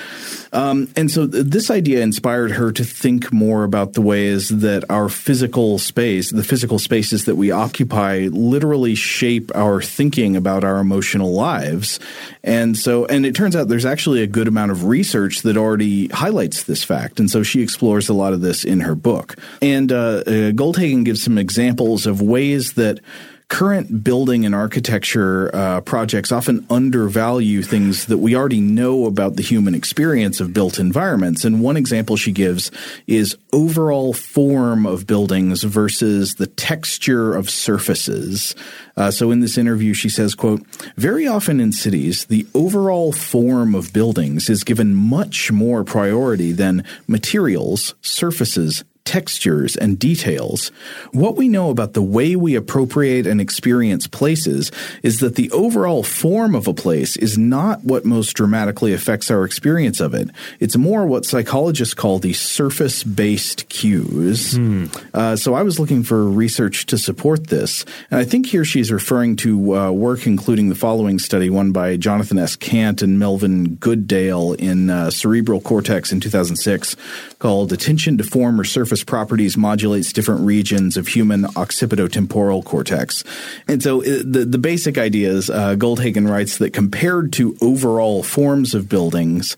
Um, 0.52 0.88
and 0.94 1.10
so 1.10 1.26
th- 1.26 1.46
this 1.46 1.68
idea 1.68 2.00
inspired 2.00 2.52
her 2.52 2.70
to 2.70 2.84
think 2.84 3.32
more 3.32 3.64
about 3.64 3.94
the 3.94 4.02
ways 4.02 4.48
that 4.48 4.88
our 4.88 5.08
physical 5.08 5.78
space, 5.78 6.30
the 6.30 6.44
physical 6.44 6.78
spaces 6.78 7.24
that 7.24 7.34
we 7.34 7.50
occupy, 7.50 8.28
literally 8.30 8.94
shape 8.94 9.50
our 9.56 9.82
thinking 9.82 10.36
about 10.36 10.62
our 10.62 10.78
emotional 10.78 11.32
lives. 11.32 11.98
And 12.44 12.76
so, 12.76 13.06
and 13.06 13.26
it 13.26 13.34
turns 13.34 13.56
out 13.56 13.66
there's 13.66 13.84
actually 13.84 14.22
a 14.22 14.28
good 14.28 14.46
amount 14.46 14.70
of 14.70 14.84
research 14.84 15.42
that 15.42 15.56
already 15.56 16.06
highlights 16.08 16.62
this 16.64 16.84
fact. 16.84 17.18
And 17.18 17.28
so 17.28 17.42
she 17.42 17.62
explores 17.62 18.08
a 18.08 18.14
lot 18.14 18.32
of 18.32 18.40
this 18.40 18.62
in 18.62 18.78
her 18.80 18.94
book. 18.94 19.34
And 19.60 19.90
uh, 19.90 19.96
uh, 19.96 20.52
Goldhagen 20.52 21.04
gives 21.04 21.22
some 21.22 21.36
examples 21.36 22.06
of 22.06 22.22
ways 22.22 22.74
that 22.74 23.00
current 23.48 24.02
building 24.02 24.44
and 24.44 24.54
architecture 24.54 25.54
uh, 25.54 25.80
projects 25.82 26.32
often 26.32 26.66
undervalue 26.68 27.62
things 27.62 28.06
that 28.06 28.18
we 28.18 28.34
already 28.34 28.60
know 28.60 29.06
about 29.06 29.36
the 29.36 29.42
human 29.42 29.74
experience 29.74 30.40
of 30.40 30.52
built 30.52 30.80
environments. 30.80 31.44
And 31.44 31.60
one 31.60 31.76
example 31.76 32.16
she 32.16 32.32
gives 32.32 32.72
is 33.06 33.36
overall 33.52 34.12
form 34.12 34.84
of 34.84 35.06
buildings 35.06 35.62
versus 35.62 36.34
the 36.34 36.48
texture 36.48 37.36
of 37.36 37.48
surfaces. 37.48 38.56
Uh, 38.96 39.12
so 39.12 39.30
in 39.30 39.40
this 39.40 39.56
interview, 39.56 39.94
she 39.94 40.08
says, 40.08 40.34
quote, 40.34 40.66
very 40.96 41.28
often 41.28 41.60
in 41.60 41.70
cities, 41.70 42.24
the 42.26 42.46
overall 42.52 43.12
form 43.12 43.76
of 43.76 43.92
buildings 43.92 44.50
is 44.50 44.64
given 44.64 44.94
much 44.94 45.52
more 45.52 45.84
priority 45.84 46.50
than 46.50 46.84
materials, 47.06 47.94
surfaces, 48.00 48.82
textures, 49.06 49.76
and 49.76 49.98
details. 49.98 50.68
What 51.12 51.36
we 51.36 51.48
know 51.48 51.70
about 51.70 51.94
the 51.94 52.02
way 52.02 52.36
we 52.36 52.54
appropriate 52.56 53.26
and 53.26 53.40
experience 53.40 54.06
places 54.06 54.70
is 55.02 55.20
that 55.20 55.36
the 55.36 55.50
overall 55.52 56.02
form 56.02 56.54
of 56.54 56.66
a 56.66 56.74
place 56.74 57.16
is 57.16 57.38
not 57.38 57.84
what 57.84 58.04
most 58.04 58.34
dramatically 58.34 58.92
affects 58.92 59.30
our 59.30 59.44
experience 59.44 60.00
of 60.00 60.12
it. 60.12 60.28
It's 60.60 60.76
more 60.76 61.06
what 61.06 61.24
psychologists 61.24 61.94
call 61.94 62.18
the 62.18 62.32
surface 62.34 63.04
based 63.04 63.68
cues. 63.68 64.56
Hmm. 64.56 64.86
Uh, 65.14 65.36
so 65.36 65.54
I 65.54 65.62
was 65.62 65.78
looking 65.78 66.02
for 66.02 66.28
research 66.28 66.86
to 66.86 66.98
support 66.98 67.46
this, 67.46 67.84
and 68.10 68.20
I 68.20 68.24
think 68.24 68.46
here 68.46 68.64
she's 68.64 68.90
referring 68.90 69.36
to 69.36 69.76
uh, 69.76 69.90
work 69.92 70.26
including 70.26 70.68
the 70.68 70.74
following 70.74 71.18
study, 71.18 71.48
one 71.48 71.72
by 71.72 71.96
Jonathan 71.96 72.38
S. 72.38 72.56
Cant 72.56 73.02
and 73.02 73.18
Melvyn 73.18 73.78
Goodale 73.78 74.54
in 74.54 74.90
uh, 74.90 75.10
Cerebral 75.10 75.60
Cortex 75.60 76.10
in 76.10 76.20
2006, 76.20 76.96
called 77.38 77.72
Attention 77.72 78.18
to 78.18 78.24
Form 78.24 78.60
or 78.60 78.64
Surface 78.64 78.95
Properties 79.04 79.56
Modulates 79.56 80.12
Different 80.12 80.42
Regions 80.42 80.96
of 80.96 81.08
Human 81.08 81.42
Occipitotemporal 81.42 82.64
Cortex. 82.64 83.24
And 83.68 83.82
so 83.82 84.00
uh, 84.00 84.22
the, 84.24 84.46
the 84.48 84.58
basic 84.58 84.98
idea 84.98 85.30
is 85.30 85.50
uh, 85.50 85.74
Goldhagen 85.76 86.28
writes 86.28 86.58
that 86.58 86.72
compared 86.72 87.32
to 87.34 87.56
overall 87.60 88.22
forms 88.22 88.74
of 88.74 88.88
buildings, 88.88 89.56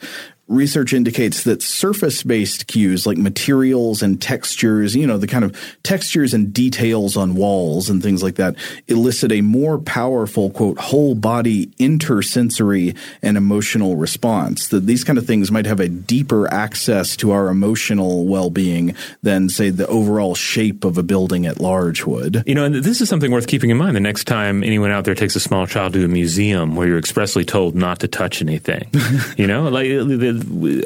research 0.48 0.92
indicates 0.92 1.44
that 1.44 1.62
surface 1.62 2.22
based 2.22 2.66
cues 2.66 3.06
like 3.06 3.18
materials 3.18 4.02
and 4.02 4.20
textures, 4.20 4.96
you 4.96 5.06
know, 5.06 5.18
the 5.18 5.26
kind 5.26 5.44
of 5.44 5.56
textures 5.82 6.34
and 6.34 6.52
details 6.52 7.16
on 7.16 7.34
walls 7.34 7.90
and 7.90 8.02
things 8.02 8.22
like 8.22 8.36
that 8.36 8.56
elicit 8.88 9.30
a 9.30 9.42
more 9.42 9.78
powerful, 9.78 10.50
quote, 10.50 10.78
whole 10.78 11.14
body 11.14 11.66
intersensory 11.78 12.96
and 13.22 13.36
emotional 13.36 13.96
response. 13.96 14.68
That 14.68 14.86
these 14.86 15.04
kind 15.04 15.18
of 15.18 15.26
things 15.26 15.52
might 15.52 15.66
have 15.66 15.80
a 15.80 15.88
deeper 15.88 16.52
access 16.52 17.16
to 17.18 17.30
our 17.30 17.48
emotional 17.48 18.26
well 18.26 18.50
being 18.50 18.94
than, 19.22 19.48
say, 19.48 19.70
the 19.70 19.86
overall 19.86 20.34
shape 20.34 20.84
of 20.84 20.96
a 20.96 21.02
building 21.02 21.46
at 21.46 21.60
large 21.60 22.04
would. 22.04 22.42
You 22.46 22.54
know, 22.54 22.64
and 22.64 22.74
this 22.74 23.00
is 23.00 23.08
something 23.08 23.30
worth 23.30 23.46
keeping 23.46 23.70
in 23.70 23.76
mind 23.76 23.94
the 23.94 24.00
next 24.00 24.24
time 24.24 24.64
anyone 24.64 24.90
out 24.90 25.04
there 25.04 25.14
takes 25.14 25.36
a 25.36 25.40
small 25.40 25.66
child 25.66 25.92
to 25.92 26.04
a 26.04 26.08
museum 26.08 26.74
where 26.74 26.88
you're 26.88 26.98
expressly 26.98 27.44
told 27.44 27.74
not 27.74 28.00
to 28.00 28.08
touch 28.08 28.40
anything. 28.40 28.90
you 29.36 29.46
know, 29.46 29.68
like 29.68 29.88
the 29.88 30.37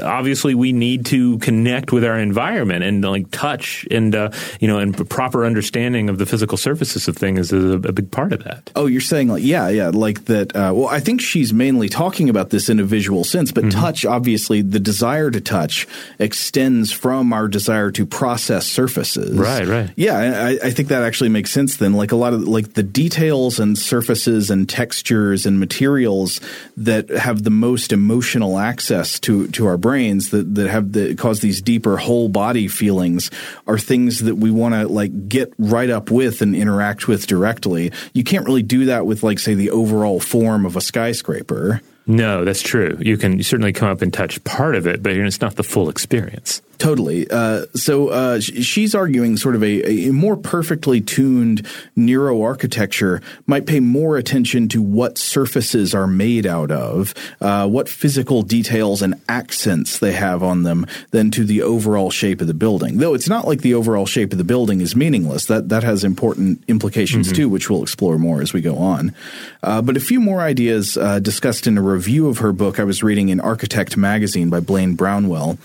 obviously 0.02 0.54
we 0.54 0.72
need 0.72 1.06
to 1.06 1.38
connect 1.38 1.92
with 1.92 2.04
our 2.04 2.18
environment 2.18 2.84
and 2.84 3.02
like 3.04 3.30
touch 3.30 3.86
and 3.90 4.14
uh, 4.14 4.30
you 4.60 4.68
know 4.68 4.78
and 4.78 5.08
proper 5.08 5.44
understanding 5.44 6.08
of 6.08 6.18
the 6.18 6.26
physical 6.26 6.56
surfaces 6.56 7.08
of 7.08 7.16
things 7.16 7.52
is 7.52 7.64
a, 7.74 7.88
a 7.88 7.92
big 7.92 8.10
part 8.10 8.32
of 8.32 8.44
that. 8.44 8.70
Oh, 8.76 8.86
you're 8.86 9.00
saying 9.00 9.28
like 9.28 9.42
yeah, 9.42 9.68
yeah, 9.68 9.90
like 9.92 10.26
that. 10.26 10.54
Uh, 10.54 10.72
well, 10.74 10.88
I 10.88 11.00
think 11.00 11.20
she's 11.20 11.52
mainly 11.52 11.88
talking 11.88 12.28
about 12.28 12.50
this 12.50 12.68
in 12.68 12.80
a 12.80 12.84
visual 12.84 13.24
sense, 13.24 13.52
but 13.52 13.64
mm-hmm. 13.64 13.80
touch 13.80 14.04
obviously 14.04 14.62
the 14.62 14.80
desire 14.80 15.30
to 15.30 15.40
touch 15.40 15.86
extends 16.18 16.92
from 16.92 17.32
our 17.32 17.48
desire 17.48 17.90
to 17.92 18.06
process 18.06 18.66
surfaces. 18.66 19.36
Right, 19.36 19.66
right. 19.66 19.90
Yeah, 19.96 20.16
I, 20.46 20.66
I 20.66 20.70
think 20.70 20.88
that 20.88 21.02
actually 21.02 21.30
makes 21.30 21.50
sense. 21.50 21.76
Then, 21.76 21.94
like 21.94 22.12
a 22.12 22.16
lot 22.16 22.32
of 22.32 22.46
like 22.46 22.74
the 22.74 22.82
details 22.82 23.58
and 23.58 23.76
surfaces 23.76 24.50
and 24.50 24.68
textures 24.68 25.46
and 25.46 25.58
materials 25.58 26.40
that 26.76 27.08
have 27.10 27.42
the 27.42 27.50
most 27.50 27.92
emotional 27.92 28.58
access 28.58 29.18
to 29.20 29.41
to 29.48 29.66
our 29.66 29.76
brains 29.76 30.30
that, 30.30 30.54
that 30.54 30.68
have 30.68 30.92
that 30.92 31.18
cause 31.18 31.40
these 31.40 31.60
deeper 31.62 31.96
whole 31.96 32.28
body 32.28 32.68
feelings 32.68 33.30
are 33.66 33.78
things 33.78 34.20
that 34.20 34.36
we 34.36 34.50
want 34.50 34.74
to 34.74 34.88
like 34.88 35.28
get 35.28 35.52
right 35.58 35.90
up 35.90 36.10
with 36.10 36.42
and 36.42 36.54
interact 36.54 37.08
with 37.08 37.26
directly. 37.26 37.92
You 38.12 38.24
can't 38.24 38.46
really 38.46 38.62
do 38.62 38.86
that 38.86 39.06
with 39.06 39.22
like 39.22 39.38
say 39.38 39.54
the 39.54 39.70
overall 39.70 40.20
form 40.20 40.66
of 40.66 40.76
a 40.76 40.80
skyscraper. 40.80 41.80
No, 42.06 42.44
that's 42.44 42.62
true. 42.62 42.98
You 43.00 43.16
can 43.16 43.42
certainly 43.42 43.72
come 43.72 43.88
up 43.88 44.02
and 44.02 44.12
touch 44.12 44.42
part 44.44 44.74
of 44.74 44.86
it, 44.86 45.02
but 45.02 45.12
it's 45.12 45.40
not 45.40 45.54
the 45.54 45.62
full 45.62 45.88
experience. 45.88 46.60
Totally. 46.82 47.30
Uh, 47.30 47.66
so 47.76 48.08
uh, 48.08 48.40
she's 48.40 48.92
arguing 48.92 49.36
sort 49.36 49.54
of 49.54 49.62
a, 49.62 50.08
a, 50.08 50.10
more 50.10 50.36
perfectly 50.36 51.00
tuned 51.00 51.64
neuroarchitecture 51.96 53.22
might 53.46 53.66
pay 53.66 53.78
more 53.78 54.16
attention 54.16 54.66
to 54.66 54.82
what 54.82 55.16
surfaces 55.16 55.94
are 55.94 56.08
made 56.08 56.44
out 56.44 56.72
of, 56.72 57.14
uh, 57.40 57.68
what 57.68 57.88
physical 57.88 58.42
details 58.42 59.00
and 59.00 59.14
accents 59.28 60.00
they 60.00 60.10
have 60.10 60.42
on 60.42 60.64
them, 60.64 60.84
than 61.12 61.30
to 61.30 61.44
the 61.44 61.62
overall 61.62 62.10
shape 62.10 62.40
of 62.40 62.48
the 62.48 62.52
building. 62.52 62.98
Though 62.98 63.14
it's 63.14 63.28
not 63.28 63.46
like 63.46 63.60
the 63.60 63.74
overall 63.74 64.04
shape 64.04 64.32
of 64.32 64.38
the 64.38 64.42
building 64.42 64.80
is 64.80 64.96
meaningless. 64.96 65.46
That 65.46 65.68
that 65.68 65.84
has 65.84 66.02
important 66.02 66.64
implications 66.66 67.28
mm-hmm. 67.28 67.36
too, 67.36 67.48
which 67.48 67.70
we'll 67.70 67.84
explore 67.84 68.18
more 68.18 68.42
as 68.42 68.52
we 68.52 68.60
go 68.60 68.76
on. 68.78 69.14
Uh, 69.62 69.82
but 69.82 69.96
a 69.96 70.00
few 70.00 70.18
more 70.18 70.40
ideas 70.40 70.96
uh, 70.96 71.20
discussed 71.20 71.68
in 71.68 71.78
a 71.78 71.82
review 71.82 72.26
of 72.26 72.38
her 72.38 72.52
book 72.52 72.80
I 72.80 72.84
was 72.84 73.04
reading 73.04 73.28
in 73.28 73.38
Architect 73.38 73.96
magazine 73.96 74.50
by 74.50 74.58
Blaine 74.58 74.96
Brownell. 74.96 75.58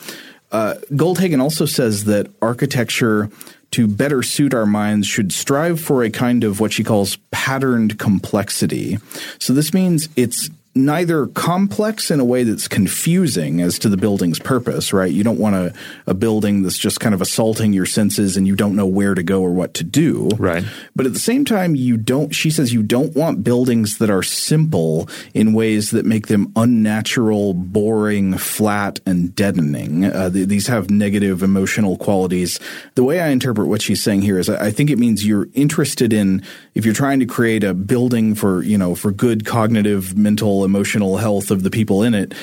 Uh, 0.52 0.76
Goldhagen 0.92 1.42
also 1.42 1.66
says 1.66 2.06
that 2.06 2.32
architecture, 2.42 3.30
to 3.72 3.88
better 3.88 4.24
suit 4.24 4.54
our 4.54 4.66
minds, 4.66 5.08
should 5.08 5.34
strive 5.34 5.80
for 5.80 6.04
a 6.04 6.10
kind 6.10 6.44
of 6.44 6.60
what 6.60 6.72
she 6.72 6.84
calls 6.84 7.18
patterned 7.32 8.00
complexity. 8.00 8.98
So 9.40 9.54
this 9.54 9.74
means 9.74 10.10
it's 10.16 10.50
neither 10.86 11.28
complex 11.28 12.12
in 12.12 12.20
a 12.20 12.26
way 12.26 12.44
that's 12.44 12.68
confusing 12.68 13.62
as 13.62 13.80
to 13.80 13.90
the 13.90 13.98
building's 13.98 14.40
purpose, 14.40 14.94
right? 14.94 15.12
You 15.12 15.24
don't 15.24 15.40
want 15.40 15.56
a, 15.56 15.74
a 16.06 16.14
building 16.14 16.64
that's 16.64 16.78
just 16.78 17.00
kind 17.00 17.16
of 17.16 17.22
assaulting 17.22 17.74
your 17.74 17.86
senses 17.86 18.38
and 18.38 18.48
you 18.48 18.56
don't 18.56 18.76
know 18.76 18.86
where 18.86 19.16
to 19.16 19.24
go 19.24 19.42
or 19.42 19.52
what 19.52 19.74
to 19.76 19.84
do. 19.84 20.30
Right. 20.38 20.64
But 20.96 21.06
at 21.06 21.14
the 21.14 21.20
same 21.20 21.46
time, 21.46 21.76
you 21.76 21.98
don't, 21.98 22.34
she 22.34 22.52
says 22.52 22.74
you 22.74 22.84
don't 22.84 23.16
want 23.16 23.44
buildings 23.44 23.98
that 23.98 24.10
are 24.10 24.24
simple 24.24 25.10
in 25.34 25.54
ways 25.54 25.92
that 25.92 26.06
make 26.06 26.28
them 26.28 26.52
unnatural, 26.56 27.54
boring, 27.54 28.38
flat, 28.38 29.00
and 29.06 29.34
deadening. 29.36 30.06
Uh, 30.06 30.30
th- 30.30 30.48
these 30.48 30.68
have 30.68 30.90
negative 30.90 31.44
emotional 31.44 31.98
qualities. 31.98 32.60
The 32.96 33.04
way 33.04 33.20
I 33.20 33.30
interpret 33.30 33.68
what 33.68 33.82
she's 33.82 34.04
saying 34.04 34.22
here 34.22 34.38
is 34.38 34.50
I, 34.50 34.68
I 34.68 34.72
think 34.72 34.90
it 34.90 35.00
means 35.00 35.26
you're 35.26 35.48
interested 35.54 36.14
in, 36.14 36.44
if 36.76 36.86
you're 36.86 36.94
trying 36.94 37.20
to 37.20 37.26
create 37.26 37.64
a 37.64 37.74
building 37.74 38.36
for, 38.36 38.62
you 38.64 38.78
know, 38.78 38.96
for 38.96 39.12
good 39.12 39.46
cognitive, 39.46 40.18
mental, 40.18 40.67
emotional 40.68 41.18
health 41.18 41.50
of 41.50 41.64
the 41.64 41.72
people 41.72 42.04
in 42.04 42.14
it, 42.14 42.36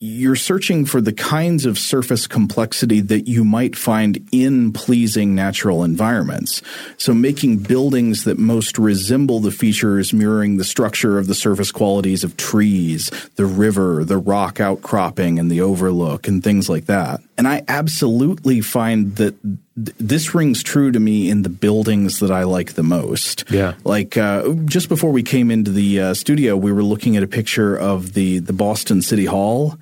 you're 0.00 0.36
searching 0.36 0.84
for 0.84 1.00
the 1.00 1.12
kinds 1.12 1.64
of 1.64 1.78
surface 1.78 2.26
complexity 2.26 3.00
that 3.00 3.26
you 3.26 3.42
might 3.42 3.74
find 3.74 4.28
in 4.32 4.72
pleasing 4.72 5.34
natural 5.34 5.82
environments. 5.82 6.60
So 6.98 7.14
making 7.14 7.58
buildings 7.58 8.24
that 8.24 8.38
most 8.38 8.78
resemble 8.78 9.40
the 9.40 9.50
features 9.50 10.12
mirroring 10.12 10.56
the 10.56 10.64
structure 10.64 11.18
of 11.18 11.26
the 11.26 11.34
surface 11.34 11.72
qualities 11.72 12.22
of 12.22 12.36
trees, 12.36 13.10
the 13.36 13.46
river, 13.46 14.04
the 14.04 14.18
rock 14.18 14.60
outcropping 14.60 15.38
and 15.38 15.50
the 15.50 15.62
overlook 15.62 16.28
and 16.28 16.44
things 16.44 16.68
like 16.68 16.84
that. 16.86 17.20
And 17.38 17.48
I 17.48 17.64
absolutely 17.66 18.60
find 18.60 19.16
that 19.16 19.34
th- 19.76 19.96
this 19.98 20.34
rings 20.34 20.62
true 20.62 20.90
to 20.92 21.00
me 21.00 21.30
in 21.30 21.42
the 21.42 21.48
buildings 21.48 22.20
that 22.20 22.30
I 22.30 22.44
like 22.44 22.74
the 22.74 22.82
most. 22.82 23.44
Yeah. 23.50 23.74
Like 23.84 24.16
uh, 24.16 24.52
just 24.64 24.88
before 24.88 25.10
we 25.10 25.22
came 25.22 25.50
into 25.50 25.70
the 25.70 26.00
uh, 26.00 26.14
studio, 26.14 26.56
we 26.56 26.72
were 26.72 26.82
looking 26.82 27.16
at 27.16 27.22
a 27.22 27.28
picture 27.28 27.76
of 27.76 28.14
the 28.14 28.38
the 28.38 28.52
Boston 28.52 29.02
City 29.02 29.26
Hall 29.26 29.78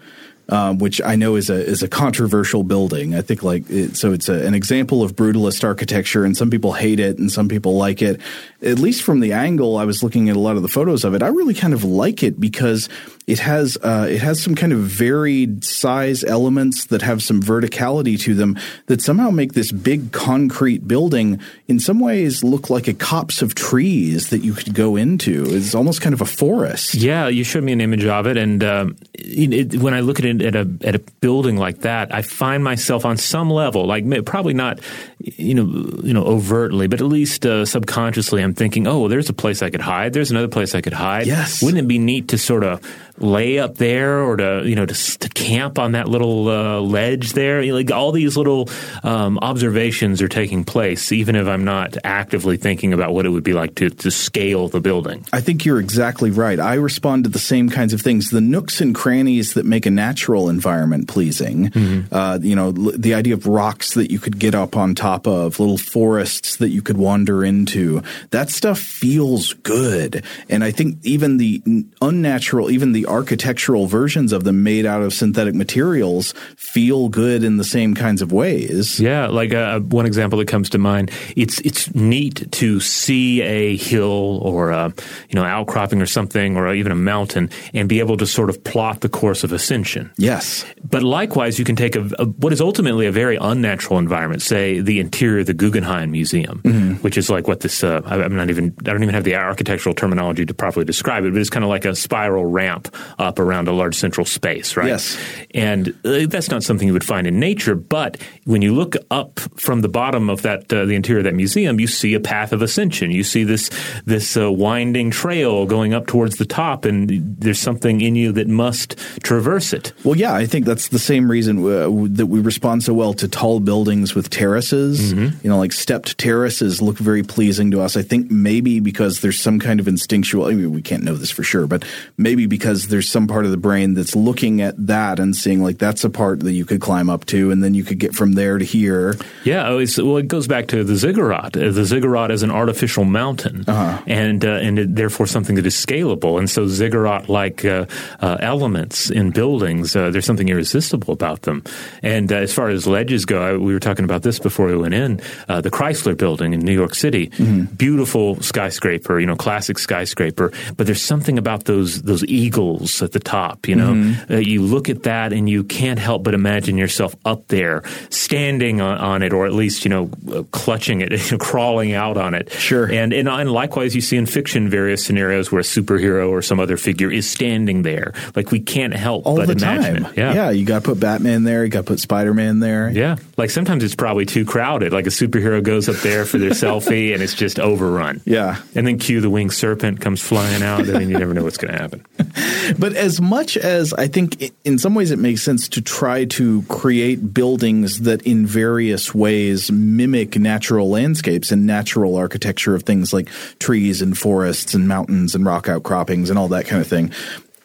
um, 0.48 0.78
which 0.78 1.00
I 1.00 1.16
know 1.16 1.36
is 1.36 1.48
a 1.48 1.54
is 1.54 1.82
a 1.82 1.88
controversial 1.88 2.62
building. 2.62 3.14
I 3.14 3.22
think 3.22 3.42
like 3.42 3.68
it, 3.70 3.96
so 3.96 4.12
it's 4.12 4.28
a, 4.28 4.44
an 4.46 4.54
example 4.54 5.02
of 5.02 5.14
brutalist 5.14 5.64
architecture, 5.64 6.24
and 6.24 6.36
some 6.36 6.50
people 6.50 6.72
hate 6.72 7.00
it 7.00 7.18
and 7.18 7.30
some 7.30 7.48
people 7.48 7.76
like 7.76 8.02
it. 8.02 8.20
At 8.60 8.78
least 8.78 9.02
from 9.02 9.20
the 9.20 9.32
angle 9.32 9.78
I 9.78 9.84
was 9.84 10.02
looking 10.02 10.28
at 10.28 10.36
a 10.36 10.40
lot 10.40 10.56
of 10.56 10.62
the 10.62 10.68
photos 10.68 11.04
of 11.04 11.14
it, 11.14 11.22
I 11.22 11.28
really 11.28 11.54
kind 11.54 11.72
of 11.72 11.84
like 11.84 12.22
it 12.22 12.38
because 12.38 12.88
it 13.26 13.38
has 13.38 13.78
uh, 13.82 14.06
it 14.10 14.20
has 14.20 14.42
some 14.42 14.54
kind 14.54 14.72
of 14.72 14.80
varied 14.80 15.64
size 15.64 16.24
elements 16.24 16.86
that 16.86 17.02
have 17.02 17.22
some 17.22 17.40
verticality 17.40 18.18
to 18.20 18.34
them 18.34 18.58
that 18.86 19.00
somehow 19.00 19.30
make 19.30 19.52
this 19.52 19.70
big 19.70 20.12
concrete 20.12 20.88
building 20.88 21.40
in 21.68 21.78
some 21.78 22.00
ways 22.00 22.42
look 22.42 22.68
like 22.68 22.88
a 22.88 22.94
copse 22.94 23.40
of 23.40 23.54
trees 23.54 24.30
that 24.30 24.40
you 24.40 24.52
could 24.52 24.74
go 24.74 24.96
into. 24.96 25.44
It's 25.46 25.74
almost 25.74 26.00
kind 26.00 26.12
of 26.12 26.20
a 26.20 26.26
forest. 26.26 26.94
Yeah, 26.94 27.28
you 27.28 27.44
showed 27.44 27.64
me 27.64 27.72
an 27.72 27.80
image 27.80 28.04
of 28.04 28.26
it, 28.26 28.36
and 28.36 28.64
um, 28.64 28.96
it, 29.14 29.76
when 29.76 29.94
I 29.94 30.00
look 30.00 30.18
at 30.18 30.24
it 30.24 30.42
at 30.42 30.56
a 30.56 30.68
at 30.82 30.94
a 30.94 30.98
building 31.20 31.56
like 31.56 31.80
that, 31.80 32.12
I 32.12 32.22
find 32.22 32.64
myself 32.64 33.04
on 33.04 33.16
some 33.16 33.50
level, 33.50 33.86
like 33.86 34.04
probably 34.24 34.54
not, 34.54 34.80
you 35.22 35.54
know, 35.54 35.64
you 36.02 36.12
know, 36.12 36.24
overtly, 36.24 36.86
but 36.86 37.00
at 37.00 37.06
least 37.06 37.46
uh, 37.46 37.64
subconsciously, 37.64 38.42
I'm 38.42 38.54
thinking, 38.54 38.86
oh, 38.86 39.00
well, 39.00 39.08
there's 39.08 39.28
a 39.28 39.34
place 39.34 39.62
I 39.62 39.70
could 39.70 39.80
hide. 39.80 40.12
There's 40.12 40.30
another 40.30 40.48
place 40.48 40.74
I 40.74 40.80
could 40.80 40.92
hide. 40.92 41.26
Yes. 41.26 41.62
Wouldn't 41.62 41.82
it 41.82 41.88
be 41.88 41.98
neat 41.98 42.28
to 42.28 42.38
sort 42.38 42.64
of 42.64 42.80
lay 43.18 43.58
up 43.58 43.76
there 43.76 44.20
or 44.20 44.36
to 44.36 44.62
you 44.64 44.74
know 44.74 44.86
to, 44.86 45.18
to 45.18 45.28
camp 45.28 45.78
on 45.78 45.92
that 45.92 46.08
little 46.08 46.48
uh, 46.48 46.80
ledge 46.80 47.32
there. 47.32 47.62
You 47.62 47.72
know, 47.72 47.78
like 47.78 47.90
all 47.90 48.12
these 48.12 48.36
little 48.36 48.68
um, 49.02 49.38
observations 49.38 50.22
are 50.22 50.28
taking 50.28 50.64
place, 50.64 51.12
even 51.12 51.36
if 51.36 51.46
I'm 51.46 51.64
not 51.64 51.96
actively 52.04 52.56
thinking 52.56 52.92
about 52.92 53.14
what 53.14 53.26
it 53.26 53.30
would 53.30 53.44
be 53.44 53.52
like 53.52 53.74
to 53.76 53.90
to 53.90 54.10
scale 54.10 54.68
the 54.68 54.80
building. 54.80 55.24
I 55.32 55.40
think 55.40 55.64
you're 55.64 55.80
exactly 55.80 56.30
right. 56.30 56.58
I 56.58 56.74
respond 56.74 57.24
to 57.24 57.30
the 57.30 57.38
same 57.38 57.68
kinds 57.68 57.92
of 57.92 58.00
things. 58.00 58.30
The 58.30 58.40
nooks 58.40 58.80
and 58.80 58.94
crannies 58.94 59.54
that 59.54 59.66
make 59.66 59.86
a 59.86 59.90
natural 59.90 60.48
environment 60.48 61.08
pleasing. 61.08 61.70
Mm-hmm. 61.70 62.14
Uh, 62.14 62.38
you 62.42 62.56
know, 62.56 62.72
the 62.72 63.14
idea 63.14 63.34
of 63.34 63.46
rocks 63.46 63.94
that 63.94 64.10
you 64.10 64.18
could 64.18 64.38
get 64.38 64.54
up 64.54 64.76
on 64.76 64.94
top 64.94 65.11
top 65.12 65.26
of, 65.26 65.60
little 65.60 65.78
forests 65.78 66.56
that 66.56 66.70
you 66.70 66.82
could 66.82 66.96
wander 66.96 67.44
into. 67.44 68.02
That 68.30 68.50
stuff 68.50 68.78
feels 68.78 69.52
good. 69.54 70.24
And 70.48 70.64
I 70.64 70.70
think 70.70 70.98
even 71.02 71.36
the 71.36 71.62
unnatural, 72.00 72.70
even 72.70 72.92
the 72.92 73.06
architectural 73.06 73.86
versions 73.86 74.32
of 74.32 74.44
them 74.44 74.62
made 74.62 74.86
out 74.86 75.02
of 75.02 75.12
synthetic 75.12 75.54
materials 75.54 76.32
feel 76.56 77.08
good 77.08 77.44
in 77.44 77.58
the 77.58 77.64
same 77.64 77.94
kinds 77.94 78.22
of 78.22 78.32
ways. 78.32 78.98
Yeah, 79.00 79.26
like 79.26 79.52
uh, 79.52 79.80
one 79.80 80.06
example 80.06 80.38
that 80.38 80.48
comes 80.48 80.70
to 80.70 80.78
mind, 80.78 81.10
it's 81.36 81.60
it's 81.60 81.94
neat 81.94 82.50
to 82.52 82.80
see 82.80 83.42
a 83.42 83.76
hill 83.76 84.40
or 84.42 84.70
a 84.70 84.92
you 85.28 85.34
know 85.34 85.44
outcropping 85.44 86.00
or 86.00 86.06
something 86.06 86.56
or 86.56 86.72
even 86.72 86.92
a 86.92 86.96
mountain 86.96 87.50
and 87.74 87.88
be 87.88 88.00
able 88.00 88.16
to 88.16 88.26
sort 88.26 88.48
of 88.48 88.62
plot 88.64 89.00
the 89.00 89.08
course 89.08 89.44
of 89.44 89.52
ascension. 89.52 90.10
Yes. 90.16 90.64
But 90.82 91.02
likewise, 91.02 91.58
you 91.58 91.64
can 91.64 91.76
take 91.76 91.96
a, 91.96 92.08
a 92.18 92.24
what 92.24 92.52
is 92.52 92.60
ultimately 92.60 93.06
a 93.06 93.12
very 93.12 93.36
unnatural 93.36 93.98
environment, 93.98 94.42
say 94.42 94.80
the 94.80 95.01
interior 95.02 95.40
of 95.40 95.46
the 95.46 95.54
Guggenheim 95.54 96.10
Museum, 96.10 96.60
mm-hmm. 96.64 96.94
which 97.02 97.18
is 97.18 97.28
like 97.28 97.46
what 97.46 97.60
this 97.60 97.84
uh, 97.84 98.00
I'm 98.06 98.34
not 98.34 98.48
even 98.48 98.74
I 98.80 98.92
don't 98.92 99.02
even 99.02 99.14
have 99.14 99.24
the 99.24 99.36
architectural 99.36 99.94
terminology 99.94 100.46
to 100.46 100.54
properly 100.54 100.86
describe 100.86 101.24
it, 101.24 101.32
but 101.32 101.40
it's 101.40 101.50
kind 101.50 101.64
of 101.64 101.68
like 101.68 101.84
a 101.84 101.94
spiral 101.94 102.46
ramp 102.46 102.94
up 103.18 103.38
around 103.38 103.68
a 103.68 103.72
large 103.72 103.96
central 103.96 104.24
space, 104.24 104.76
right? 104.76 104.88
Yes. 104.88 105.18
And 105.52 105.90
uh, 106.04 106.26
that's 106.26 106.50
not 106.50 106.62
something 106.62 106.86
you 106.86 106.94
would 106.94 107.04
find 107.04 107.26
in 107.26 107.38
nature, 107.38 107.74
but 107.74 108.16
when 108.44 108.62
you 108.62 108.74
look 108.74 108.96
up 109.10 109.38
from 109.56 109.82
the 109.82 109.88
bottom 109.88 110.30
of 110.30 110.42
that 110.42 110.72
uh, 110.72 110.84
the 110.84 110.94
interior 110.94 111.20
of 111.20 111.24
that 111.24 111.34
museum, 111.34 111.78
you 111.78 111.86
see 111.86 112.14
a 112.14 112.20
path 112.20 112.52
of 112.52 112.62
ascension. 112.62 113.10
You 113.10 113.24
see 113.24 113.44
this 113.44 113.70
this 114.04 114.36
uh, 114.36 114.50
winding 114.50 115.10
trail 115.10 115.66
going 115.66 115.92
up 115.92 116.06
towards 116.06 116.36
the 116.36 116.46
top, 116.46 116.84
and 116.84 117.10
there's 117.38 117.58
something 117.58 118.00
in 118.00 118.16
you 118.16 118.32
that 118.32 118.48
must 118.48 118.96
traverse 119.22 119.72
it. 119.72 119.92
Well, 120.04 120.16
yeah, 120.16 120.34
I 120.34 120.46
think 120.46 120.66
that's 120.66 120.88
the 120.88 120.98
same 120.98 121.30
reason 121.30 121.58
uh, 121.58 121.90
that 122.14 122.26
we 122.26 122.40
respond 122.40 122.84
so 122.84 122.94
well 122.94 123.14
to 123.14 123.28
tall 123.28 123.60
buildings 123.60 124.14
with 124.14 124.30
terraces. 124.30 124.91
Mm-hmm. 125.00 125.44
You 125.44 125.50
know, 125.50 125.58
like 125.58 125.72
stepped 125.72 126.18
terraces 126.18 126.82
look 126.82 126.98
very 126.98 127.22
pleasing 127.22 127.70
to 127.70 127.80
us. 127.80 127.96
I 127.96 128.02
think 128.02 128.30
maybe 128.30 128.80
because 128.80 129.20
there's 129.20 129.40
some 129.40 129.58
kind 129.58 129.80
of 129.80 129.88
instinctual. 129.88 130.46
I 130.46 130.54
mean, 130.54 130.72
we 130.72 130.82
can't 130.82 131.02
know 131.02 131.14
this 131.14 131.30
for 131.30 131.42
sure, 131.42 131.66
but 131.66 131.84
maybe 132.16 132.46
because 132.46 132.88
there's 132.88 133.08
some 133.08 133.26
part 133.26 133.44
of 133.44 133.50
the 133.50 133.56
brain 133.56 133.94
that's 133.94 134.16
looking 134.16 134.60
at 134.60 134.74
that 134.86 135.18
and 135.18 135.34
seeing 135.34 135.62
like 135.62 135.78
that's 135.78 136.04
a 136.04 136.10
part 136.10 136.40
that 136.40 136.52
you 136.52 136.64
could 136.64 136.80
climb 136.80 137.08
up 137.08 137.24
to, 137.26 137.50
and 137.50 137.62
then 137.62 137.74
you 137.74 137.84
could 137.84 137.98
get 137.98 138.14
from 138.14 138.32
there 138.32 138.58
to 138.58 138.64
here. 138.64 139.16
Yeah, 139.44 139.68
oh, 139.68 139.84
well, 139.98 140.16
it 140.16 140.28
goes 140.28 140.46
back 140.46 140.68
to 140.68 140.84
the 140.84 140.96
ziggurat. 140.96 141.56
Uh, 141.56 141.70
the 141.70 141.84
ziggurat 141.84 142.30
is 142.30 142.42
an 142.42 142.50
artificial 142.50 143.04
mountain, 143.04 143.64
uh-huh. 143.66 144.02
and 144.06 144.44
uh, 144.44 144.50
and 144.52 144.78
it, 144.78 144.94
therefore 144.96 145.26
something 145.26 145.56
that 145.56 145.66
is 145.66 145.74
scalable. 145.74 146.38
And 146.38 146.48
so 146.48 146.66
ziggurat 146.66 147.28
like 147.28 147.64
uh, 147.64 147.86
uh, 148.20 148.36
elements 148.40 149.10
in 149.10 149.30
buildings, 149.30 149.94
uh, 149.96 150.10
there's 150.10 150.26
something 150.26 150.48
irresistible 150.48 151.12
about 151.12 151.42
them. 151.42 151.62
And 152.02 152.30
as 152.32 152.52
far 152.52 152.68
as 152.68 152.86
ledges 152.86 153.24
go, 153.24 153.42
I, 153.42 153.56
we 153.56 153.72
were 153.72 153.80
talking 153.80 154.04
about 154.04 154.22
this 154.22 154.38
before 154.38 154.68
went 154.82 154.94
in. 154.94 155.16
the 155.46 155.70
Chrysler 155.70 156.16
Building 156.16 156.52
in 156.52 156.60
New 156.60 156.72
York 156.72 156.94
City, 156.94 157.28
mm-hmm. 157.28 157.74
beautiful 157.76 158.40
skyscraper, 158.42 159.18
you 159.18 159.26
know, 159.26 159.36
classic 159.36 159.78
skyscraper. 159.78 160.52
But 160.76 160.86
there's 160.86 161.02
something 161.02 161.38
about 161.38 161.64
those 161.64 162.02
those 162.02 162.24
eagles 162.24 163.02
at 163.02 163.12
the 163.12 163.20
top. 163.20 163.68
You 163.68 163.76
know, 163.76 163.92
mm-hmm. 163.94 164.42
you 164.42 164.62
look 164.62 164.88
at 164.88 165.04
that 165.04 165.32
and 165.32 165.48
you 165.48 165.64
can't 165.64 165.98
help 165.98 166.24
but 166.24 166.34
imagine 166.34 166.76
yourself 166.76 167.14
up 167.24 167.48
there, 167.48 167.82
standing 168.10 168.80
on, 168.80 168.98
on 168.98 169.22
it, 169.22 169.32
or 169.32 169.46
at 169.46 169.52
least 169.52 169.84
you 169.84 169.88
know, 169.88 170.10
clutching 170.50 171.00
it, 171.00 171.12
crawling 171.40 171.92
out 171.94 172.16
on 172.16 172.34
it. 172.34 172.50
Sure. 172.52 172.90
And, 172.90 173.12
and 173.12 173.28
and 173.28 173.50
likewise, 173.50 173.94
you 173.94 174.00
see 174.00 174.16
in 174.16 174.26
fiction 174.26 174.68
various 174.68 175.04
scenarios 175.04 175.50
where 175.52 175.60
a 175.60 175.64
superhero 175.64 176.30
or 176.30 176.42
some 176.42 176.60
other 176.60 176.76
figure 176.76 177.10
is 177.10 177.28
standing 177.28 177.82
there. 177.82 178.12
Like 178.34 178.50
we 178.50 178.60
can't 178.60 178.94
help 178.94 179.26
all 179.26 179.36
but 179.36 179.46
the 179.46 179.52
imagine 179.52 180.04
time. 180.04 180.12
It. 180.12 180.18
Yeah. 180.18 180.34
yeah, 180.34 180.50
you 180.50 180.64
got 180.64 180.82
to 180.82 180.88
put 180.90 181.00
Batman 181.00 181.44
there. 181.44 181.64
You 181.64 181.70
got 181.70 181.80
to 181.80 181.84
put 181.84 182.00
Spider 182.00 182.34
Man 182.34 182.60
there. 182.60 182.90
Yeah, 182.90 183.16
like 183.36 183.50
sometimes 183.50 183.84
it's 183.84 183.94
probably 183.94 184.26
too 184.26 184.44
crowded. 184.44 184.61
Like 184.62 185.06
a 185.06 185.10
superhero 185.10 185.62
goes 185.62 185.88
up 185.88 185.96
there 185.96 186.24
for 186.24 186.38
their 186.38 186.50
selfie 186.62 187.12
and 187.12 187.22
it's 187.22 187.34
just 187.34 187.58
overrun. 187.58 188.20
Yeah, 188.24 188.60
and 188.74 188.86
then 188.86 188.98
cue 188.98 189.20
the 189.20 189.30
winged 189.30 189.52
serpent 189.52 190.00
comes 190.00 190.22
flying 190.22 190.62
out, 190.62 190.80
and 190.80 190.88
then 190.88 191.10
you 191.10 191.18
never 191.18 191.34
know 191.34 191.44
what's 191.44 191.56
going 191.56 191.72
to 191.72 191.80
happen. 191.80 192.04
but 192.78 192.94
as 192.94 193.20
much 193.20 193.56
as 193.56 193.92
I 193.94 194.06
think, 194.06 194.52
in 194.64 194.78
some 194.78 194.94
ways, 194.94 195.10
it 195.10 195.18
makes 195.18 195.42
sense 195.42 195.68
to 195.70 195.80
try 195.80 196.24
to 196.26 196.62
create 196.62 197.34
buildings 197.34 198.00
that, 198.00 198.22
in 198.22 198.46
various 198.46 199.14
ways, 199.14 199.70
mimic 199.70 200.38
natural 200.38 200.88
landscapes 200.88 201.50
and 201.50 201.66
natural 201.66 202.16
architecture 202.16 202.74
of 202.74 202.84
things 202.84 203.12
like 203.12 203.28
trees 203.58 204.02
and 204.02 204.16
forests 204.16 204.74
and 204.74 204.88
mountains 204.88 205.34
and 205.34 205.44
rock 205.44 205.68
outcroppings 205.68 206.30
and 206.30 206.38
all 206.38 206.48
that 206.48 206.66
kind 206.66 206.80
of 206.80 206.88
thing. 206.88 207.12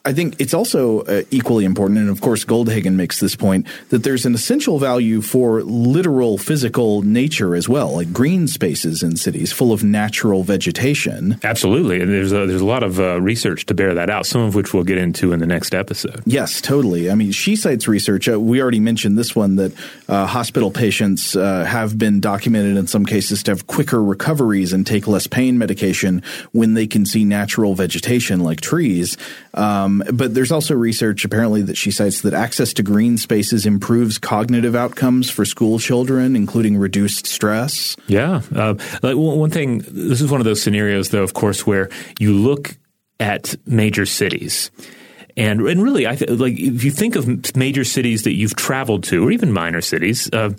I 0.08 0.14
think 0.14 0.40
it's 0.40 0.54
also 0.54 1.02
uh, 1.02 1.24
equally 1.32 1.66
important, 1.66 2.00
and 2.00 2.10
of 2.10 2.22
course, 2.22 2.46
Goldhagen 2.46 2.94
makes 2.94 3.20
this 3.20 3.36
point 3.36 3.68
that 3.90 4.04
there's 4.04 4.26
an 4.26 4.34
essential 4.34 4.80
value 4.80 5.20
for 5.20 5.62
literal 5.64 6.38
physical 6.38 7.02
nature 7.02 7.56
as 7.56 7.68
well, 7.68 7.96
like 7.96 8.14
green 8.14 8.48
spaces 8.48 9.04
in 9.04 9.18
cities 9.18 9.52
full 9.52 9.74
of 9.74 9.84
natural 9.84 10.44
vegetation. 10.44 11.38
Absolutely, 11.44 12.00
and 12.00 12.10
there's 12.10 12.32
a, 12.32 12.46
there's 12.46 12.62
a 12.62 12.66
lot 12.66 12.84
of 12.84 13.02
uh, 13.02 13.20
research 13.20 13.66
to 13.66 13.74
bear 13.74 13.94
that 13.96 14.10
out. 14.10 14.26
Some 14.26 14.40
of 14.40 14.56
which 14.56 14.74
we'll 14.74 14.86
get 14.86 14.98
into 14.98 15.34
in 15.34 15.40
the 15.40 15.46
next 15.46 15.76
episode. 15.76 16.24
Yes, 16.26 16.62
totally. 16.62 17.12
I 17.12 17.16
mean, 17.16 17.34
she 17.34 17.58
cites 17.58 17.86
research. 17.90 18.30
Uh, 18.30 18.40
we 18.40 18.62
already 18.62 18.80
mentioned 18.80 19.18
this 19.18 19.36
one 19.36 19.58
that 19.58 19.74
uh, 20.08 20.26
hospital 20.26 20.72
patients 20.72 21.36
uh, 21.36 21.66
have 21.66 21.98
been 21.98 22.22
documented 22.22 22.78
in 22.78 22.88
some 22.88 23.06
cases 23.06 23.44
to 23.44 23.52
have 23.52 23.68
quicker 23.68 24.02
recoveries 24.02 24.72
and 24.72 24.88
take 24.88 25.06
less 25.06 25.28
pain 25.28 25.58
medication 25.58 26.24
when 26.54 26.76
they 26.76 26.88
can 26.88 27.06
see 27.06 27.26
natural 27.26 27.76
vegetation 27.76 28.40
like 28.40 28.62
trees. 28.62 29.18
Um, 29.54 29.97
but 30.14 30.34
there's 30.34 30.52
also 30.52 30.76
research 30.76 31.26
apparently 31.26 31.62
that 31.64 31.78
she 31.78 31.92
cites 31.92 32.22
that 32.22 32.34
access 32.34 32.74
to 32.74 32.84
green 32.84 33.18
spaces 33.18 33.66
improves 33.66 34.18
cognitive 34.18 34.76
outcomes 34.76 35.30
for 35.30 35.46
school 35.46 35.80
children, 35.80 36.36
including 36.36 36.78
reduced 36.78 37.28
stress. 37.28 37.96
Yeah. 38.08 38.42
Uh, 38.54 38.76
like 39.02 39.16
one 39.16 39.50
thing, 39.50 39.80
this 39.88 40.22
is 40.22 40.32
one 40.32 40.42
of 40.42 40.46
those 40.46 40.62
scenarios, 40.62 41.10
though, 41.10 41.24
of 41.24 41.34
course, 41.34 41.66
where 41.66 41.90
you 42.20 42.34
look 42.34 42.78
at 43.20 43.56
major 43.66 44.06
cities. 44.06 44.72
And 45.38 45.62
and 45.62 45.84
really, 45.84 46.08
I 46.08 46.16
th- 46.16 46.32
like 46.32 46.60
if 46.60 46.84
you 46.84 46.90
think 46.90 47.16
of 47.16 47.56
major 47.56 47.84
cities 47.84 48.24
that 48.24 48.34
you've 48.34 48.56
traveled 48.56 49.04
to, 49.06 49.26
or 49.26 49.32
even 49.32 49.54
minor 49.54 49.82
cities, 49.82 50.28
uh, 50.34 50.50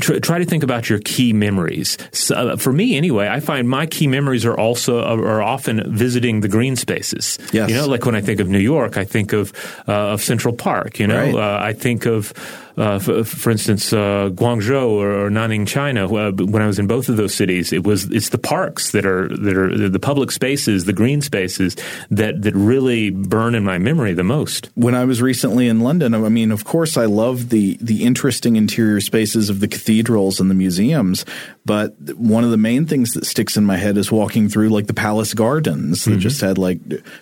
try, 0.00 0.18
try, 0.20 0.38
to 0.38 0.46
think 0.46 0.62
about 0.62 0.88
your 0.88 1.00
key 1.00 1.34
memories. 1.34 1.98
So, 2.12 2.34
uh, 2.34 2.56
for 2.56 2.72
me, 2.72 2.96
anyway, 2.96 3.28
I 3.28 3.40
find 3.40 3.68
my 3.68 3.84
key 3.84 4.06
memories 4.06 4.46
are 4.46 4.56
also 4.56 5.00
are 5.02 5.42
often 5.42 5.94
visiting 5.94 6.40
the 6.40 6.48
green 6.48 6.76
spaces. 6.76 7.38
Yes. 7.52 7.68
You 7.68 7.76
know, 7.76 7.86
like 7.86 8.06
when 8.06 8.14
I 8.14 8.22
think 8.22 8.40
of 8.40 8.48
New 8.48 8.58
York, 8.58 8.96
I 8.96 9.04
think 9.04 9.34
of 9.34 9.52
uh, 9.86 10.14
of 10.14 10.22
Central 10.22 10.54
Park. 10.54 10.98
You 10.98 11.06
know, 11.06 11.20
right. 11.20 11.34
uh, 11.34 11.58
I 11.62 11.74
think 11.74 12.06
of 12.06 12.32
uh, 12.76 12.98
for, 12.98 13.22
for, 13.24 13.50
instance, 13.50 13.92
uh, 13.92 14.30
Guangzhou 14.32 14.92
or, 14.92 15.26
or, 15.26 15.30
Nanning, 15.30 15.68
China. 15.68 16.06
Uh, 16.06 16.32
when 16.32 16.62
I 16.62 16.66
was 16.66 16.78
in 16.78 16.86
both 16.86 17.10
of 17.10 17.18
those 17.18 17.34
cities, 17.34 17.72
it 17.72 17.84
was 17.84 18.10
it's 18.10 18.30
the 18.30 18.38
parks 18.38 18.92
that 18.92 19.04
are 19.04 19.28
that 19.28 19.56
are 19.56 19.88
the 19.88 19.98
public 19.98 20.30
spaces, 20.30 20.86
the 20.86 20.92
green 20.94 21.20
spaces 21.20 21.76
that 22.10 22.42
that 22.42 22.54
really 22.54 23.10
burn 23.10 23.41
in 23.48 23.64
my 23.64 23.78
memory 23.78 24.12
the 24.12 24.24
most. 24.24 24.70
When 24.74 24.94
I 24.94 25.04
was 25.04 25.20
recently 25.20 25.68
in 25.68 25.80
London, 25.80 26.14
I 26.14 26.28
mean, 26.28 26.52
of 26.52 26.64
course, 26.64 26.96
I 26.96 27.06
love 27.06 27.48
the 27.48 27.78
the 27.80 28.04
interesting 28.04 28.56
interior 28.56 29.00
spaces 29.00 29.50
of 29.50 29.60
the 29.60 29.68
cathedrals 29.68 30.40
and 30.40 30.50
the 30.50 30.54
museums, 30.54 31.24
but 31.64 31.94
one 32.16 32.44
of 32.44 32.50
the 32.50 32.56
main 32.56 32.86
things 32.86 33.10
that 33.12 33.24
sticks 33.24 33.56
in 33.56 33.64
my 33.64 33.76
head 33.76 33.96
is 33.96 34.10
walking 34.10 34.48
through 34.48 34.70
like 34.70 34.86
the 34.86 34.94
palace 34.94 35.32
gardens 35.34 36.04
that 36.04 36.12
mm-hmm. 36.12 36.20
just 36.20 36.40
had 36.40 36.58
like 36.58 36.78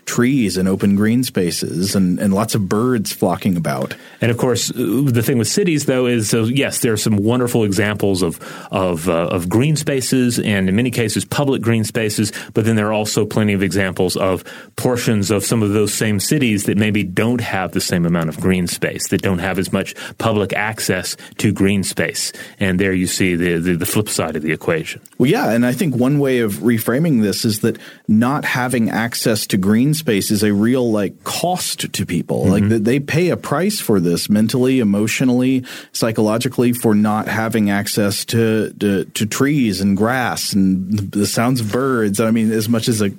trees 0.06 0.56
and 0.56 0.68
open 0.68 0.96
green 0.96 1.22
spaces 1.24 1.94
and, 1.94 2.18
and 2.18 2.32
lots 2.32 2.54
of 2.54 2.68
birds 2.68 3.12
flocking 3.12 3.56
about. 3.56 3.94
And 4.20 4.30
of 4.30 4.38
course, 4.38 4.70
uh, 4.70 5.02
the 5.04 5.22
thing 5.22 5.38
with 5.38 5.48
cities 5.48 5.86
though 5.86 6.06
is 6.06 6.30
so 6.30 6.44
yes, 6.44 6.80
there 6.80 6.92
are 6.92 6.98
some 6.98 7.16
wonderful 7.16 7.64
examples 7.64 8.22
of 8.22 8.40
of, 8.70 9.08
uh, 9.08 9.28
of 9.28 9.48
green 9.48 9.76
spaces 9.76 10.38
and 10.38 10.68
in 10.68 10.76
many 10.76 10.90
cases 10.90 11.24
public 11.24 11.60
green 11.60 11.84
spaces, 11.84 12.32
but 12.54 12.64
then 12.64 12.76
there 12.76 12.88
are 12.88 12.92
also 12.92 13.26
plenty 13.26 13.52
of 13.52 13.62
examples 13.62 14.16
of 14.16 14.44
portions 14.76 15.30
of 15.30 15.44
some 15.44 15.62
of 15.62 15.72
those 15.72 15.92
same 15.92 16.09
cities 16.18 16.64
that 16.64 16.76
maybe 16.78 17.04
don't 17.04 17.40
have 17.40 17.72
the 17.72 17.80
same 17.80 18.06
amount 18.06 18.28
of 18.30 18.40
green 18.40 18.66
space, 18.66 19.08
that 19.08 19.22
don't 19.22 19.38
have 19.38 19.58
as 19.58 19.72
much 19.72 19.94
public 20.18 20.52
access 20.52 21.16
to 21.38 21.52
green 21.52 21.84
space. 21.84 22.32
And 22.58 22.80
there 22.80 22.92
you 22.92 23.06
see 23.06 23.36
the, 23.36 23.58
the, 23.58 23.76
the 23.76 23.86
flip 23.86 24.08
side 24.08 24.34
of 24.34 24.42
the 24.42 24.52
equation. 24.52 25.00
Well, 25.18 25.30
yeah, 25.30 25.50
and 25.50 25.66
I 25.66 25.72
think 25.72 25.94
one 25.94 26.18
way 26.18 26.40
of 26.40 26.54
reframing 26.54 27.22
this 27.22 27.44
is 27.44 27.60
that 27.60 27.78
not 28.08 28.44
having 28.44 28.90
access 28.90 29.46
to 29.48 29.56
green 29.56 29.94
space 29.94 30.30
is 30.30 30.42
a 30.42 30.52
real 30.52 30.90
like 30.90 31.22
cost 31.24 31.92
to 31.92 32.06
people. 32.06 32.46
Mm-hmm. 32.46 32.70
Like 32.70 32.82
they 32.82 32.98
pay 32.98 33.28
a 33.28 33.36
price 33.36 33.80
for 33.80 34.00
this 34.00 34.28
mentally, 34.30 34.80
emotionally, 34.80 35.64
psychologically 35.92 36.72
for 36.72 36.94
not 36.94 37.28
having 37.28 37.70
access 37.70 38.24
to, 38.26 38.72
to 38.80 39.04
to 39.04 39.26
trees 39.26 39.80
and 39.80 39.96
grass 39.96 40.52
and 40.52 41.12
the 41.12 41.26
sounds 41.26 41.60
of 41.60 41.70
birds. 41.70 42.20
I 42.20 42.30
mean, 42.30 42.50
as 42.52 42.68
much 42.68 42.88
as 42.88 43.02
a 43.02 43.10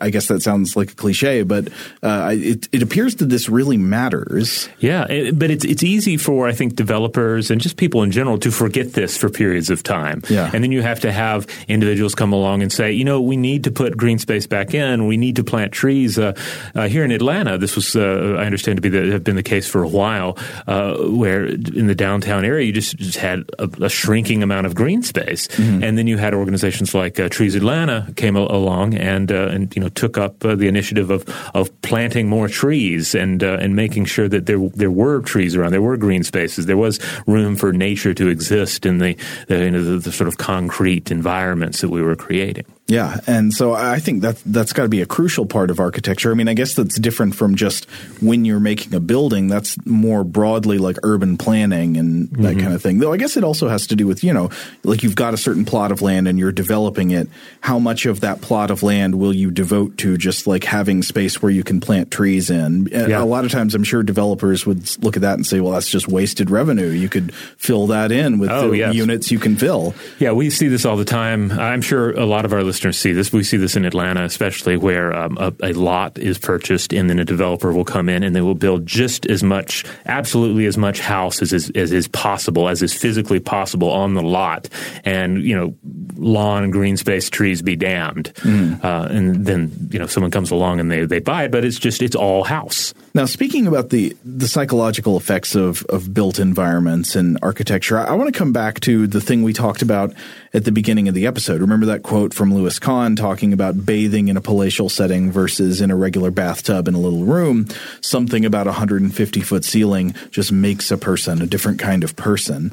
I 0.00 0.10
guess 0.10 0.28
that 0.28 0.42
sounds 0.42 0.76
like 0.76 0.92
a 0.92 0.94
cliche, 0.94 1.42
but 1.42 1.68
uh, 2.02 2.30
it, 2.32 2.68
it 2.72 2.82
appears 2.82 3.16
that 3.16 3.26
this 3.26 3.48
really 3.48 3.76
matters. 3.76 4.68
Yeah, 4.78 5.06
it, 5.08 5.38
but 5.38 5.50
it's 5.50 5.64
it's 5.64 5.82
easy 5.82 6.16
for 6.16 6.48
I 6.48 6.52
think 6.52 6.74
developers 6.74 7.50
and 7.50 7.60
just 7.60 7.76
people 7.76 8.02
in 8.02 8.10
general 8.10 8.38
to 8.38 8.50
forget 8.50 8.94
this 8.94 9.16
for 9.16 9.28
periods 9.28 9.70
of 9.70 9.82
time. 9.82 10.22
Yeah. 10.28 10.50
and 10.52 10.64
then 10.64 10.72
you 10.72 10.82
have 10.82 11.00
to 11.00 11.12
have 11.12 11.46
individuals 11.68 12.14
come 12.14 12.32
along 12.32 12.62
and 12.62 12.72
say, 12.72 12.92
you 12.92 13.04
know, 13.04 13.20
we 13.20 13.36
need 13.36 13.64
to 13.64 13.70
put 13.70 13.96
green 13.96 14.18
space 14.18 14.46
back 14.46 14.74
in. 14.74 15.06
We 15.06 15.16
need 15.16 15.36
to 15.36 15.44
plant 15.44 15.72
trees. 15.72 16.18
Uh, 16.18 16.34
uh, 16.74 16.88
here 16.88 17.04
in 17.04 17.10
Atlanta, 17.10 17.58
this 17.58 17.76
was 17.76 17.94
uh, 17.94 18.36
I 18.38 18.46
understand 18.46 18.78
to 18.78 18.82
be 18.82 18.88
the, 18.88 19.12
have 19.12 19.24
been 19.24 19.36
the 19.36 19.42
case 19.42 19.68
for 19.68 19.82
a 19.82 19.88
while, 19.88 20.38
uh, 20.66 20.96
where 20.96 21.44
in 21.44 21.86
the 21.86 21.94
downtown 21.94 22.44
area 22.44 22.66
you 22.66 22.72
just, 22.72 22.96
just 22.96 23.18
had 23.18 23.44
a, 23.58 23.68
a, 23.82 23.88
shrinking 23.88 24.42
amount 24.42 24.66
of 24.66 24.74
green 24.74 25.02
space, 25.02 25.48
mm-hmm. 25.48 25.82
and 25.82 25.98
then 25.98 26.06
you 26.06 26.16
had 26.16 26.34
organizations 26.34 26.94
like 26.94 27.20
uh, 27.20 27.28
Trees 27.28 27.54
Atlanta 27.54 28.12
came 28.16 28.36
a- 28.36 28.40
along 28.40 28.94
and 28.94 29.30
uh, 29.30 29.41
and 29.48 29.74
you 29.74 29.82
know 29.82 29.88
took 29.88 30.18
up 30.18 30.44
uh, 30.44 30.54
the 30.54 30.68
initiative 30.68 31.10
of 31.10 31.24
of 31.54 31.70
planting 31.82 32.28
more 32.28 32.48
trees 32.48 33.14
and 33.14 33.42
uh, 33.42 33.58
and 33.60 33.76
making 33.76 34.04
sure 34.04 34.28
that 34.28 34.46
there 34.46 34.58
there 34.74 34.90
were 34.90 35.20
trees 35.20 35.56
around, 35.56 35.72
there 35.72 35.82
were 35.82 35.96
green 35.96 36.22
spaces, 36.22 36.66
there 36.66 36.76
was 36.76 37.00
room 37.26 37.56
for 37.56 37.72
nature 37.72 38.14
to 38.14 38.28
exist 38.28 38.86
in 38.86 38.98
the, 38.98 39.16
the 39.48 39.58
you 39.58 39.70
know 39.70 39.82
the, 39.82 39.98
the 39.98 40.12
sort 40.12 40.28
of 40.28 40.38
concrete 40.38 41.10
environments 41.10 41.80
that 41.80 41.88
we 41.88 42.02
were 42.02 42.16
creating. 42.16 42.64
Yeah, 42.88 43.20
and 43.26 43.54
so 43.54 43.72
I 43.72 44.00
think 44.00 44.22
that 44.22 44.42
that's 44.44 44.72
got 44.72 44.82
to 44.82 44.88
be 44.88 45.00
a 45.00 45.06
crucial 45.06 45.46
part 45.46 45.70
of 45.70 45.78
architecture. 45.78 46.30
I 46.30 46.34
mean, 46.34 46.48
I 46.48 46.54
guess 46.54 46.74
that's 46.74 46.98
different 46.98 47.34
from 47.34 47.54
just 47.54 47.88
when 48.20 48.44
you're 48.44 48.60
making 48.60 48.92
a 48.92 49.00
building. 49.00 49.46
That's 49.46 49.76
more 49.86 50.24
broadly 50.24 50.78
like 50.78 50.98
urban 51.04 51.38
planning 51.38 51.96
and 51.96 52.28
that 52.32 52.38
mm-hmm. 52.38 52.60
kind 52.60 52.74
of 52.74 52.82
thing. 52.82 52.98
Though 52.98 53.12
I 53.12 53.18
guess 53.18 53.36
it 53.36 53.44
also 53.44 53.68
has 53.68 53.86
to 53.86 53.96
do 53.96 54.06
with 54.06 54.24
you 54.24 54.32
know, 54.32 54.50
like 54.82 55.02
you've 55.02 55.14
got 55.14 55.32
a 55.32 55.36
certain 55.36 55.64
plot 55.64 55.92
of 55.92 56.02
land 56.02 56.26
and 56.26 56.38
you're 56.38 56.52
developing 56.52 57.12
it. 57.12 57.28
How 57.60 57.78
much 57.78 58.04
of 58.04 58.20
that 58.20 58.40
plot 58.40 58.70
of 58.70 58.82
land 58.82 59.14
will 59.14 59.32
you 59.32 59.50
devote 59.50 59.96
to 59.98 60.18
just 60.18 60.46
like 60.48 60.64
having 60.64 61.02
space 61.02 61.40
where 61.40 61.52
you 61.52 61.62
can 61.62 61.80
plant 61.80 62.10
trees 62.10 62.50
in? 62.50 62.86
Yeah. 62.86 63.22
A 63.22 63.24
lot 63.24 63.44
of 63.44 63.52
times, 63.52 63.74
I'm 63.76 63.84
sure 63.84 64.02
developers 64.02 64.66
would 64.66 65.02
look 65.02 65.16
at 65.16 65.22
that 65.22 65.34
and 65.34 65.46
say, 65.46 65.60
"Well, 65.60 65.72
that's 65.72 65.88
just 65.88 66.08
wasted 66.08 66.50
revenue. 66.50 66.88
You 66.88 67.08
could 67.08 67.32
fill 67.34 67.86
that 67.86 68.10
in 68.10 68.38
with 68.38 68.50
oh, 68.50 68.70
the 68.70 68.78
yes. 68.78 68.94
units 68.94 69.30
you 69.30 69.38
can 69.38 69.56
fill." 69.56 69.94
Yeah, 70.18 70.32
we 70.32 70.50
see 70.50 70.66
this 70.68 70.84
all 70.84 70.96
the 70.96 71.04
time. 71.04 71.52
I'm 71.52 71.80
sure 71.80 72.10
a 72.10 72.26
lot 72.26 72.44
of 72.44 72.52
our 72.52 72.62
listeners 72.72 72.98
see 72.98 73.12
this. 73.12 73.30
We 73.34 73.44
see 73.44 73.58
this 73.58 73.76
in 73.76 73.84
Atlanta, 73.84 74.24
especially 74.24 74.78
where 74.78 75.14
um, 75.14 75.36
a, 75.38 75.52
a, 75.62 75.72
lot 75.74 76.16
is 76.16 76.38
purchased 76.38 76.94
and 76.94 77.10
then 77.10 77.18
a 77.18 77.24
developer 77.24 77.70
will 77.70 77.84
come 77.84 78.08
in 78.08 78.22
and 78.22 78.34
they 78.34 78.40
will 78.40 78.54
build 78.54 78.86
just 78.86 79.26
as 79.26 79.42
much, 79.42 79.84
absolutely 80.06 80.64
as 80.64 80.78
much 80.78 80.98
house 80.98 81.42
as 81.42 81.52
is, 81.52 81.68
as 81.74 81.92
is 81.92 82.08
possible, 82.08 82.70
as 82.70 82.82
is 82.82 82.94
physically 82.94 83.40
possible 83.40 83.90
on 83.90 84.14
the 84.14 84.22
lot. 84.22 84.70
And, 85.04 85.42
you 85.42 85.54
know, 85.54 85.74
lawn, 86.16 86.70
green 86.70 86.96
space, 86.96 87.28
trees 87.28 87.60
be 87.60 87.76
damned. 87.76 88.32
Mm. 88.36 88.82
Uh, 88.82 89.08
and 89.10 89.44
then, 89.44 89.70
you 89.90 89.98
know, 89.98 90.06
someone 90.06 90.30
comes 90.30 90.50
along 90.50 90.80
and 90.80 90.90
they, 90.90 91.04
they 91.04 91.20
buy 91.20 91.44
it, 91.44 91.52
but 91.52 91.66
it's 91.66 91.78
just, 91.78 92.00
it's 92.00 92.16
all 92.16 92.42
house. 92.42 92.94
Now, 93.14 93.26
speaking 93.26 93.66
about 93.66 93.90
the, 93.90 94.16
the 94.24 94.48
psychological 94.48 95.18
effects 95.18 95.54
of, 95.54 95.84
of 95.90 96.14
built 96.14 96.38
environments 96.38 97.14
and 97.14 97.38
architecture, 97.42 97.98
I, 97.98 98.04
I 98.04 98.12
want 98.14 98.32
to 98.32 98.38
come 98.38 98.54
back 98.54 98.80
to 98.80 99.06
the 99.06 99.20
thing 99.20 99.42
we 99.42 99.52
talked 99.52 99.82
about 99.82 100.14
at 100.54 100.64
the 100.64 100.72
beginning 100.72 101.08
of 101.08 101.14
the 101.14 101.26
episode. 101.26 101.60
Remember 101.60 101.84
that 101.86 102.02
quote 102.02 102.32
from 102.32 102.54
Louis 102.54 102.78
Kahn 102.78 103.14
talking 103.14 103.52
about 103.52 103.84
bathing 103.84 104.28
in 104.28 104.38
a 104.38 104.40
palatial 104.40 104.88
setting 104.88 105.30
versus 105.30 105.82
in 105.82 105.90
a 105.90 105.96
regular 105.96 106.30
bathtub 106.30 106.88
in 106.88 106.94
a 106.94 106.98
little 106.98 107.24
room? 107.24 107.66
Something 108.00 108.46
about 108.46 108.66
a 108.66 108.70
150 108.70 109.40
foot 109.42 109.64
ceiling 109.64 110.14
just 110.30 110.50
makes 110.50 110.90
a 110.90 110.96
person 110.96 111.42
a 111.42 111.46
different 111.46 111.78
kind 111.78 112.04
of 112.04 112.16
person 112.16 112.72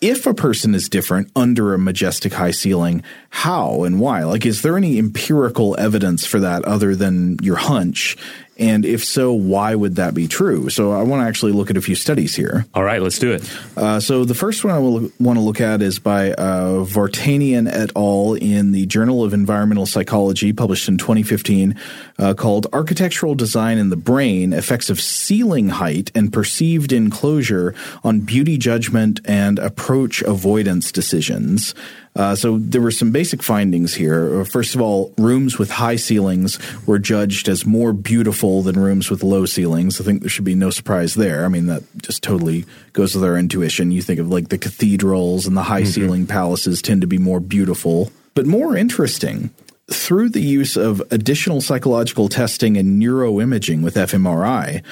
if 0.00 0.26
a 0.26 0.34
person 0.34 0.74
is 0.74 0.88
different 0.88 1.30
under 1.36 1.74
a 1.74 1.78
majestic 1.78 2.32
high 2.32 2.50
ceiling, 2.52 3.02
how 3.28 3.82
and 3.82 4.00
why? 4.00 4.24
Like, 4.24 4.46
is 4.46 4.62
there 4.62 4.76
any 4.76 4.98
empirical 4.98 5.78
evidence 5.78 6.24
for 6.24 6.40
that 6.40 6.64
other 6.64 6.96
than 6.96 7.36
your 7.42 7.56
hunch? 7.56 8.16
And 8.60 8.84
if 8.84 9.02
so, 9.02 9.32
why 9.32 9.74
would 9.74 9.96
that 9.96 10.12
be 10.12 10.28
true? 10.28 10.68
So 10.68 10.92
I 10.92 11.02
want 11.02 11.22
to 11.22 11.26
actually 11.26 11.52
look 11.52 11.70
at 11.70 11.78
a 11.78 11.80
few 11.80 11.94
studies 11.94 12.36
here. 12.36 12.66
All 12.74 12.84
right, 12.84 13.00
let's 13.00 13.18
do 13.18 13.32
it. 13.32 13.50
Uh, 13.74 14.00
so 14.00 14.26
the 14.26 14.34
first 14.34 14.62
one 14.64 14.74
I 14.74 14.78
will 14.78 15.10
want 15.18 15.38
to 15.38 15.42
look 15.42 15.62
at 15.62 15.80
is 15.80 15.98
by 15.98 16.32
uh, 16.32 16.84
Vartanian 16.84 17.66
et 17.66 17.90
al. 17.96 18.34
in 18.34 18.72
the 18.72 18.84
Journal 18.84 19.24
of 19.24 19.32
Environmental 19.32 19.86
Psychology, 19.86 20.52
published 20.52 20.88
in 20.88 20.98
2015, 20.98 21.74
uh, 22.18 22.34
called 22.34 22.66
Architectural 22.74 23.34
Design 23.34 23.78
in 23.78 23.88
the 23.88 23.96
Brain 23.96 24.52
Effects 24.52 24.90
of 24.90 25.00
Ceiling 25.00 25.70
Height 25.70 26.12
and 26.14 26.30
Perceived 26.30 26.92
Enclosure 26.92 27.74
on 28.04 28.20
Beauty 28.20 28.58
Judgment 28.58 29.20
and 29.24 29.58
Approach 29.58 30.20
Avoidance 30.20 30.92
Decisions. 30.92 31.74
Uh, 32.16 32.34
so 32.34 32.58
there 32.58 32.80
were 32.80 32.90
some 32.90 33.12
basic 33.12 33.42
findings 33.42 33.94
here. 33.94 34.40
Uh, 34.40 34.44
first 34.44 34.74
of 34.74 34.80
all, 34.80 35.14
rooms 35.16 35.58
with 35.58 35.70
high 35.70 35.96
ceilings 35.96 36.58
were 36.86 36.98
judged 36.98 37.48
as 37.48 37.64
more 37.64 37.92
beautiful 37.92 38.62
than 38.62 38.78
rooms 38.78 39.10
with 39.10 39.22
low 39.22 39.46
ceilings. 39.46 40.00
I 40.00 40.04
think 40.04 40.20
there 40.20 40.30
should 40.30 40.44
be 40.44 40.56
no 40.56 40.70
surprise 40.70 41.14
there. 41.14 41.44
I 41.44 41.48
mean, 41.48 41.66
that 41.66 41.84
just 42.02 42.22
totally 42.22 42.64
goes 42.92 43.14
with 43.14 43.24
our 43.24 43.36
intuition. 43.36 43.92
You 43.92 44.02
think 44.02 44.18
of 44.18 44.28
like 44.28 44.48
the 44.48 44.58
cathedrals 44.58 45.46
and 45.46 45.56
the 45.56 45.62
high 45.62 45.82
mm-hmm. 45.82 45.90
ceiling 45.90 46.26
palaces 46.26 46.82
tend 46.82 47.00
to 47.02 47.06
be 47.06 47.18
more 47.18 47.40
beautiful. 47.40 48.10
But 48.34 48.46
more 48.46 48.76
interesting, 48.76 49.50
through 49.88 50.30
the 50.30 50.42
use 50.42 50.76
of 50.76 51.02
additional 51.10 51.60
psychological 51.60 52.28
testing 52.28 52.76
and 52.76 53.00
neuroimaging 53.00 53.82
with 53.82 53.94
fMRI, 53.94 54.82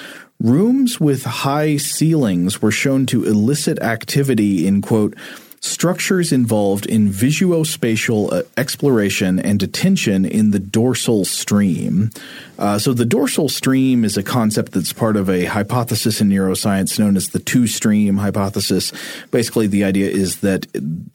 rooms 0.40 1.00
with 1.00 1.24
high 1.24 1.76
ceilings 1.76 2.62
were 2.62 2.70
shown 2.70 3.06
to 3.06 3.24
elicit 3.24 3.80
activity 3.80 4.66
in 4.66 4.82
quote 4.82 5.14
structures 5.61 6.32
involved 6.32 6.86
in 6.86 7.09
visuospatial 7.09 8.32
uh, 8.32 8.42
exploration 8.56 9.38
and 9.38 9.62
attention 9.62 10.24
in 10.24 10.50
the 10.50 10.59
dorsal 10.59 11.24
stream. 11.24 12.11
Uh, 12.59 12.78
so, 12.78 12.92
the 12.92 13.04
dorsal 13.04 13.48
stream 13.48 14.04
is 14.04 14.16
a 14.16 14.22
concept 14.22 14.72
that's 14.72 14.92
part 14.92 15.16
of 15.16 15.28
a 15.28 15.44
hypothesis 15.44 16.20
in 16.20 16.28
neuroscience 16.28 16.98
known 16.98 17.16
as 17.16 17.28
the 17.28 17.38
two 17.38 17.66
stream 17.66 18.16
hypothesis. 18.16 18.92
Basically, 19.30 19.66
the 19.66 19.84
idea 19.84 20.11
is 20.11 20.38
that 20.38 20.66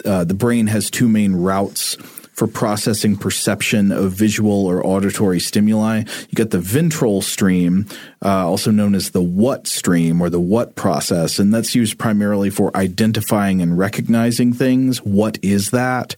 uh, 0.05 0.23
the 0.23 0.33
brain 0.33 0.67
has 0.67 0.89
two 0.89 1.09
main 1.09 1.33
routes 1.35 1.97
for 2.33 2.47
processing 2.47 3.15
perception 3.15 3.91
of 3.91 4.11
visual 4.11 4.65
or 4.65 4.85
auditory 4.85 5.39
stimuli. 5.39 5.99
You 5.99 6.35
got 6.35 6.49
the 6.49 6.59
ventral 6.59 7.21
stream, 7.21 7.85
uh, 8.23 8.47
also 8.47 8.71
known 8.71 8.95
as 8.95 9.11
the 9.11 9.21
what 9.21 9.67
stream 9.67 10.19
or 10.19 10.29
the 10.29 10.39
what 10.39 10.75
process, 10.75 11.39
and 11.39 11.53
that's 11.53 11.75
used 11.75 11.97
primarily 11.97 12.49
for 12.49 12.75
identifying 12.75 13.61
and 13.61 13.77
recognizing 13.77 14.51
things. 14.51 14.97
What 14.99 15.37
is 15.41 15.71
that? 15.71 16.15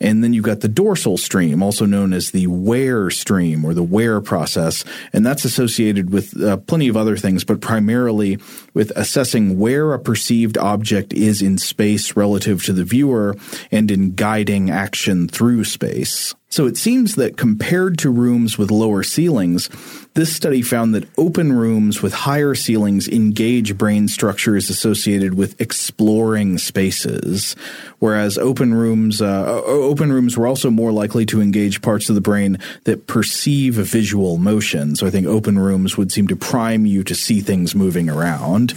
And 0.00 0.22
then 0.22 0.32
you've 0.32 0.44
got 0.44 0.60
the 0.60 0.68
dorsal 0.68 1.18
stream, 1.18 1.62
also 1.62 1.84
known 1.84 2.12
as 2.12 2.30
the 2.30 2.46
where 2.46 3.10
stream 3.10 3.64
or 3.64 3.74
the 3.74 3.82
where 3.82 4.20
process, 4.20 4.84
and 5.12 5.26
that's 5.26 5.44
associated 5.44 6.10
with 6.10 6.40
uh, 6.40 6.56
plenty 6.58 6.88
of 6.88 6.96
other 6.96 7.16
things, 7.16 7.44
but 7.44 7.60
primarily 7.60 8.38
with 8.74 8.92
assessing 8.94 9.58
where 9.58 9.92
a 9.92 9.98
perceived 9.98 10.56
object 10.56 11.12
is 11.12 11.42
in 11.42 11.58
space 11.58 12.16
relative 12.16 12.62
to 12.64 12.72
the 12.72 12.84
viewer 12.84 13.36
and 13.70 13.90
in 13.90 14.14
guiding 14.14 14.70
action 14.70 15.28
through 15.28 15.64
space. 15.64 16.34
So 16.50 16.66
it 16.66 16.78
seems 16.78 17.16
that 17.16 17.36
compared 17.36 17.98
to 17.98 18.10
rooms 18.10 18.56
with 18.56 18.70
lower 18.70 19.02
ceilings, 19.02 19.68
this 20.14 20.34
study 20.34 20.62
found 20.62 20.94
that 20.94 21.06
open 21.18 21.52
rooms 21.52 22.00
with 22.02 22.14
higher 22.14 22.54
ceilings 22.54 23.06
engage 23.06 23.76
brain 23.76 24.08
structures 24.08 24.70
associated 24.70 25.34
with 25.34 25.60
exploring 25.60 26.56
spaces, 26.56 27.54
whereas 27.98 28.38
open 28.38 28.72
rooms 28.72 29.20
uh, 29.20 29.62
open 29.66 30.10
rooms 30.10 30.38
were 30.38 30.46
also 30.46 30.70
more 30.70 30.90
likely 30.90 31.26
to 31.26 31.42
engage 31.42 31.82
parts 31.82 32.08
of 32.08 32.14
the 32.14 32.20
brain 32.22 32.58
that 32.84 33.06
perceive 33.06 33.74
visual 33.74 34.38
motion. 34.38 34.96
So 34.96 35.06
I 35.06 35.10
think 35.10 35.26
open 35.26 35.58
rooms 35.58 35.98
would 35.98 36.10
seem 36.10 36.28
to 36.28 36.36
prime 36.36 36.86
you 36.86 37.04
to 37.04 37.14
see 37.14 37.40
things 37.40 37.74
moving 37.74 38.08
around. 38.08 38.72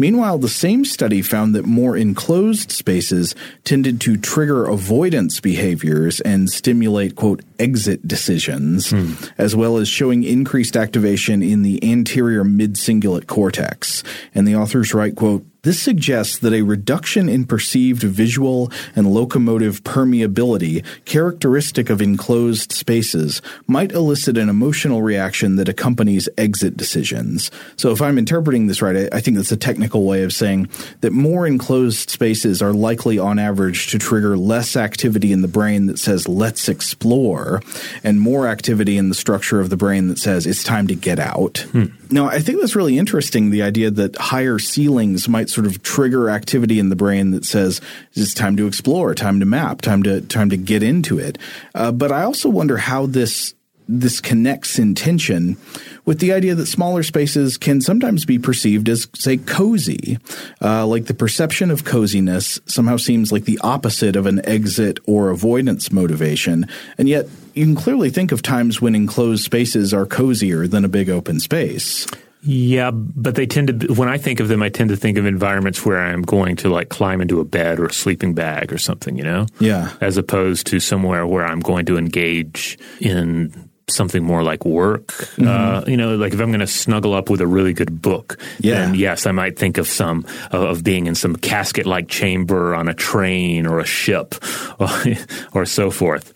Meanwhile, 0.00 0.38
the 0.38 0.48
same 0.48 0.86
study 0.86 1.20
found 1.20 1.54
that 1.54 1.66
more 1.66 1.94
enclosed 1.94 2.72
spaces 2.72 3.34
tended 3.64 4.00
to 4.00 4.16
trigger 4.16 4.64
avoidance 4.64 5.40
behaviors 5.40 6.22
and 6.22 6.48
stimulate, 6.48 7.16
quote, 7.16 7.42
exit 7.58 8.08
decisions, 8.08 8.92
hmm. 8.92 9.12
as 9.36 9.54
well 9.54 9.76
as 9.76 9.88
showing 9.88 10.24
increased 10.24 10.74
activation 10.74 11.42
in 11.42 11.60
the 11.60 11.78
anterior 11.84 12.44
mid 12.44 12.76
cingulate 12.76 13.26
cortex. 13.26 14.02
And 14.34 14.48
the 14.48 14.56
authors 14.56 14.94
write, 14.94 15.16
quote, 15.16 15.44
this 15.62 15.82
suggests 15.82 16.38
that 16.38 16.52
a 16.52 16.62
reduction 16.62 17.28
in 17.28 17.44
perceived 17.44 18.02
visual 18.02 18.70
and 18.96 19.12
locomotive 19.12 19.82
permeability, 19.84 20.84
characteristic 21.04 21.90
of 21.90 22.00
enclosed 22.00 22.72
spaces, 22.72 23.42
might 23.66 23.92
elicit 23.92 24.38
an 24.38 24.48
emotional 24.48 25.02
reaction 25.02 25.56
that 25.56 25.68
accompanies 25.68 26.28
exit 26.38 26.76
decisions. 26.76 27.50
So, 27.76 27.90
if 27.90 28.00
I'm 28.00 28.18
interpreting 28.18 28.66
this 28.66 28.82
right, 28.82 29.12
I 29.12 29.20
think 29.20 29.36
that's 29.36 29.52
a 29.52 29.56
technical 29.56 30.04
way 30.04 30.22
of 30.22 30.32
saying 30.32 30.68
that 31.00 31.12
more 31.12 31.46
enclosed 31.46 32.10
spaces 32.10 32.62
are 32.62 32.72
likely, 32.72 33.18
on 33.18 33.38
average, 33.38 33.88
to 33.88 33.98
trigger 33.98 34.36
less 34.36 34.76
activity 34.76 35.32
in 35.32 35.42
the 35.42 35.48
brain 35.48 35.86
that 35.86 35.98
says, 35.98 36.28
let's 36.28 36.68
explore, 36.68 37.62
and 38.02 38.20
more 38.20 38.46
activity 38.46 38.96
in 38.96 39.08
the 39.08 39.14
structure 39.14 39.60
of 39.60 39.70
the 39.70 39.76
brain 39.76 40.08
that 40.08 40.18
says, 40.18 40.46
it's 40.46 40.64
time 40.64 40.86
to 40.86 40.94
get 40.94 41.18
out. 41.18 41.58
Hmm. 41.72 41.86
Now, 42.12 42.26
I 42.26 42.40
think 42.40 42.60
that's 42.60 42.76
really 42.76 42.98
interesting 42.98 43.50
the 43.50 43.62
idea 43.62 43.90
that 43.90 44.16
higher 44.16 44.58
ceilings 44.58 45.28
might 45.28 45.48
sort 45.48 45.66
of 45.66 45.82
trigger 45.82 46.28
activity 46.28 46.78
in 46.78 46.88
the 46.88 46.96
brain 46.96 47.30
that 47.30 47.44
says 47.44 47.80
it's 48.14 48.34
time 48.34 48.56
to 48.56 48.66
explore, 48.66 49.14
time 49.14 49.40
to 49.40 49.46
map, 49.46 49.80
time 49.80 50.02
to 50.02 50.20
time 50.22 50.50
to 50.50 50.56
get 50.56 50.82
into 50.82 51.18
it. 51.18 51.38
Uh, 51.74 51.92
but 51.92 52.10
I 52.10 52.22
also 52.22 52.48
wonder 52.48 52.76
how 52.76 53.06
this 53.06 53.54
this 53.90 54.20
connects 54.20 54.78
in 54.78 54.94
tension 54.94 55.56
with 56.04 56.20
the 56.20 56.32
idea 56.32 56.54
that 56.54 56.66
smaller 56.66 57.02
spaces 57.02 57.56
can 57.56 57.80
sometimes 57.80 58.24
be 58.24 58.38
perceived 58.38 58.88
as, 58.88 59.08
say, 59.14 59.36
cozy. 59.36 60.18
Uh, 60.62 60.86
like 60.86 61.06
the 61.06 61.14
perception 61.14 61.70
of 61.70 61.84
coziness 61.84 62.60
somehow 62.66 62.96
seems 62.96 63.32
like 63.32 63.44
the 63.44 63.58
opposite 63.62 64.16
of 64.16 64.26
an 64.26 64.44
exit 64.46 65.00
or 65.06 65.30
avoidance 65.30 65.90
motivation. 65.90 66.66
And 66.98 67.08
yet, 67.08 67.26
you 67.54 67.64
can 67.64 67.74
clearly 67.74 68.10
think 68.10 68.32
of 68.32 68.42
times 68.42 68.80
when 68.80 68.94
enclosed 68.94 69.44
spaces 69.44 69.92
are 69.92 70.06
cozier 70.06 70.66
than 70.66 70.84
a 70.84 70.88
big 70.88 71.10
open 71.10 71.40
space. 71.40 72.06
Yeah, 72.42 72.90
but 72.90 73.34
they 73.34 73.46
tend 73.46 73.66
to, 73.66 73.72
be, 73.74 73.86
when 73.88 74.08
I 74.08 74.16
think 74.16 74.40
of 74.40 74.48
them, 74.48 74.62
I 74.62 74.70
tend 74.70 74.88
to 74.90 74.96
think 74.96 75.18
of 75.18 75.26
environments 75.26 75.84
where 75.84 76.00
I'm 76.00 76.22
going 76.22 76.56
to 76.56 76.70
like 76.70 76.88
climb 76.88 77.20
into 77.20 77.38
a 77.40 77.44
bed 77.44 77.78
or 77.78 77.86
a 77.86 77.92
sleeping 77.92 78.32
bag 78.32 78.72
or 78.72 78.78
something, 78.78 79.18
you 79.18 79.24
know? 79.24 79.46
Yeah. 79.58 79.92
As 80.00 80.16
opposed 80.16 80.66
to 80.68 80.80
somewhere 80.80 81.26
where 81.26 81.44
I'm 81.44 81.60
going 81.60 81.84
to 81.86 81.98
engage 81.98 82.78
in 82.98 83.69
something 83.90 84.22
more 84.22 84.42
like 84.42 84.64
work. 84.64 85.06
Mm-hmm. 85.08 85.48
Uh, 85.48 85.84
you 85.86 85.96
know, 85.96 86.16
like 86.16 86.32
if 86.32 86.40
I'm 86.40 86.50
going 86.50 86.60
to 86.60 86.66
snuggle 86.66 87.14
up 87.14 87.30
with 87.30 87.40
a 87.40 87.46
really 87.46 87.72
good 87.72 88.00
book, 88.00 88.38
yeah. 88.58 88.74
then 88.74 88.94
yes, 88.94 89.26
I 89.26 89.32
might 89.32 89.58
think 89.58 89.78
of 89.78 89.86
some 89.86 90.26
of 90.52 90.82
being 90.84 91.06
in 91.06 91.14
some 91.14 91.36
casket-like 91.36 92.08
chamber 92.08 92.74
on 92.74 92.88
a 92.88 92.94
train 92.94 93.66
or 93.66 93.80
a 93.80 93.86
ship 93.86 94.34
or, 94.78 94.88
or 95.52 95.66
so 95.66 95.90
forth. 95.90 96.32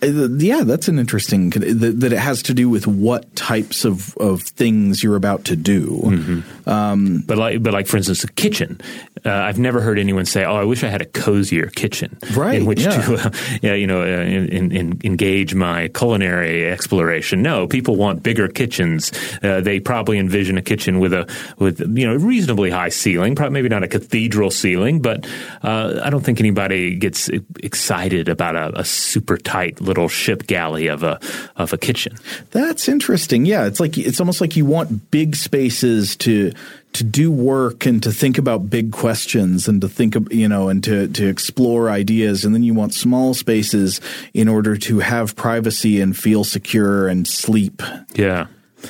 Uh, 0.00 0.28
yeah, 0.36 0.62
that's 0.62 0.86
an 0.86 0.98
interesting 0.98 1.50
that, 1.50 2.12
it 2.12 2.18
has 2.18 2.42
to 2.44 2.54
do 2.54 2.70
with 2.70 2.86
what 2.86 3.34
types 3.34 3.84
of, 3.84 4.16
of 4.18 4.42
things 4.42 5.02
you're 5.02 5.16
about 5.16 5.44
to 5.46 5.56
do. 5.56 6.00
Mm-hmm. 6.04 6.68
Um, 6.68 7.24
but 7.26 7.36
like, 7.36 7.62
but 7.62 7.72
like 7.72 7.88
for 7.88 7.96
instance, 7.96 8.22
a 8.22 8.28
kitchen. 8.32 8.80
Uh, 9.24 9.30
I've 9.30 9.58
never 9.58 9.80
heard 9.80 9.98
anyone 9.98 10.24
say, 10.24 10.44
"Oh, 10.44 10.54
I 10.54 10.62
wish 10.62 10.84
I 10.84 10.88
had 10.88 11.02
a 11.02 11.06
cozier 11.06 11.66
kitchen 11.66 12.16
right, 12.36 12.60
in 12.60 12.66
which 12.66 12.82
yeah. 12.82 13.02
to, 13.02 13.14
uh, 13.14 13.30
yeah, 13.62 13.74
you 13.74 13.86
know, 13.86 14.02
uh, 14.02 14.04
in, 14.04 14.70
in, 14.70 15.00
engage 15.02 15.54
my 15.54 15.88
culinary 15.88 16.70
exploration." 16.70 17.42
No, 17.42 17.66
people 17.66 17.96
want 17.96 18.22
bigger 18.22 18.46
kitchens. 18.46 19.10
Uh, 19.42 19.60
they 19.60 19.80
probably 19.80 20.18
envision 20.18 20.56
a 20.56 20.62
kitchen 20.62 21.00
with 21.00 21.12
a 21.12 21.28
with 21.58 21.80
you 21.80 22.06
know 22.06 22.14
reasonably 22.14 22.70
high 22.70 22.90
ceiling, 22.90 23.34
probably 23.34 23.54
maybe 23.54 23.68
not 23.68 23.82
a 23.82 23.88
cathedral 23.88 24.50
ceiling, 24.50 25.02
but 25.02 25.26
uh, 25.62 26.00
I 26.04 26.10
don't 26.10 26.24
think 26.24 26.38
anybody 26.38 26.94
gets 26.94 27.28
excited 27.60 28.28
about 28.28 28.54
a, 28.54 28.80
a 28.80 28.84
super 28.84 29.36
tight 29.36 29.80
little 29.88 30.08
ship 30.08 30.46
galley 30.46 30.86
of 30.86 31.02
a 31.02 31.18
of 31.56 31.72
a 31.72 31.78
kitchen. 31.78 32.16
That's 32.50 32.88
interesting. 32.88 33.46
Yeah, 33.46 33.66
it's 33.66 33.80
like 33.80 33.98
it's 33.98 34.20
almost 34.20 34.40
like 34.40 34.56
you 34.56 34.64
want 34.64 35.10
big 35.10 35.34
spaces 35.34 36.14
to 36.18 36.52
to 36.92 37.04
do 37.04 37.30
work 37.30 37.86
and 37.86 38.02
to 38.02 38.12
think 38.12 38.38
about 38.38 38.70
big 38.70 38.92
questions 38.92 39.68
and 39.68 39.80
to 39.80 39.88
think 39.88 40.14
of 40.14 40.32
you 40.32 40.48
know 40.48 40.68
and 40.68 40.84
to 40.84 41.08
to 41.08 41.26
explore 41.26 41.90
ideas 41.90 42.44
and 42.44 42.54
then 42.54 42.62
you 42.62 42.74
want 42.74 42.94
small 42.94 43.34
spaces 43.34 44.00
in 44.32 44.48
order 44.48 44.76
to 44.76 45.00
have 45.00 45.34
privacy 45.34 46.00
and 46.00 46.16
feel 46.16 46.44
secure 46.44 47.08
and 47.08 47.26
sleep. 47.26 47.82
Yeah. 48.14 48.46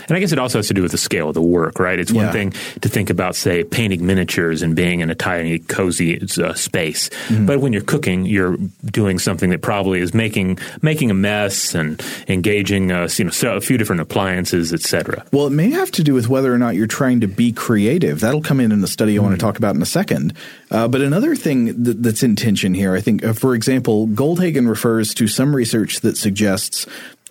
And 0.08 0.16
I 0.16 0.20
guess 0.20 0.32
it 0.32 0.38
also 0.38 0.58
has 0.58 0.68
to 0.68 0.74
do 0.74 0.82
with 0.82 0.92
the 0.92 0.98
scale 0.98 1.28
of 1.28 1.34
the 1.34 1.42
work, 1.42 1.78
right? 1.78 1.98
It's 1.98 2.12
one 2.12 2.26
yeah. 2.26 2.32
thing 2.32 2.50
to 2.80 2.88
think 2.88 3.10
about, 3.10 3.36
say, 3.36 3.64
painting 3.64 4.06
miniatures 4.06 4.62
and 4.62 4.76
being 4.76 5.00
in 5.00 5.10
a 5.10 5.14
tiny, 5.14 5.58
cozy 5.58 6.20
uh, 6.20 6.54
space, 6.54 7.08
mm-hmm. 7.08 7.46
but 7.46 7.60
when 7.60 7.72
you're 7.72 7.82
cooking, 7.82 8.24
you're 8.24 8.56
doing 8.84 9.18
something 9.18 9.50
that 9.50 9.62
probably 9.62 10.00
is 10.00 10.14
making 10.14 10.58
making 10.82 11.10
a 11.10 11.14
mess 11.14 11.74
and 11.74 12.02
engaging, 12.28 12.92
uh, 12.92 13.08
you 13.16 13.24
know, 13.24 13.30
so 13.30 13.56
a 13.56 13.60
few 13.60 13.78
different 13.78 14.00
appliances, 14.00 14.72
etc. 14.72 15.24
Well, 15.32 15.46
it 15.46 15.50
may 15.50 15.70
have 15.70 15.90
to 15.92 16.02
do 16.02 16.14
with 16.14 16.28
whether 16.28 16.52
or 16.52 16.58
not 16.58 16.74
you're 16.74 16.86
trying 16.86 17.20
to 17.20 17.28
be 17.28 17.52
creative. 17.52 18.20
That'll 18.20 18.42
come 18.42 18.60
in 18.60 18.72
in 18.72 18.80
the 18.80 18.88
study 18.88 19.12
I 19.12 19.16
mm-hmm. 19.16 19.26
want 19.26 19.40
to 19.40 19.44
talk 19.44 19.58
about 19.58 19.74
in 19.74 19.82
a 19.82 19.86
second. 19.86 20.34
Uh, 20.70 20.88
but 20.88 21.00
another 21.00 21.34
thing 21.34 21.82
that, 21.82 22.02
that's 22.02 22.22
in 22.22 22.36
tension 22.36 22.74
here, 22.74 22.94
I 22.94 23.00
think, 23.00 23.24
uh, 23.24 23.32
for 23.32 23.54
example, 23.54 24.06
Goldhagen 24.08 24.68
refers 24.68 25.14
to 25.14 25.28
some 25.28 25.54
research 25.54 26.00
that 26.00 26.16
suggests 26.16 26.86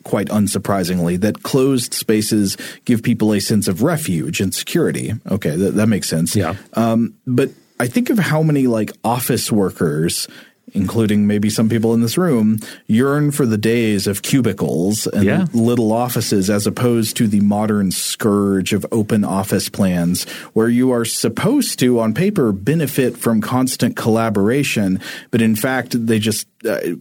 quite 0.08 0.28
unsurprisingly, 0.28 1.20
that 1.20 1.43
closed 1.43 1.93
spaces 1.93 2.58
give 2.86 3.03
people 3.03 3.34
a 3.34 3.39
sense 3.39 3.68
of 3.68 3.84
refuge 3.84 4.39
and 4.39 4.55
security. 4.55 5.14
Okay, 5.30 5.55
that, 5.55 5.76
that 5.76 5.88
makes 5.88 6.10
sense. 6.10 6.36
Yeah. 6.36 6.55
Um, 6.74 7.14
but 7.28 7.51
I 7.80 7.88
think 7.88 8.10
of 8.10 8.18
how 8.18 8.41
many 8.41 8.68
like 8.68 8.91
office 9.03 9.51
workers 9.51 10.28
including 10.74 11.28
maybe 11.28 11.49
some 11.49 11.70
people 11.70 11.93
in 11.93 12.01
this 12.01 12.18
room, 12.18 12.60
yearn 12.88 13.32
for 13.32 13.45
the 13.45 13.58
days 13.58 14.05
of 14.05 14.22
cubicles 14.22 15.08
and 15.08 15.24
yeah. 15.24 15.45
little 15.53 15.93
offices 15.93 16.49
as 16.49 16.68
opposed 16.68 17.16
to 17.18 17.28
the 17.28 17.39
modern 17.41 17.91
scourge 17.91 18.74
of 18.74 18.86
open 18.91 19.24
office 19.24 19.70
plans 19.70 20.26
where 20.53 20.68
you 20.68 20.91
are 20.91 21.05
supposed 21.05 21.80
to, 21.80 21.99
on 21.99 22.14
paper, 22.14 22.51
benefit 22.51 23.18
from 23.18 23.39
constant 23.39 23.95
collaboration, 23.95 24.99
but 25.32 25.41
in 25.41 25.55
fact, 25.55 26.05
they 26.05 26.20
just 26.20 26.47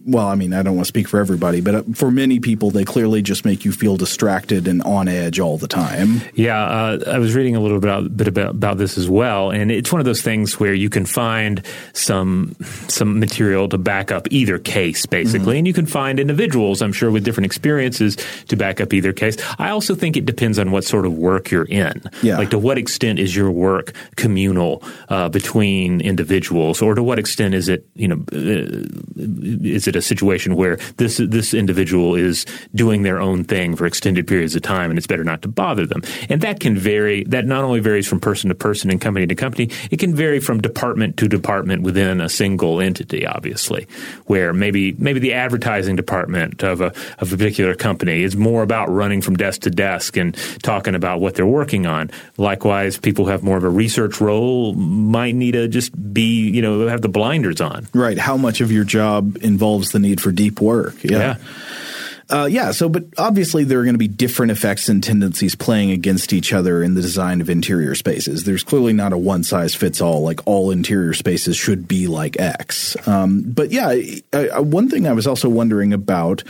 well, 0.05 0.27
I 0.27 0.35
mean, 0.35 0.53
I 0.53 0.63
don't 0.63 0.75
want 0.75 0.85
to 0.85 0.89
speak 0.89 1.07
for 1.07 1.19
everybody, 1.19 1.61
but 1.61 1.75
uh, 1.75 1.83
for 1.93 2.11
many 2.11 2.39
people, 2.39 2.71
they 2.71 2.85
clearly 2.85 3.21
just 3.21 3.45
make 3.45 3.65
you 3.65 3.71
feel 3.71 3.97
distracted 3.97 4.67
and 4.67 4.81
on 4.83 5.07
edge 5.07 5.39
all 5.39 5.57
the 5.57 5.67
time. 5.67 6.21
Yeah, 6.33 6.61
uh, 6.61 6.99
I 7.07 7.19
was 7.19 7.35
reading 7.35 7.55
a 7.55 7.59
little 7.59 7.79
bit 7.79 7.89
about, 7.89 8.17
bit 8.17 8.27
about, 8.27 8.51
about 8.51 8.77
this 8.77 8.97
as 8.97 9.09
well, 9.09 9.51
and 9.51 9.71
it's 9.71 9.91
one 9.91 9.99
of 9.99 10.05
those 10.05 10.21
things 10.21 10.59
where 10.59 10.73
you 10.73 10.89
can 10.89 11.05
find 11.05 11.63
some 11.93 12.55
some 12.87 13.19
material 13.19 13.69
to 13.69 13.77
back 13.77 14.11
up 14.11 14.27
either 14.31 14.57
case, 14.59 15.05
basically, 15.05 15.39
mm-hmm. 15.39 15.57
and 15.57 15.67
you 15.67 15.73
can 15.73 15.85
find 15.85 16.19
individuals, 16.19 16.81
I'm 16.81 16.93
sure, 16.93 17.11
with 17.11 17.23
different 17.23 17.45
experiences 17.45 18.17
to 18.47 18.55
back 18.55 18.81
up 18.81 18.93
either 18.93 19.13
case. 19.13 19.37
I 19.59 19.69
also 19.69 19.95
think 19.95 20.17
it 20.17 20.25
depends 20.25 20.59
on 20.59 20.71
what 20.71 20.83
sort 20.83 21.05
of 21.05 21.13
work 21.13 21.51
you're 21.51 21.65
in. 21.65 22.01
Yeah. 22.21 22.37
Like, 22.37 22.49
to 22.51 22.59
what 22.59 22.77
extent 22.77 23.19
is 23.19 23.35
your 23.35 23.51
work 23.51 23.93
communal 24.15 24.83
uh, 25.09 25.29
between 25.29 26.01
individuals, 26.01 26.81
or 26.81 26.95
to 26.95 27.03
what 27.03 27.19
extent 27.19 27.53
is 27.53 27.69
it, 27.69 27.85
you 27.95 28.07
know, 28.07 28.23
uh, 28.31 28.87
is 29.63 29.87
it 29.87 29.95
a 29.95 30.01
situation 30.01 30.55
where 30.55 30.77
this 30.97 31.17
this 31.17 31.53
individual 31.53 32.15
is 32.15 32.45
doing 32.75 33.03
their 33.03 33.19
own 33.19 33.43
thing 33.43 33.75
for 33.75 33.85
extended 33.85 34.27
periods 34.27 34.55
of 34.55 34.61
time 34.61 34.89
and 34.89 34.97
it's 34.97 35.07
better 35.07 35.23
not 35.23 35.41
to 35.41 35.47
bother 35.47 35.85
them? 35.85 36.01
And 36.29 36.41
that 36.41 36.59
can 36.59 36.77
vary. 36.77 37.23
That 37.25 37.45
not 37.45 37.63
only 37.63 37.79
varies 37.79 38.07
from 38.07 38.19
person 38.19 38.49
to 38.49 38.55
person 38.55 38.89
and 38.89 38.99
company 38.99 39.27
to 39.27 39.35
company, 39.35 39.69
it 39.91 39.99
can 39.99 40.15
vary 40.15 40.39
from 40.39 40.61
department 40.61 41.17
to 41.17 41.27
department 41.27 41.83
within 41.83 42.21
a 42.21 42.29
single 42.29 42.79
entity. 42.81 43.25
Obviously, 43.25 43.87
where 44.25 44.53
maybe 44.53 44.93
maybe 44.93 45.19
the 45.19 45.33
advertising 45.33 45.95
department 45.95 46.63
of 46.63 46.81
a 46.81 46.93
of 47.19 47.33
a 47.33 47.37
particular 47.37 47.75
company 47.75 48.23
is 48.23 48.35
more 48.35 48.63
about 48.63 48.89
running 48.89 49.21
from 49.21 49.35
desk 49.35 49.61
to 49.61 49.69
desk 49.69 50.17
and 50.17 50.35
talking 50.61 50.95
about 50.95 51.19
what 51.19 51.35
they're 51.35 51.45
working 51.45 51.85
on. 51.85 52.09
Likewise, 52.37 52.97
people 52.97 53.25
who 53.25 53.31
have 53.31 53.43
more 53.43 53.57
of 53.57 53.63
a 53.63 53.69
research 53.69 54.19
role 54.19 54.73
might 54.73 55.35
need 55.35 55.51
to 55.51 55.67
just 55.67 55.91
be 56.13 56.49
you 56.49 56.61
know 56.61 56.87
have 56.87 57.01
the 57.01 57.09
blinders 57.09 57.61
on. 57.61 57.87
Right. 57.93 58.17
How 58.17 58.37
much 58.37 58.61
of 58.61 58.71
your 58.71 58.83
job 58.83 59.36
involves 59.41 59.91
the 59.91 59.99
need 59.99 60.21
for 60.21 60.31
deep 60.31 60.61
work. 60.61 61.03
Yeah. 61.03 61.17
yeah. 61.17 61.35
Uh, 62.29 62.45
yeah. 62.45 62.71
So, 62.71 62.89
but 62.89 63.05
obviously 63.17 63.63
there 63.63 63.79
are 63.79 63.83
going 63.83 63.93
to 63.93 63.99
be 63.99 64.07
different 64.07 64.51
effects 64.51 64.89
and 64.89 65.01
tendencies 65.01 65.55
playing 65.55 65.91
against 65.91 66.33
each 66.33 66.51
other 66.51 66.83
in 66.83 66.93
the 66.93 67.01
design 67.01 67.39
of 67.39 67.49
interior 67.49 67.95
spaces. 67.95 68.43
There's 68.43 68.63
clearly 68.63 68.91
not 68.91 69.13
a 69.13 69.17
one 69.17 69.43
size 69.43 69.75
fits 69.75 70.01
all, 70.01 70.23
like 70.23 70.45
all 70.45 70.71
interior 70.71 71.13
spaces 71.13 71.55
should 71.55 71.87
be 71.87 72.07
like 72.07 72.37
X. 72.39 72.97
Um, 73.07 73.43
but 73.43 73.71
yeah, 73.71 73.87
I, 73.87 74.21
I, 74.33 74.59
one 74.59 74.89
thing 74.89 75.07
I 75.07 75.13
was 75.13 75.25
also 75.25 75.47
wondering 75.47 75.93
about 75.93 76.43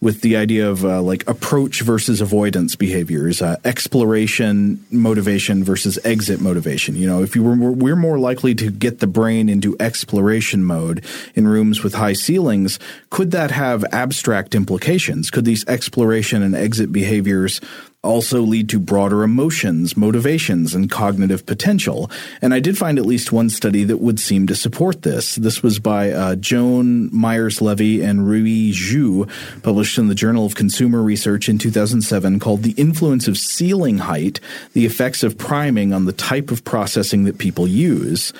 with 0.00 0.22
the 0.22 0.36
idea 0.36 0.68
of 0.68 0.84
uh, 0.84 1.02
like 1.02 1.28
approach 1.28 1.82
versus 1.82 2.20
avoidance 2.20 2.74
behaviors, 2.74 3.42
uh, 3.42 3.56
exploration 3.64 4.84
motivation 4.90 5.62
versus 5.62 5.98
exit 6.04 6.40
motivation. 6.40 6.96
You 6.96 7.06
know, 7.06 7.22
if 7.22 7.36
you 7.36 7.42
were 7.42 7.54
we're 7.54 7.96
more 7.96 8.18
likely 8.18 8.54
to 8.56 8.70
get 8.70 9.00
the 9.00 9.06
brain 9.06 9.48
into 9.48 9.76
exploration 9.78 10.64
mode 10.64 11.04
in 11.34 11.46
rooms 11.46 11.82
with 11.82 11.94
high 11.94 12.14
ceilings, 12.14 12.78
could 13.10 13.30
that 13.32 13.50
have 13.50 13.84
abstract 13.92 14.54
implications? 14.54 15.30
Could 15.30 15.44
these 15.44 15.66
exploration 15.66 16.42
and 16.42 16.54
exit 16.54 16.92
behaviors 16.92 17.60
also 18.02 18.40
lead 18.40 18.68
to 18.70 18.78
broader 18.78 19.22
emotions, 19.22 19.96
motivations, 19.96 20.74
and 20.74 20.90
cognitive 20.90 21.44
potential. 21.44 22.10
And 22.40 22.54
I 22.54 22.60
did 22.60 22.78
find 22.78 22.98
at 22.98 23.04
least 23.04 23.30
one 23.30 23.50
study 23.50 23.84
that 23.84 23.98
would 23.98 24.18
seem 24.18 24.46
to 24.46 24.54
support 24.54 25.02
this. 25.02 25.34
This 25.34 25.62
was 25.62 25.78
by 25.78 26.10
uh, 26.10 26.36
Joan 26.36 27.14
Meyers-Levy 27.14 28.02
and 28.02 28.26
Rui 28.26 28.72
Zhu, 28.72 29.28
published 29.62 29.98
in 29.98 30.08
the 30.08 30.14
Journal 30.14 30.46
of 30.46 30.54
Consumer 30.54 31.02
Research 31.02 31.48
in 31.48 31.58
2007, 31.58 32.40
called 32.40 32.62
The 32.62 32.72
Influence 32.72 33.28
of 33.28 33.36
Ceiling 33.36 33.98
Height 33.98 34.40
The 34.72 34.86
Effects 34.86 35.22
of 35.22 35.36
Priming 35.36 35.92
on 35.92 36.06
the 36.06 36.12
Type 36.12 36.50
of 36.50 36.64
Processing 36.64 37.24
That 37.24 37.38
People 37.38 37.68
Use. 37.68 38.32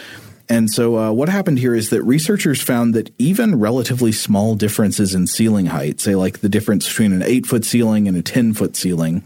And 0.51 0.69
so, 0.69 0.99
uh, 0.99 1.13
what 1.13 1.29
happened 1.29 1.61
here 1.61 1.77
is 1.77 1.91
that 1.91 2.03
researchers 2.03 2.61
found 2.61 2.93
that 2.95 3.11
even 3.19 3.61
relatively 3.61 4.11
small 4.11 4.57
differences 4.57 5.15
in 5.15 5.29
ceiling 5.29 5.67
height, 5.67 6.01
say 6.01 6.17
like 6.17 6.41
the 6.41 6.49
difference 6.49 6.89
between 6.89 7.13
an 7.13 7.23
8 7.23 7.47
foot 7.47 7.65
ceiling 7.65 8.09
and 8.09 8.17
a 8.17 8.23
10 8.23 8.55
foot 8.55 8.75
ceiling, 8.75 9.23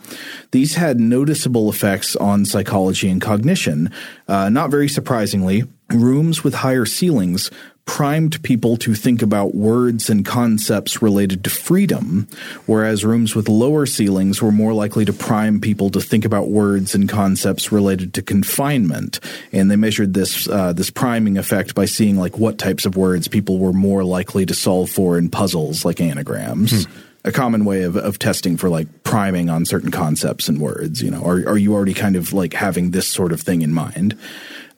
these 0.51 0.75
had 0.75 1.01
noticeable 1.01 1.71
effects 1.71 2.15
on 2.17 2.45
psychology 2.45 3.09
and 3.09 3.23
cognition. 3.23 3.91
Uh, 4.29 4.51
not 4.51 4.71
very 4.71 4.87
surprisingly, 4.87 5.65
rooms 5.89 6.45
with 6.45 6.55
higher 6.55 6.85
ceilings 6.85 7.51
primed 7.87 8.43
people 8.43 8.77
to 8.79 8.95
think 8.95 9.21
about 9.21 9.55
words 9.55 10.09
and 10.09 10.25
concepts 10.25 11.03
related 11.03 11.45
to 11.45 11.51
freedom, 11.51 12.27
whereas 12.67 13.05
rooms 13.05 13.35
with 13.35 13.49
lower 13.49 13.85
ceilings 13.87 14.41
were 14.41 14.53
more 14.53 14.73
likely 14.73 15.05
to 15.05 15.13
prime 15.13 15.61
people 15.61 15.91
to 15.91 16.01
think 16.01 16.25
about 16.25 16.49
words 16.49 16.95
and 16.95 17.09
concepts 17.09 17.71
related 17.71 18.15
to 18.15 18.23
confinement. 18.23 19.21
And 19.53 19.71
they 19.71 19.77
measured 19.77 20.15
this 20.15 20.49
uh, 20.49 20.73
this 20.73 20.91
priming 20.91 21.37
effect 21.37 21.75
by 21.75 21.85
seeing 21.85 22.17
like 22.17 22.39
what 22.39 22.59
types 22.59 22.87
of 22.87 22.97
words 22.97 23.29
people 23.29 23.59
were 23.59 23.73
more 23.73 24.03
likely 24.03 24.47
to 24.47 24.55
solve 24.55 24.91
for 24.91 25.19
in 25.19 25.29
puzzles 25.29 25.85
like 25.85 26.01
anagrams. 26.01 26.85
Hmm. 26.85 26.93
a 27.27 27.33
common 27.33 27.65
way 27.65 27.85
of, 27.85 27.97
of 27.97 28.19
testing 28.19 28.59
for 28.59 28.69
like 28.69 29.03
priming 29.03 29.49
on 29.49 29.65
certain 29.65 29.91
concepts 29.91 30.49
and 30.49 30.61
words. 30.61 31.03
You 31.03 31.11
know, 31.11 31.23
are 31.23 31.49
are 31.49 31.59
you 31.59 31.75
already 31.75 31.95
kind 31.95 32.17
of 32.17 32.33
like 32.33 32.55
having 32.55 32.91
this 32.91 33.09
sort 33.09 33.33
of 33.33 33.41
thing 33.41 33.63
in 33.63 33.73
mind? 33.73 34.17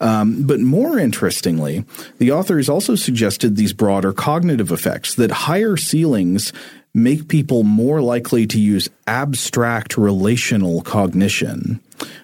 Um, 0.01 0.43
but 0.43 0.61
more 0.61 0.99
interestingly, 0.99 1.85
the 2.19 2.33
authors 2.33 2.69
also 2.69 2.95
suggested 2.95 3.57
these 3.57 3.73
broader 3.73 4.13
cognitive 4.13 4.71
effects 4.71 5.15
that 5.15 5.31
higher 5.31 5.77
ceilings 5.77 6.53
make 6.97 7.29
people 7.29 7.63
more 7.63 8.01
likely 8.01 8.47
to 8.47 8.59
use 8.59 8.89
abstract 9.07 9.99
relational 9.99 10.81
cognition, 10.81 11.79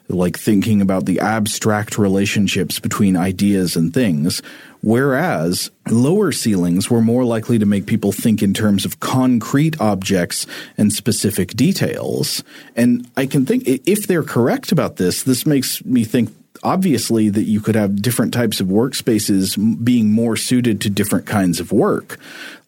like 0.08 0.38
thinking 0.38 0.80
about 0.80 1.04
the 1.04 1.20
abstract 1.20 1.98
relationships 1.98 2.80
between 2.80 3.14
ideas 3.14 3.76
and 3.76 3.92
things, 3.92 4.42
whereas 4.80 5.70
lower 5.90 6.32
ceilings 6.32 6.88
were 6.88 7.02
more 7.02 7.22
likely 7.22 7.58
to 7.58 7.66
make 7.66 7.84
people 7.84 8.12
think 8.12 8.42
in 8.42 8.54
terms 8.54 8.86
of 8.86 8.98
concrete 8.98 9.78
objects 9.78 10.46
and 10.78 10.90
specific 10.90 11.50
details. 11.50 12.42
And 12.74 13.06
I 13.14 13.26
can 13.26 13.44
think, 13.44 13.64
if 13.66 14.06
they're 14.06 14.22
correct 14.22 14.72
about 14.72 14.96
this, 14.96 15.22
this 15.22 15.44
makes 15.44 15.84
me 15.84 16.04
think 16.04 16.34
obviously 16.62 17.28
that 17.28 17.44
you 17.44 17.61
could 17.61 17.74
have 17.74 18.03
different 18.03 18.32
types 18.32 18.61
of 18.61 18.68
workspaces 18.68 19.57
being 19.84 20.11
more 20.11 20.36
suited 20.36 20.80
to 20.80 20.90
different 20.90 21.26
kinds 21.26 21.61
of 21.61 21.72
work 21.72 22.18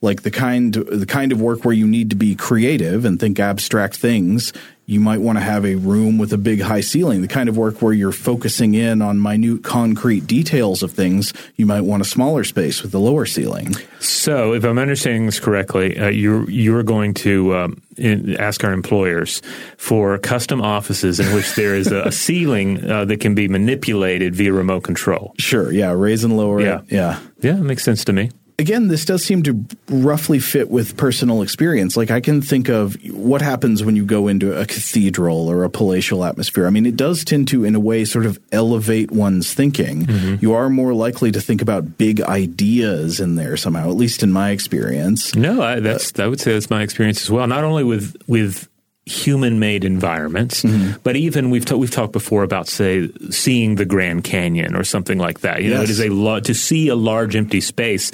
like 0.04 0.22
the 0.22 0.30
kind 0.30 0.74
the 0.74 1.06
kind 1.06 1.32
of 1.32 1.40
work 1.40 1.64
where 1.64 1.74
you 1.74 1.86
need 1.86 2.10
to 2.10 2.16
be 2.16 2.36
creative 2.36 3.04
and 3.04 3.18
think 3.18 3.40
abstract 3.40 3.96
things 3.96 4.52
you 4.86 5.00
might 5.00 5.22
want 5.22 5.38
to 5.38 5.42
have 5.42 5.64
a 5.64 5.76
room 5.76 6.18
with 6.18 6.30
a 6.34 6.36
big 6.36 6.60
high 6.60 6.82
ceiling. 6.82 7.22
The 7.22 7.28
kind 7.28 7.48
of 7.48 7.56
work 7.56 7.80
where 7.80 7.94
you're 7.94 8.12
focusing 8.12 8.74
in 8.74 9.00
on 9.00 9.18
minute 9.18 9.64
concrete 9.64 10.26
details 10.26 10.82
of 10.82 10.92
things 10.92 11.32
you 11.56 11.64
might 11.64 11.80
want 11.80 12.02
a 12.02 12.04
smaller 12.04 12.44
space 12.44 12.82
with 12.82 12.94
a 12.94 12.98
lower 12.98 13.24
ceiling. 13.24 13.74
So 14.00 14.52
if 14.52 14.64
i'm 14.64 14.78
understanding 14.78 15.24
this 15.24 15.40
correctly 15.40 15.98
uh, 15.98 16.08
you're 16.08 16.48
you're 16.50 16.82
going 16.82 17.14
to 17.14 17.56
um, 17.56 17.82
in, 17.96 18.36
ask 18.36 18.62
our 18.62 18.72
employers 18.72 19.40
for 19.78 20.18
custom 20.18 20.60
offices 20.60 21.18
in 21.18 21.34
which 21.34 21.54
there 21.54 21.74
is 21.74 21.90
a, 21.90 22.02
a 22.02 22.12
ceiling 22.12 22.84
uh, 22.90 23.06
that 23.06 23.20
can 23.20 23.34
be 23.34 23.48
manipulated 23.48 24.34
via 24.34 24.52
remote 24.52 24.84
control. 24.84 25.34
Sure 25.38 25.72
yeah 25.72 25.92
raise 25.92 26.24
and 26.24 26.36
lower 26.36 26.60
yeah 26.60 26.80
it. 26.80 26.92
yeah. 26.92 27.20
yeah. 27.40 27.56
It 27.56 27.62
makes 27.62 27.82
sense 27.82 28.04
to 28.04 28.12
me 28.12 28.30
again, 28.58 28.88
this 28.88 29.04
does 29.04 29.24
seem 29.24 29.42
to 29.44 29.64
roughly 29.88 30.38
fit 30.38 30.70
with 30.70 30.96
personal 30.96 31.42
experience. 31.42 31.96
Like 31.96 32.10
I 32.10 32.20
can 32.20 32.40
think 32.42 32.68
of 32.68 32.96
what 33.10 33.42
happens 33.42 33.84
when 33.84 33.96
you 33.96 34.04
go 34.04 34.28
into 34.28 34.58
a 34.58 34.66
cathedral 34.66 35.48
or 35.48 35.64
a 35.64 35.70
palatial 35.70 36.24
atmosphere. 36.24 36.66
I 36.66 36.70
mean, 36.70 36.86
it 36.86 36.96
does 36.96 37.24
tend 37.24 37.48
to, 37.48 37.64
in 37.64 37.74
a 37.74 37.80
way, 37.80 38.04
sort 38.04 38.26
of 38.26 38.38
elevate 38.52 39.10
one's 39.10 39.52
thinking. 39.52 40.06
Mm-hmm. 40.06 40.36
You 40.40 40.54
are 40.54 40.70
more 40.70 40.94
likely 40.94 41.32
to 41.32 41.40
think 41.40 41.62
about 41.62 41.98
big 41.98 42.20
ideas 42.22 43.20
in 43.20 43.34
there 43.34 43.56
somehow, 43.56 43.90
at 43.90 43.96
least 43.96 44.22
in 44.22 44.32
my 44.32 44.50
experience. 44.50 45.34
No, 45.34 45.62
I, 45.62 45.80
that's 45.80 46.12
uh, 46.18 46.24
I 46.24 46.28
would 46.28 46.40
say 46.40 46.52
that's 46.52 46.70
my 46.70 46.82
experience 46.82 47.22
as 47.22 47.30
well. 47.30 47.46
Not 47.46 47.64
only 47.64 47.84
with 47.84 48.16
with 48.26 48.68
human-made 49.06 49.84
environments, 49.84 50.62
mm-hmm. 50.62 50.98
but 51.02 51.14
even 51.16 51.50
we've 51.50 51.64
ta- 51.64 51.76
we've 51.76 51.90
talked 51.90 52.12
before 52.12 52.42
about 52.42 52.68
say 52.68 53.08
seeing 53.30 53.74
the 53.74 53.84
Grand 53.84 54.24
Canyon 54.24 54.74
or 54.74 54.84
something 54.84 55.18
like 55.18 55.40
that. 55.40 55.62
You 55.62 55.70
yes. 55.70 55.76
know, 55.76 55.82
it 55.82 55.90
is 55.90 56.00
a 56.00 56.08
lo- 56.08 56.40
to 56.40 56.54
see 56.54 56.88
a 56.88 56.94
large 56.96 57.36
empty 57.36 57.60
space. 57.60 58.10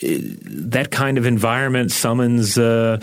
that 0.00 0.90
kind 0.90 1.18
of 1.18 1.26
environment 1.26 1.92
summons. 1.92 2.58
Uh, 2.58 3.00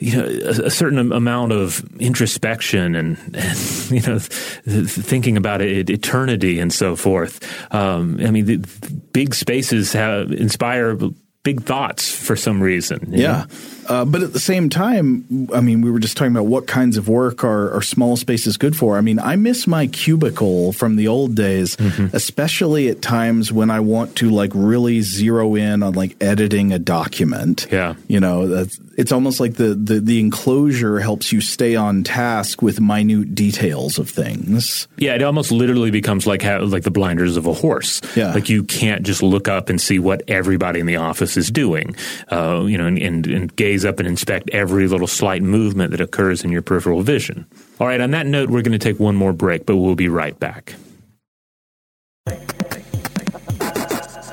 you 0.00 0.16
know, 0.16 0.24
a, 0.24 0.66
a, 0.66 0.70
certain 0.70 1.12
amount 1.12 1.52
of 1.52 1.84
introspection 2.00 2.94
and, 2.96 3.18
and 3.34 3.90
you 3.90 4.00
know, 4.00 4.18
th- 4.18 4.88
thinking 4.88 5.36
about 5.36 5.60
it, 5.60 5.90
eternity 5.90 6.58
and 6.58 6.72
so 6.72 6.96
forth. 6.96 7.44
Um, 7.72 8.18
I 8.18 8.30
mean, 8.30 8.46
the, 8.46 8.56
the 8.56 8.94
big 9.12 9.34
spaces 9.34 9.92
have 9.92 10.32
inspire 10.32 10.96
big 11.42 11.62
thoughts 11.62 12.14
for 12.14 12.36
some 12.36 12.62
reason. 12.62 13.08
Yeah. 13.08 13.46
Uh, 13.88 14.04
but 14.04 14.22
at 14.22 14.32
the 14.32 14.40
same 14.40 14.68
time, 14.68 15.48
I 15.54 15.60
mean, 15.60 15.80
we 15.80 15.90
were 15.90 15.98
just 15.98 16.16
talking 16.16 16.32
about 16.32 16.46
what 16.46 16.66
kinds 16.66 16.96
of 16.96 17.08
work 17.08 17.42
are, 17.42 17.74
are 17.74 17.82
small 17.82 18.16
spaces 18.16 18.56
good 18.56 18.76
for. 18.76 18.98
I 18.98 19.00
mean, 19.00 19.18
I 19.18 19.36
miss 19.36 19.66
my 19.66 19.86
cubicle 19.86 20.72
from 20.72 20.96
the 20.96 21.08
old 21.08 21.34
days, 21.34 21.76
mm-hmm. 21.76 22.14
especially 22.14 22.88
at 22.88 23.00
times 23.00 23.52
when 23.52 23.70
I 23.70 23.80
want 23.80 24.16
to 24.16 24.30
like 24.30 24.52
really 24.54 25.00
zero 25.00 25.54
in 25.54 25.82
on 25.82 25.94
like 25.94 26.14
editing 26.20 26.72
a 26.72 26.78
document. 26.78 27.66
Yeah. 27.72 27.94
You 28.06 28.20
know, 28.20 28.46
that's, 28.46 28.78
it's 29.00 29.12
almost 29.12 29.40
like 29.40 29.54
the, 29.54 29.74
the, 29.74 29.98
the 29.98 30.20
enclosure 30.20 31.00
helps 31.00 31.32
you 31.32 31.40
stay 31.40 31.74
on 31.74 32.04
task 32.04 32.60
with 32.60 32.82
minute 32.82 33.34
details 33.34 33.98
of 33.98 34.10
things. 34.10 34.88
Yeah, 34.98 35.14
it 35.14 35.22
almost 35.22 35.50
literally 35.50 35.90
becomes 35.90 36.26
like 36.26 36.42
how, 36.42 36.60
like 36.60 36.82
the 36.82 36.90
blinders 36.90 37.38
of 37.38 37.46
a 37.46 37.54
horse. 37.54 38.02
Yeah. 38.14 38.34
Like 38.34 38.50
you 38.50 38.62
can't 38.62 39.02
just 39.02 39.22
look 39.22 39.48
up 39.48 39.70
and 39.70 39.80
see 39.80 39.98
what 39.98 40.22
everybody 40.28 40.80
in 40.80 40.86
the 40.86 40.96
office 40.96 41.38
is 41.38 41.50
doing, 41.50 41.96
uh, 42.30 42.66
you 42.68 42.76
know, 42.76 42.84
and, 42.84 42.98
and, 42.98 43.26
and 43.26 43.56
gaze 43.56 43.86
up 43.86 44.00
and 44.00 44.06
inspect 44.06 44.50
every 44.50 44.86
little 44.86 45.06
slight 45.06 45.42
movement 45.42 45.92
that 45.92 46.02
occurs 46.02 46.44
in 46.44 46.52
your 46.52 46.60
peripheral 46.60 47.00
vision. 47.00 47.46
All 47.78 47.86
right, 47.86 48.02
on 48.02 48.10
that 48.10 48.26
note, 48.26 48.50
we're 48.50 48.60
going 48.60 48.78
to 48.78 48.78
take 48.78 49.00
one 49.00 49.16
more 49.16 49.32
break, 49.32 49.64
but 49.64 49.78
we'll 49.78 49.94
be 49.94 50.08
right 50.08 50.38
back. 50.38 50.74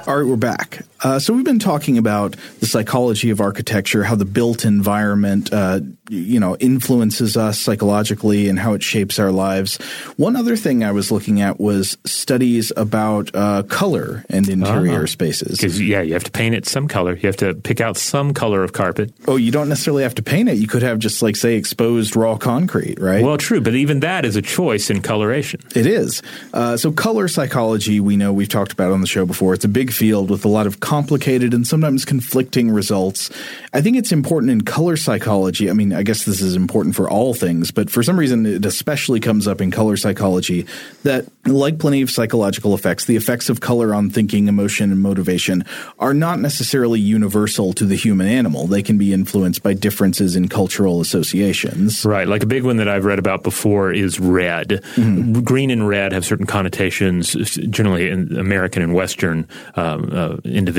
All 0.06 0.18
right, 0.18 0.28
we're 0.28 0.36
back. 0.36 0.82
Uh, 1.04 1.20
so 1.20 1.34
we've 1.34 1.46
been 1.46 1.60
talking 1.60 1.98
about 1.98 2.36
the 2.60 2.66
psychology 2.66 3.30
of 3.30 3.40
architecture, 3.40 4.04
how 4.04 4.16
the 4.16 4.26
built 4.26 4.66
environment, 4.66 5.52
uh, 5.54 5.80
you 6.10 6.40
know, 6.40 6.56
influences 6.58 7.38
us 7.38 7.60
psychologically 7.60 8.50
and 8.50 8.60
how 8.60 8.74
it 8.74 8.82
shapes 8.82 9.20
our 9.20 9.32
lives. 9.32 9.78
One 10.16 10.36
other 10.36 10.56
thing 10.56 10.84
I 10.84 10.92
was 10.92 11.12
looking 11.12 11.42
at 11.42 11.60
was 11.60 11.98
studies 12.06 12.72
about 12.76 13.30
uh, 13.34 13.64
color 13.64 14.26
and 14.30 14.48
interior 14.50 14.98
uh-huh. 14.98 15.08
spaces. 15.08 15.58
Because 15.58 15.82
yeah, 15.82 16.02
you 16.02 16.14
have 16.14 16.24
to 16.24 16.32
paint 16.32 16.56
it 16.56 16.66
some 16.66 16.88
color. 16.88 17.16
You 17.16 17.28
have 17.28 17.38
to 17.38 17.54
pick 17.54 17.82
out 17.82 17.98
some 17.98 18.34
color 18.34 18.64
of 18.64 18.74
carpet. 18.74 19.14
Oh, 19.28 19.36
you 19.36 19.52
don't 19.52 19.70
necessarily 19.70 20.04
have 20.04 20.16
to 20.16 20.24
paint 20.24 20.50
it. 20.50 20.58
You 20.58 20.68
could 20.68 20.82
have 20.82 21.00
just 21.00 21.22
like 21.22 21.36
say 21.36 21.56
exposed 21.56 22.16
raw 22.16 22.38
concrete, 22.38 23.00
right? 23.00 23.24
Well, 23.24 23.38
true, 23.38 23.62
but 23.62 23.76
even 23.76 24.00
that 24.00 24.26
is 24.26 24.36
a 24.36 24.42
choice 24.42 24.90
in 24.90 25.02
coloration. 25.02 25.62
It 25.76 25.86
is. 25.86 26.22
Uh, 26.54 26.78
so 26.78 26.92
color 26.92 27.28
psychology, 27.28 28.00
we 28.00 28.18
know 28.18 28.34
we've 28.34 28.50
talked 28.50 28.72
about 28.72 28.92
on 28.92 29.02
the 29.02 29.08
show 29.08 29.26
before. 29.26 29.54
It's 29.54 29.66
a 29.66 29.70
big 29.70 29.92
field 29.92 30.30
with 30.30 30.46
a 30.46 30.48
lot 30.48 30.68
of 30.68 30.80
complicated 30.88 31.54
and 31.54 31.68
sometimes 31.68 32.06
conflicting 32.06 32.72
results. 32.72 33.30
I 33.74 33.82
think 33.82 33.98
it's 33.98 34.14
important 34.14 34.52
in 34.54 34.62
color 34.62 34.96
psychology. 34.96 35.70
I 35.70 35.74
mean, 35.74 35.92
I 35.92 36.02
guess 36.02 36.24
this 36.24 36.40
is 36.40 36.56
important 36.56 36.96
for 36.96 37.10
all 37.10 37.34
things, 37.34 37.72
but 37.72 37.90
for 37.90 38.02
some 38.04 38.18
reason 38.18 38.46
it 38.46 38.66
especially 38.66 39.20
comes 39.20 39.50
up 39.50 39.60
in 39.60 39.70
color 39.70 39.98
psychology 39.98 40.66
that, 41.04 41.26
like 41.46 41.78
plenty 41.78 42.02
of 42.02 42.10
psychological 42.10 42.74
effects, 42.74 43.04
the 43.04 43.18
effects 43.18 43.50
of 43.50 43.60
color 43.60 43.94
on 43.94 44.10
thinking, 44.10 44.48
emotion, 44.48 44.94
and 44.94 45.02
motivation 45.02 45.66
are 46.00 46.14
not 46.14 46.40
necessarily 46.40 47.02
universal 47.02 47.74
to 47.74 47.86
the 47.86 47.96
human 47.96 48.28
animal. 48.28 48.66
They 48.66 48.82
can 48.82 48.98
be 48.98 49.12
influenced 49.12 49.64
by 49.64 49.74
differences 49.74 50.38
in 50.38 50.48
cultural 50.48 51.02
associations. 51.02 52.06
Right. 52.06 52.30
Like 52.30 52.44
a 52.44 52.48
big 52.48 52.64
one 52.64 52.78
that 52.78 52.88
I've 52.88 53.04
read 53.04 53.20
about 53.20 53.44
before 53.44 53.92
is 53.92 54.22
red. 54.22 54.70
Mm-hmm. 54.96 55.42
Green 55.42 55.70
and 55.70 55.86
red 55.86 56.14
have 56.14 56.24
certain 56.24 56.46
connotations, 56.46 57.34
generally 57.34 58.10
in 58.10 58.38
American 58.38 58.82
and 58.82 58.94
Western 58.94 59.48
um, 59.76 60.10
uh, 60.14 60.38
individuals, 60.46 60.77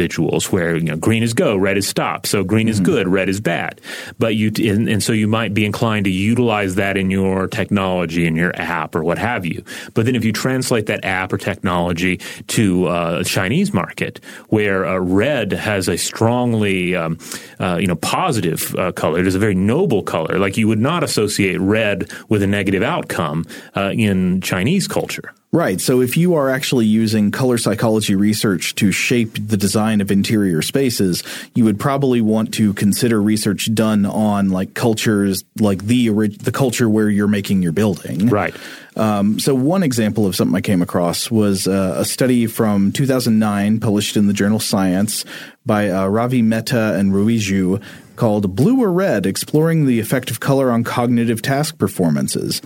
where 0.53 0.77
you 0.77 0.85
know 0.85 0.97
green 0.97 1.23
is 1.23 1.35
go, 1.35 1.57
red 1.57 1.77
is 1.77 1.89
stop. 1.89 2.27
So 2.27 2.45
green 2.45 2.67
mm-hmm. 2.67 2.73
is 2.73 2.81
good, 2.81 3.09
red 3.09 3.29
is 3.29 3.41
bad. 3.41 3.81
But 4.19 4.37
you 4.37 4.53
and, 4.71 4.89
and 4.89 5.03
so 5.03 5.13
you 5.13 5.27
might 5.27 5.55
be 5.55 5.65
inclined 5.65 6.05
to 6.05 6.11
utilize 6.11 6.77
that 6.77 6.97
in 6.97 7.11
your 7.11 7.49
technology, 7.49 8.27
in 8.27 8.37
your 8.37 8.53
app, 8.57 8.95
or 8.95 9.03
what 9.03 9.19
have 9.19 9.45
you. 9.45 9.65
But 9.95 10.07
then 10.07 10.15
if 10.15 10.25
you 10.25 10.33
translate 10.33 10.87
that 10.87 11.05
app 11.05 11.33
or 11.33 11.39
technology 11.39 12.19
to 12.49 12.89
uh, 12.89 13.19
a 13.21 13.25
Chinese 13.25 13.73
market, 13.73 14.21
where 14.49 14.87
uh, 14.87 14.99
red 14.99 15.53
has 15.53 15.89
a 15.89 15.99
strongly 15.99 16.95
um, 16.95 17.19
uh, 17.59 17.79
you 17.81 17.87
know 17.87 17.97
positive 17.97 18.75
uh, 18.77 18.93
color, 18.93 19.19
it 19.19 19.27
is 19.27 19.35
a 19.35 19.39
very 19.39 19.55
noble 19.55 20.03
color. 20.03 20.39
Like 20.39 20.57
you 20.57 20.69
would 20.69 20.79
not 20.79 21.03
associate 21.03 21.61
red 21.61 22.11
with 22.29 22.43
a 22.43 22.47
negative 22.47 22.83
outcome 22.83 23.45
uh, 23.77 23.93
in 23.95 24.41
Chinese 24.41 24.87
culture. 24.87 25.35
Right. 25.51 25.81
So 25.81 26.03
if 26.03 26.19
you 26.19 26.35
are 26.35 26.51
actually 26.51 26.85
using 26.85 27.31
color 27.31 27.57
psychology 27.57 28.15
research 28.15 28.75
to 28.77 28.93
shape 28.93 29.35
the 29.35 29.57
design 29.57 30.03
of 30.03 30.11
interior 30.11 30.61
spaces, 30.61 31.25
you 31.55 31.65
would 31.65 31.81
probably 31.81 32.21
want 32.21 32.53
to 32.55 32.75
consider 32.75 33.23
research 33.23 33.73
done 33.73 34.05
on 34.05 34.51
like 34.51 34.75
cultures, 34.75 35.45
like 35.59 35.85
the 35.85 36.09
the 36.11 36.53
culture 36.53 36.89
where 36.89 37.09
you're 37.09 37.29
making 37.29 37.63
your 37.63 37.73
building. 37.73 38.29
Right. 38.29 38.55
Um, 38.95 39.39
so 39.39 39.55
one 39.55 39.83
example 39.83 40.27
of 40.27 40.37
something 40.37 40.55
I 40.55 40.61
came 40.61 40.83
across 40.83 41.31
was 41.31 41.67
uh, 41.67 41.95
a 41.97 42.05
study 42.05 42.47
from 42.47 42.93
2009 42.93 43.81
published 43.81 44.19
in 44.19 44.27
the 44.27 44.35
journal 44.35 44.59
Science 44.59 45.25
by 45.65 45.89
uh, 45.89 46.09
Ravi 46.09 46.43
Mehta 46.43 46.95
and 46.95 47.15
Rui 47.15 47.39
Zhu 47.39 47.83
called 48.17 48.55
Blue 48.55 48.83
or 48.83 48.93
Red, 48.93 49.25
Exploring 49.25 49.87
the 49.87 50.01
Effect 50.01 50.31
of 50.31 50.41
Color 50.41 50.71
on 50.71 50.85
Cognitive 50.85 51.41
Task 51.41 51.79
Performances. 51.79 52.61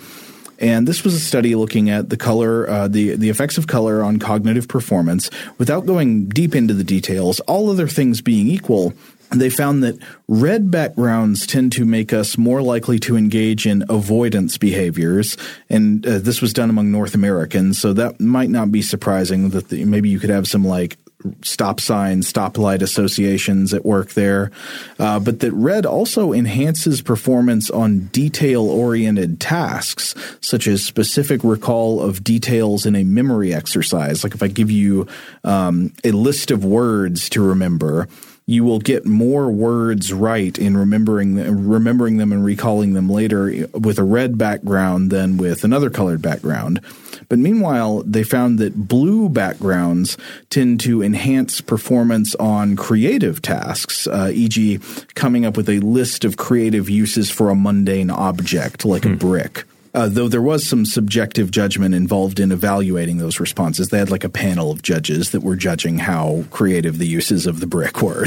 And 0.62 0.86
this 0.86 1.02
was 1.02 1.12
a 1.12 1.20
study 1.20 1.56
looking 1.56 1.90
at 1.90 2.08
the 2.08 2.16
color, 2.16 2.70
uh, 2.70 2.86
the 2.86 3.16
the 3.16 3.28
effects 3.28 3.58
of 3.58 3.66
color 3.66 4.02
on 4.02 4.20
cognitive 4.20 4.68
performance. 4.68 5.28
Without 5.58 5.84
going 5.86 6.28
deep 6.28 6.54
into 6.54 6.72
the 6.72 6.84
details, 6.84 7.40
all 7.40 7.68
other 7.68 7.88
things 7.88 8.20
being 8.20 8.46
equal, 8.46 8.94
they 9.30 9.50
found 9.50 9.82
that 9.82 9.98
red 10.28 10.70
backgrounds 10.70 11.46
tend 11.48 11.72
to 11.72 11.84
make 11.84 12.12
us 12.12 12.38
more 12.38 12.62
likely 12.62 13.00
to 13.00 13.16
engage 13.16 13.66
in 13.66 13.84
avoidance 13.88 14.56
behaviors. 14.56 15.36
And 15.68 16.06
uh, 16.06 16.18
this 16.20 16.40
was 16.40 16.52
done 16.52 16.70
among 16.70 16.92
North 16.92 17.16
Americans, 17.16 17.80
so 17.80 17.92
that 17.94 18.20
might 18.20 18.50
not 18.50 18.70
be 18.70 18.82
surprising 18.82 19.50
that 19.50 19.68
the, 19.68 19.84
maybe 19.84 20.10
you 20.10 20.20
could 20.20 20.30
have 20.30 20.46
some 20.46 20.64
like 20.64 20.96
stop 21.42 21.80
signs, 21.80 22.32
stoplight 22.32 22.82
associations 22.82 23.72
at 23.72 23.84
work 23.84 24.10
there, 24.12 24.50
uh, 24.98 25.18
but 25.20 25.40
that 25.40 25.52
red 25.52 25.86
also 25.86 26.32
enhances 26.32 27.02
performance 27.02 27.70
on 27.70 28.06
detail 28.06 28.62
oriented 28.68 29.40
tasks, 29.40 30.14
such 30.40 30.66
as 30.66 30.84
specific 30.84 31.42
recall 31.44 32.00
of 32.00 32.24
details 32.24 32.86
in 32.86 32.96
a 32.96 33.04
memory 33.04 33.54
exercise. 33.54 34.24
Like 34.24 34.34
if 34.34 34.42
I 34.42 34.48
give 34.48 34.70
you 34.70 35.06
um, 35.44 35.92
a 36.04 36.12
list 36.12 36.50
of 36.50 36.64
words 36.64 37.28
to 37.30 37.42
remember, 37.42 38.08
you 38.52 38.64
will 38.64 38.78
get 38.78 39.06
more 39.06 39.50
words 39.50 40.12
right 40.12 40.58
in 40.58 40.76
remembering 40.76 41.36
remembering 41.66 42.18
them 42.18 42.32
and 42.32 42.44
recalling 42.44 42.92
them 42.92 43.08
later 43.08 43.66
with 43.72 43.98
a 43.98 44.04
red 44.04 44.36
background 44.36 45.10
than 45.10 45.38
with 45.38 45.64
another 45.64 45.88
colored 45.88 46.20
background. 46.20 46.80
But 47.28 47.38
meanwhile, 47.38 48.02
they 48.02 48.24
found 48.24 48.58
that 48.58 48.88
blue 48.88 49.28
backgrounds 49.28 50.18
tend 50.50 50.80
to 50.80 51.02
enhance 51.02 51.60
performance 51.62 52.34
on 52.34 52.76
creative 52.76 53.40
tasks, 53.40 54.06
uh, 54.06 54.30
e.g., 54.34 54.80
coming 55.14 55.46
up 55.46 55.56
with 55.56 55.68
a 55.68 55.78
list 55.80 56.24
of 56.24 56.36
creative 56.36 56.90
uses 56.90 57.30
for 57.30 57.48
a 57.48 57.54
mundane 57.54 58.10
object 58.10 58.84
like 58.84 59.04
hmm. 59.04 59.12
a 59.12 59.16
brick. 59.16 59.64
Uh, 59.94 60.08
though 60.08 60.28
there 60.28 60.40
was 60.40 60.66
some 60.66 60.86
subjective 60.86 61.50
judgment 61.50 61.94
involved 61.94 62.40
in 62.40 62.50
evaluating 62.50 63.18
those 63.18 63.38
responses. 63.38 63.88
They 63.88 63.98
had 63.98 64.10
like 64.10 64.24
a 64.24 64.30
panel 64.30 64.70
of 64.70 64.80
judges 64.80 65.32
that 65.32 65.42
were 65.42 65.54
judging 65.54 65.98
how 65.98 66.44
creative 66.50 66.96
the 66.96 67.06
uses 67.06 67.46
of 67.46 67.60
the 67.60 67.66
brick 67.66 68.00
were. 68.00 68.24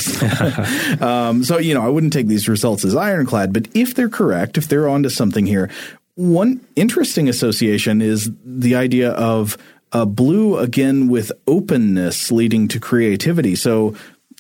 um, 1.01 1.43
so, 1.43 1.57
you 1.57 1.74
know, 1.74 1.82
I 1.82 1.89
wouldn't 1.89 2.13
take 2.13 2.28
these 2.28 2.47
results 2.47 2.86
as 2.86 2.95
ironclad, 2.95 3.51
but 3.51 3.68
if 3.74 3.95
they're 3.95 4.09
correct, 4.09 4.59
if 4.59 4.68
they're 4.68 4.88
onto 4.88 5.09
something 5.09 5.47
here, 5.47 5.72
one 6.13 6.61
interesting 6.76 7.28
association 7.28 8.01
is 8.01 8.32
the 8.45 8.76
idea 8.76 9.11
of 9.11 9.57
uh, 9.91 10.05
blue 10.05 10.57
again 10.57 11.07
with 11.07 11.32
openness 11.47 12.32
leading 12.32 12.68
to 12.70 12.80
creativity. 12.80 13.55
So 13.55 13.95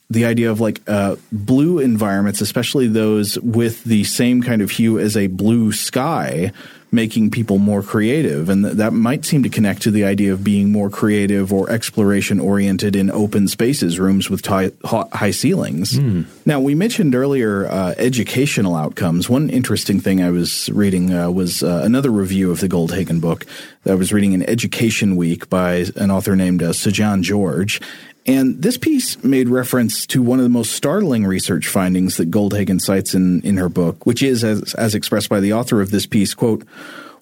the 0.09 0.25
idea 0.25 0.51
of 0.51 0.59
like 0.59 0.81
uh, 0.87 1.15
blue 1.31 1.79
environments, 1.79 2.41
especially 2.41 2.87
those 2.87 3.39
with 3.39 3.83
the 3.83 4.03
same 4.03 4.43
kind 4.43 4.61
of 4.61 4.71
hue 4.71 4.99
as 4.99 5.17
a 5.17 5.27
blue 5.27 5.71
sky, 5.71 6.51
making 6.95 7.29
people 7.29 7.59
more 7.59 7.83
creative. 7.83 8.49
And 8.49 8.63
th- 8.63 8.77
that 8.77 8.93
might 8.93 9.25
seem 9.25 9.43
to 9.43 9.49
connect 9.49 9.83
to 9.83 9.91
the 9.91 10.05
idea 10.05 10.33
of 10.33 10.43
being 10.43 10.71
more 10.71 10.89
creative 10.89 11.53
or 11.53 11.69
exploration 11.69 12.39
oriented 12.39 12.95
in 12.95 13.11
open 13.11 13.47
spaces, 13.47 13.99
rooms 13.99 14.29
with 14.29 14.41
t- 14.41 14.71
high 14.83 15.31
ceilings. 15.31 15.99
Mm. 15.99 16.25
Now, 16.45 16.59
we 16.59 16.73
mentioned 16.73 17.13
earlier 17.13 17.67
uh, 17.67 17.93
educational 17.97 18.75
outcomes. 18.75 19.29
One 19.29 19.49
interesting 19.49 19.99
thing 19.99 20.23
I 20.23 20.31
was 20.31 20.69
reading 20.69 21.13
uh, 21.13 21.29
was 21.29 21.61
uh, 21.61 21.81
another 21.83 22.09
review 22.09 22.49
of 22.49 22.61
the 22.61 22.69
Goldhagen 22.69 23.21
book. 23.21 23.45
That 23.83 23.91
I 23.91 23.95
was 23.95 24.11
reading 24.11 24.33
in 24.33 24.41
Education 24.49 25.15
Week 25.15 25.49
by 25.49 25.85
an 25.95 26.09
author 26.09 26.35
named 26.35 26.63
uh, 26.63 26.71
Sujan 26.71 27.21
George. 27.21 27.79
And 28.25 28.61
this 28.61 28.77
piece 28.77 29.23
made 29.23 29.49
reference 29.49 30.07
to 30.07 30.21
one 30.21 30.39
of 30.39 30.43
the 30.43 30.49
most 30.49 30.71
startling 30.71 31.25
research 31.25 31.67
findings 31.67 32.17
that 32.17 32.31
Goldhagen 32.31 32.81
cites 32.81 33.13
in, 33.13 33.41
in 33.41 33.57
her 33.57 33.69
book, 33.69 34.05
which 34.05 34.23
is, 34.23 34.43
as, 34.43 34.73
as 34.73 34.95
expressed 34.95 35.29
by 35.29 35.39
the 35.39 35.53
author 35.53 35.79
of 35.79 35.91
this 35.91 36.07
piece, 36.07 36.33
quote, 36.33 36.65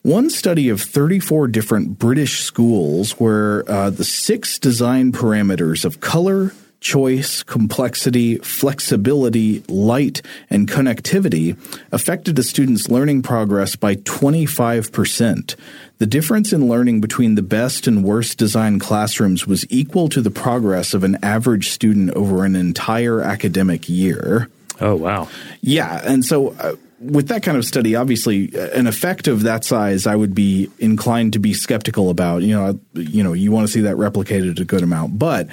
one 0.01 0.30
study 0.30 0.70
of 0.70 0.82
34 0.82 1.47
different 1.47 1.97
British 1.97 2.41
schools 2.41 3.14
where 3.14 3.70
uh, 3.70 3.89
the 3.89 4.04
six 4.04 4.60
design 4.60 5.12
parameters 5.14 5.86
of 5.86 6.01
color, 6.01 6.54
choice, 6.82 7.41
complexity, 7.41 8.38
flexibility, 8.39 9.64
light, 9.70 10.22
and 10.49 10.70
connectivity 10.70 11.58
affected 11.91 12.38
a 12.38 12.43
student's 12.43 12.89
learning 12.89 13.22
progress 13.22 13.76
by 13.78 13.95
25%. 13.95 15.56
The 16.00 16.06
difference 16.06 16.52
in 16.52 16.68
learning 16.68 17.02
between 17.02 17.36
the 17.36 17.41
best 17.41 17.88
and 17.88 18.04
worst 18.04 18.38
designed 18.38 18.82
classrooms 18.82 19.48
was 19.48 19.66
equal 19.70 20.10
to 20.10 20.22
the 20.22 20.32
progress 20.32 20.94
of 20.94 21.04
an 21.04 21.18
average 21.24 21.70
student 21.70 22.12
over 22.12 22.44
an 22.46 22.56
entire 22.56 23.22
academic 23.22 23.88
year. 23.88 24.50
Oh, 24.82 24.96
wow. 24.96 25.30
Yeah. 25.62 26.02
And 26.04 26.26
so, 26.26 26.54
uh, 26.54 26.76
with 27.00 27.28
that 27.28 27.44
kind 27.44 27.58
of 27.58 27.66
study, 27.66 27.96
obviously, 27.96 28.56
uh, 28.56 28.70
an 28.70 28.88
effect 28.88 29.28
of 29.28 29.44
that 29.44 29.64
size, 29.66 30.08
I 30.08 30.16
would 30.16 30.34
be 30.34 30.70
inclined 30.80 31.34
to 31.34 31.39
be 31.39 31.54
skeptical 31.54 32.10
about. 32.10 32.44
You 32.44 32.56
know, 32.56 32.80
you 32.94 33.24
know, 33.24 33.34
you 33.34 33.52
want 33.52 33.68
to 33.68 33.72
see 33.72 33.82
that 33.82 33.98
replicated 33.98 34.60
a 34.60 34.66
good 34.66 34.84
amount, 34.84 35.20
but 35.20 35.48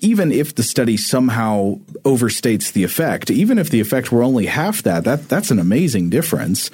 even 0.00 0.32
if 0.32 0.54
the 0.54 0.62
study 0.62 0.96
somehow 0.96 1.74
overstates 2.04 2.72
the 2.72 2.84
effect, 2.84 3.30
even 3.30 3.58
if 3.58 3.70
the 3.70 3.80
effect 3.80 4.12
were 4.12 4.22
only 4.22 4.46
half 4.46 4.82
that, 4.82 5.04
that 5.04 5.28
that's 5.28 5.50
an 5.50 5.58
amazing 5.58 6.08
difference. 6.08 6.70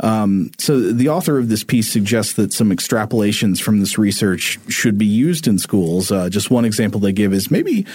Um, 0.00 0.50
so 0.58 0.92
the 0.92 1.08
author 1.08 1.38
of 1.38 1.48
this 1.48 1.62
piece 1.62 1.90
suggests 1.90 2.34
that 2.34 2.52
some 2.52 2.70
extrapolations 2.70 3.60
from 3.60 3.80
this 3.80 3.96
research 3.96 4.58
should 4.68 4.98
be 4.98 5.06
used 5.06 5.46
in 5.46 5.58
schools. 5.58 6.10
Uh, 6.10 6.28
just 6.28 6.50
one 6.50 6.64
example 6.64 7.00
they 7.00 7.12
give 7.12 7.32
is 7.32 7.50
maybe 7.50 7.86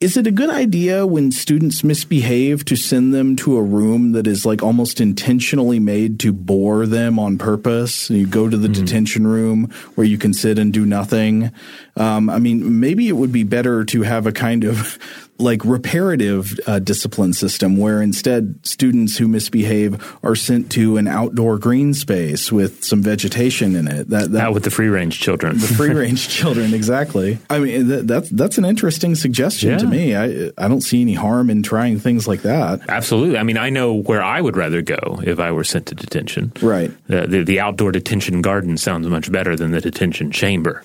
is 0.00 0.18
it 0.18 0.26
a 0.26 0.30
good 0.30 0.50
idea 0.50 1.06
when 1.06 1.30
students 1.30 1.82
misbehave 1.82 2.64
to 2.66 2.76
send 2.76 3.14
them 3.14 3.36
to 3.36 3.56
a 3.56 3.62
room 3.62 4.12
that 4.12 4.26
is 4.26 4.44
like 4.44 4.62
almost 4.62 5.00
intentionally 5.00 5.78
made 5.78 6.20
to 6.20 6.32
bore 6.32 6.84
them 6.84 7.18
on 7.18 7.38
purpose? 7.38 8.10
You 8.10 8.26
go 8.26 8.48
to 8.48 8.56
the 8.56 8.68
mm-hmm. 8.68 8.84
detention 8.84 9.26
room 9.26 9.70
where 9.94 10.06
you 10.06 10.18
can 10.18 10.34
sit 10.34 10.58
and 10.58 10.74
do 10.74 10.84
nothing. 10.84 11.52
Um, 11.96 12.28
I 12.28 12.38
mean, 12.38 12.80
maybe 12.80 13.08
it 13.08 13.12
would 13.12 13.32
be 13.32 13.44
better 13.44 13.84
to 13.86 14.02
have 14.02 14.26
a 14.26 14.32
kind 14.32 14.64
of 14.64 14.98
like 15.38 15.64
reparative 15.64 16.58
uh, 16.66 16.78
discipline 16.78 17.32
system 17.32 17.76
where 17.76 18.00
instead 18.00 18.58
students 18.62 19.18
who 19.18 19.26
misbehave 19.26 20.16
are 20.22 20.36
sent 20.36 20.70
to 20.72 20.96
an 20.96 21.08
outdoor 21.08 21.58
green 21.58 21.92
space 21.92 22.52
with 22.52 22.84
some 22.84 23.02
vegetation 23.02 23.74
in 23.74 23.88
it. 23.88 24.08
That, 24.10 24.30
that 24.32 24.44
Out 24.44 24.54
with 24.54 24.64
the 24.64 24.70
free 24.70 24.88
range 24.88 25.20
children. 25.20 25.58
the 25.58 25.66
free 25.66 25.92
range 25.92 26.28
children, 26.36 26.72
exactly. 26.72 27.38
I 27.50 27.58
mean, 27.58 27.88
that, 27.88 28.06
that's 28.06 28.30
that's 28.30 28.58
an 28.58 28.64
interesting 28.64 29.14
suggestion 29.14 29.70
yeah. 29.70 29.78
to 29.78 29.86
me. 29.86 30.14
I 30.14 30.52
I 30.56 30.68
don't 30.68 30.82
see 30.82 31.00
any 31.00 31.14
harm 31.14 31.50
in 31.50 31.62
trying 31.62 31.98
things 31.98 32.28
like 32.28 32.42
that. 32.42 32.80
Absolutely. 32.88 33.38
I 33.38 33.42
mean, 33.42 33.58
I 33.58 33.70
know 33.70 33.94
where 33.94 34.22
I 34.22 34.40
would 34.40 34.56
rather 34.56 34.82
go 34.82 35.20
if 35.24 35.40
I 35.40 35.50
were 35.50 35.64
sent 35.64 35.86
to 35.86 35.94
detention. 35.94 36.52
Right. 36.62 36.92
the, 37.08 37.26
the, 37.26 37.42
the 37.42 37.60
outdoor 37.60 37.92
detention 37.92 38.40
garden 38.42 38.76
sounds 38.76 39.08
much 39.08 39.30
better 39.32 39.56
than 39.56 39.72
the 39.72 39.80
detention 39.80 40.30
chamber. 40.30 40.82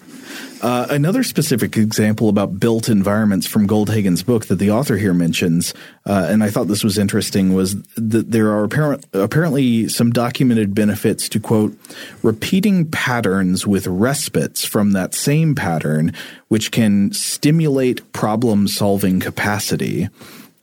Uh, 0.62 0.88
another 0.90 1.24
specific 1.24 1.78
example 1.78 2.28
about 2.28 2.60
built 2.60 2.90
environments 2.90 3.48
from 3.48 3.66
Goldhagen's 3.66 4.24
book 4.24 4.48
that 4.48 4.56
the 4.56 4.72
author 4.72 4.98
here 4.98 5.14
mentions, 5.14 5.74
uh, 6.06 6.28
and 6.30 6.44
I 6.44 6.50
thought 6.50 6.68
this 6.68 6.84
was 6.84 6.98
interesting, 6.98 7.54
was 7.54 7.82
that 7.96 8.32
there 8.32 8.50
are 8.50 8.66
apparent, 8.66 9.06
apparently 9.14 9.88
some 9.88 10.12
documented 10.12 10.76
benefits 10.76 11.30
to 11.30 11.40
quote 11.40 11.78
repeating 12.24 12.92
patterns 12.92 13.66
with 13.66 13.88
respites 13.88 14.66
from 14.66 14.92
that 14.92 15.14
same 15.14 15.56
pattern, 15.56 16.14
which 16.50 16.72
can 16.72 17.14
stimulate 17.14 18.12
problem 18.12 18.68
solving 18.68 19.22
capacity. 19.22 20.10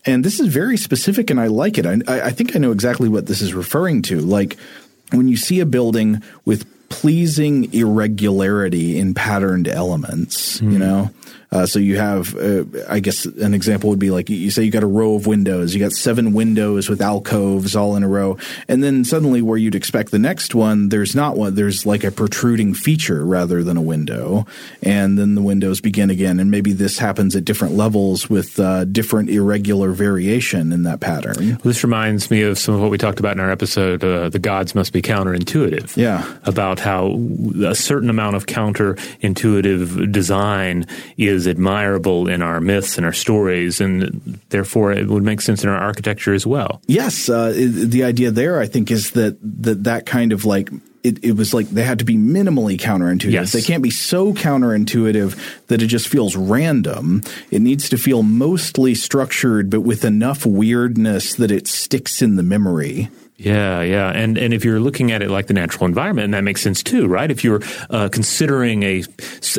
And 0.04 0.24
this 0.24 0.40
is 0.40 0.48
very 0.48 0.76
specific, 0.76 1.30
and 1.30 1.40
I 1.40 1.46
like 1.46 1.78
it. 1.78 1.86
I, 1.86 2.26
I 2.26 2.30
think 2.30 2.54
I 2.54 2.58
know 2.58 2.70
exactly 2.70 3.08
what 3.08 3.26
this 3.26 3.40
is 3.40 3.54
referring 3.54 4.02
to. 4.02 4.20
Like 4.20 4.58
when 5.12 5.26
you 5.26 5.36
see 5.36 5.60
a 5.60 5.66
building 5.66 6.22
with 6.44 6.66
pleasing 6.88 7.72
irregularity 7.72 8.98
in 8.98 9.14
patterned 9.14 9.68
elements, 9.68 10.60
mm. 10.60 10.72
you 10.72 10.78
hmm. 10.78 10.78
know? 10.78 11.10
Uh, 11.52 11.66
so 11.66 11.78
you 11.78 11.96
have, 11.96 12.36
uh, 12.36 12.64
I 12.88 13.00
guess, 13.00 13.24
an 13.24 13.54
example 13.54 13.90
would 13.90 13.98
be 13.98 14.10
like 14.10 14.28
you 14.28 14.50
say 14.50 14.64
you 14.64 14.70
got 14.70 14.82
a 14.82 14.88
row 14.88 15.14
of 15.14 15.26
windows. 15.26 15.74
You 15.74 15.80
got 15.80 15.92
seven 15.92 16.32
windows 16.32 16.88
with 16.88 17.00
alcoves 17.00 17.76
all 17.76 17.96
in 17.96 18.02
a 18.02 18.08
row, 18.08 18.36
and 18.68 18.82
then 18.82 19.04
suddenly, 19.04 19.42
where 19.42 19.56
you'd 19.56 19.74
expect 19.74 20.10
the 20.10 20.18
next 20.18 20.54
one, 20.54 20.88
there's 20.88 21.14
not 21.14 21.36
one. 21.36 21.54
There's 21.54 21.86
like 21.86 22.04
a 22.04 22.10
protruding 22.10 22.74
feature 22.74 23.24
rather 23.24 23.62
than 23.62 23.76
a 23.76 23.82
window, 23.82 24.46
and 24.82 25.18
then 25.18 25.34
the 25.34 25.42
windows 25.42 25.80
begin 25.80 26.10
again. 26.10 26.40
And 26.40 26.50
maybe 26.50 26.72
this 26.72 26.98
happens 26.98 27.36
at 27.36 27.44
different 27.44 27.74
levels 27.74 28.28
with 28.28 28.58
uh, 28.58 28.84
different 28.84 29.30
irregular 29.30 29.92
variation 29.92 30.72
in 30.72 30.82
that 30.82 31.00
pattern. 31.00 31.50
Well, 31.50 31.58
this 31.62 31.84
reminds 31.84 32.30
me 32.30 32.42
of 32.42 32.58
some 32.58 32.74
of 32.74 32.80
what 32.80 32.90
we 32.90 32.98
talked 32.98 33.20
about 33.20 33.34
in 33.34 33.40
our 33.40 33.50
episode. 33.50 34.02
Uh, 34.02 34.28
the 34.28 34.38
gods 34.38 34.74
must 34.74 34.92
be 34.92 35.00
counterintuitive. 35.00 35.96
Yeah, 35.96 36.26
about 36.44 36.80
how 36.80 37.18
a 37.64 37.74
certain 37.74 38.10
amount 38.10 38.36
of 38.36 38.46
counterintuitive 38.46 40.10
design 40.10 40.86
is 41.16 41.35
is 41.36 41.46
admirable 41.46 42.28
in 42.28 42.42
our 42.42 42.60
myths 42.60 42.96
and 42.96 43.06
our 43.06 43.12
stories, 43.12 43.80
and 43.80 44.40
therefore 44.48 44.92
it 44.92 45.06
would 45.06 45.22
make 45.22 45.40
sense 45.40 45.62
in 45.62 45.68
our 45.68 45.78
architecture 45.78 46.34
as 46.34 46.46
well. 46.46 46.80
Yes, 46.86 47.28
uh, 47.28 47.52
the 47.54 48.02
idea 48.02 48.30
there, 48.30 48.58
I 48.58 48.66
think, 48.66 48.90
is 48.90 49.12
that 49.12 49.38
that 49.62 49.84
that 49.84 50.06
kind 50.06 50.32
of 50.32 50.44
like 50.44 50.70
it, 51.06 51.22
it, 51.22 51.32
was 51.36 51.54
like 51.54 51.68
they 51.68 51.84
had 51.84 52.00
to 52.00 52.04
be 52.04 52.16
minimally 52.16 52.76
counterintuitive. 52.76 53.30
Yes. 53.30 53.52
They 53.52 53.62
can't 53.62 53.82
be 53.82 53.90
so 53.90 54.32
counterintuitive 54.32 55.66
that 55.68 55.80
it 55.80 55.86
just 55.86 56.08
feels 56.08 56.34
random. 56.34 57.22
It 57.52 57.62
needs 57.62 57.88
to 57.90 57.96
feel 57.96 58.24
mostly 58.24 58.96
structured, 58.96 59.70
but 59.70 59.82
with 59.82 60.04
enough 60.04 60.44
weirdness 60.44 61.36
that 61.36 61.52
it 61.52 61.68
sticks 61.68 62.22
in 62.22 62.34
the 62.34 62.42
memory. 62.42 63.08
Yeah, 63.38 63.82
yeah, 63.82 64.08
and 64.08 64.38
and 64.38 64.54
if 64.54 64.64
you're 64.64 64.80
looking 64.80 65.12
at 65.12 65.20
it 65.22 65.28
like 65.28 65.46
the 65.46 65.52
natural 65.52 65.84
environment, 65.84 66.24
and 66.24 66.34
that 66.34 66.42
makes 66.42 66.62
sense 66.62 66.82
too, 66.82 67.06
right? 67.06 67.30
If 67.30 67.44
you're 67.44 67.60
uh, 67.90 68.08
considering 68.08 68.82
a 68.82 69.04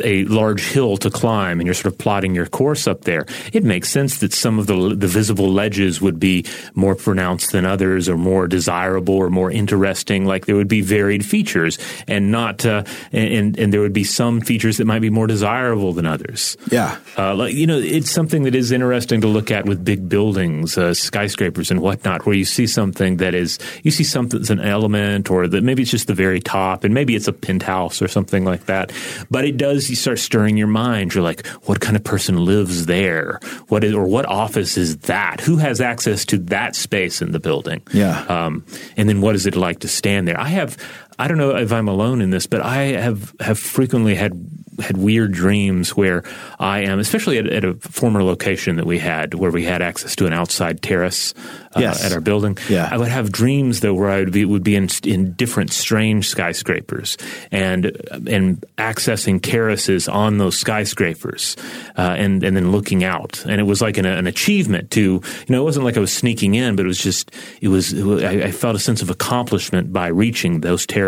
a 0.02 0.24
large 0.24 0.64
hill 0.64 0.96
to 0.96 1.10
climb 1.10 1.60
and 1.60 1.66
you're 1.66 1.74
sort 1.74 1.92
of 1.92 1.98
plotting 1.98 2.34
your 2.34 2.46
course 2.46 2.88
up 2.88 3.02
there, 3.02 3.24
it 3.52 3.62
makes 3.62 3.88
sense 3.88 4.18
that 4.18 4.32
some 4.32 4.58
of 4.58 4.66
the 4.66 4.96
the 4.96 5.06
visible 5.06 5.48
ledges 5.48 6.00
would 6.00 6.18
be 6.18 6.44
more 6.74 6.96
pronounced 6.96 7.52
than 7.52 7.64
others, 7.64 8.08
or 8.08 8.16
more 8.16 8.48
desirable, 8.48 9.14
or 9.14 9.30
more 9.30 9.48
interesting. 9.48 10.26
Like 10.26 10.46
there 10.46 10.56
would 10.56 10.66
be 10.66 10.80
varied 10.80 11.24
features, 11.24 11.78
and 12.08 12.32
not 12.32 12.66
uh, 12.66 12.82
and 13.12 13.56
and 13.56 13.72
there 13.72 13.80
would 13.80 13.92
be 13.92 14.04
some 14.04 14.40
features 14.40 14.78
that 14.78 14.86
might 14.86 15.02
be 15.02 15.10
more 15.10 15.28
desirable 15.28 15.92
than 15.92 16.04
others. 16.04 16.56
Yeah, 16.72 16.98
uh, 17.16 17.36
like 17.36 17.54
you 17.54 17.68
know, 17.68 17.78
it's 17.78 18.10
something 18.10 18.42
that 18.42 18.56
is 18.56 18.72
interesting 18.72 19.20
to 19.20 19.28
look 19.28 19.52
at 19.52 19.66
with 19.66 19.84
big 19.84 20.08
buildings, 20.08 20.76
uh, 20.76 20.94
skyscrapers, 20.94 21.70
and 21.70 21.80
whatnot, 21.80 22.26
where 22.26 22.34
you 22.34 22.44
see 22.44 22.66
something 22.66 23.18
that 23.18 23.36
is 23.36 23.60
you 23.82 23.90
see 23.90 24.04
something 24.04 24.38
that's 24.38 24.50
an 24.50 24.60
element 24.60 25.30
or 25.30 25.48
that 25.48 25.62
maybe 25.62 25.82
it's 25.82 25.90
just 25.90 26.06
the 26.06 26.14
very 26.14 26.40
top 26.40 26.84
and 26.84 26.94
maybe 26.94 27.14
it's 27.14 27.28
a 27.28 27.32
penthouse 27.32 28.02
or 28.02 28.08
something 28.08 28.44
like 28.44 28.66
that. 28.66 28.92
But 29.30 29.44
it 29.44 29.56
does, 29.56 29.88
you 29.90 29.96
start 29.96 30.18
stirring 30.18 30.56
your 30.56 30.66
mind. 30.66 31.14
You're 31.14 31.24
like, 31.24 31.46
what 31.64 31.80
kind 31.80 31.96
of 31.96 32.04
person 32.04 32.44
lives 32.44 32.86
there? 32.86 33.40
What 33.68 33.84
is, 33.84 33.94
or 33.94 34.06
what 34.06 34.26
office 34.26 34.76
is 34.76 34.98
that? 34.98 35.40
Who 35.40 35.56
has 35.56 35.80
access 35.80 36.24
to 36.26 36.38
that 36.38 36.76
space 36.76 37.22
in 37.22 37.32
the 37.32 37.40
building? 37.40 37.82
Yeah. 37.92 38.20
Um, 38.28 38.64
and 38.96 39.08
then 39.08 39.20
what 39.20 39.34
is 39.34 39.46
it 39.46 39.56
like 39.56 39.80
to 39.80 39.88
stand 39.88 40.28
there? 40.28 40.38
I 40.40 40.48
have, 40.48 40.76
I 41.18 41.28
don't 41.28 41.38
know 41.38 41.56
if 41.56 41.72
I'm 41.72 41.88
alone 41.88 42.20
in 42.20 42.30
this, 42.30 42.46
but 42.46 42.60
I 42.60 42.84
have, 42.84 43.34
have 43.40 43.58
frequently 43.58 44.14
had 44.14 44.32
had 44.80 44.96
weird 44.96 45.32
dreams 45.32 45.96
where 45.96 46.22
I 46.58 46.80
am, 46.80 46.98
especially 46.98 47.38
at, 47.38 47.46
at, 47.46 47.64
a 47.64 47.74
former 47.74 48.22
location 48.22 48.76
that 48.76 48.86
we 48.86 48.98
had, 48.98 49.34
where 49.34 49.50
we 49.50 49.64
had 49.64 49.82
access 49.82 50.14
to 50.16 50.26
an 50.26 50.32
outside 50.32 50.82
terrace 50.82 51.34
uh, 51.74 51.80
yes. 51.80 52.04
at 52.04 52.12
our 52.12 52.20
building. 52.20 52.56
Yeah. 52.68 52.88
I 52.90 52.96
would 52.96 53.08
have 53.08 53.32
dreams 53.32 53.80
though 53.80 53.94
where 53.94 54.10
I 54.10 54.20
would 54.20 54.32
be 54.32 54.44
would 54.44 54.62
be 54.62 54.76
in, 54.76 54.88
in 55.04 55.32
different 55.32 55.72
strange 55.72 56.28
skyscrapers 56.28 57.16
and 57.50 57.86
and 58.28 58.64
accessing 58.78 59.42
terraces 59.42 60.08
on 60.08 60.38
those 60.38 60.58
skyscrapers, 60.58 61.56
uh, 61.96 62.14
and 62.18 62.42
and 62.42 62.56
then 62.56 62.72
looking 62.72 63.04
out, 63.04 63.44
and 63.46 63.60
it 63.60 63.64
was 63.64 63.82
like 63.82 63.98
an, 63.98 64.06
an, 64.06 64.26
achievement 64.26 64.90
to 64.92 65.00
you 65.00 65.22
know 65.48 65.60
it 65.60 65.64
wasn't 65.64 65.84
like 65.84 65.96
I 65.96 66.00
was 66.00 66.12
sneaking 66.12 66.54
in, 66.54 66.76
but 66.76 66.84
it 66.84 66.88
was 66.88 66.98
just 66.98 67.30
it 67.60 67.68
was, 67.68 67.92
it 67.92 68.04
was 68.04 68.22
I, 68.22 68.30
I 68.30 68.50
felt 68.50 68.76
a 68.76 68.78
sense 68.78 69.02
of 69.02 69.10
accomplishment 69.10 69.92
by 69.92 70.08
reaching 70.08 70.60
those 70.60 70.86
terraces. 70.86 71.07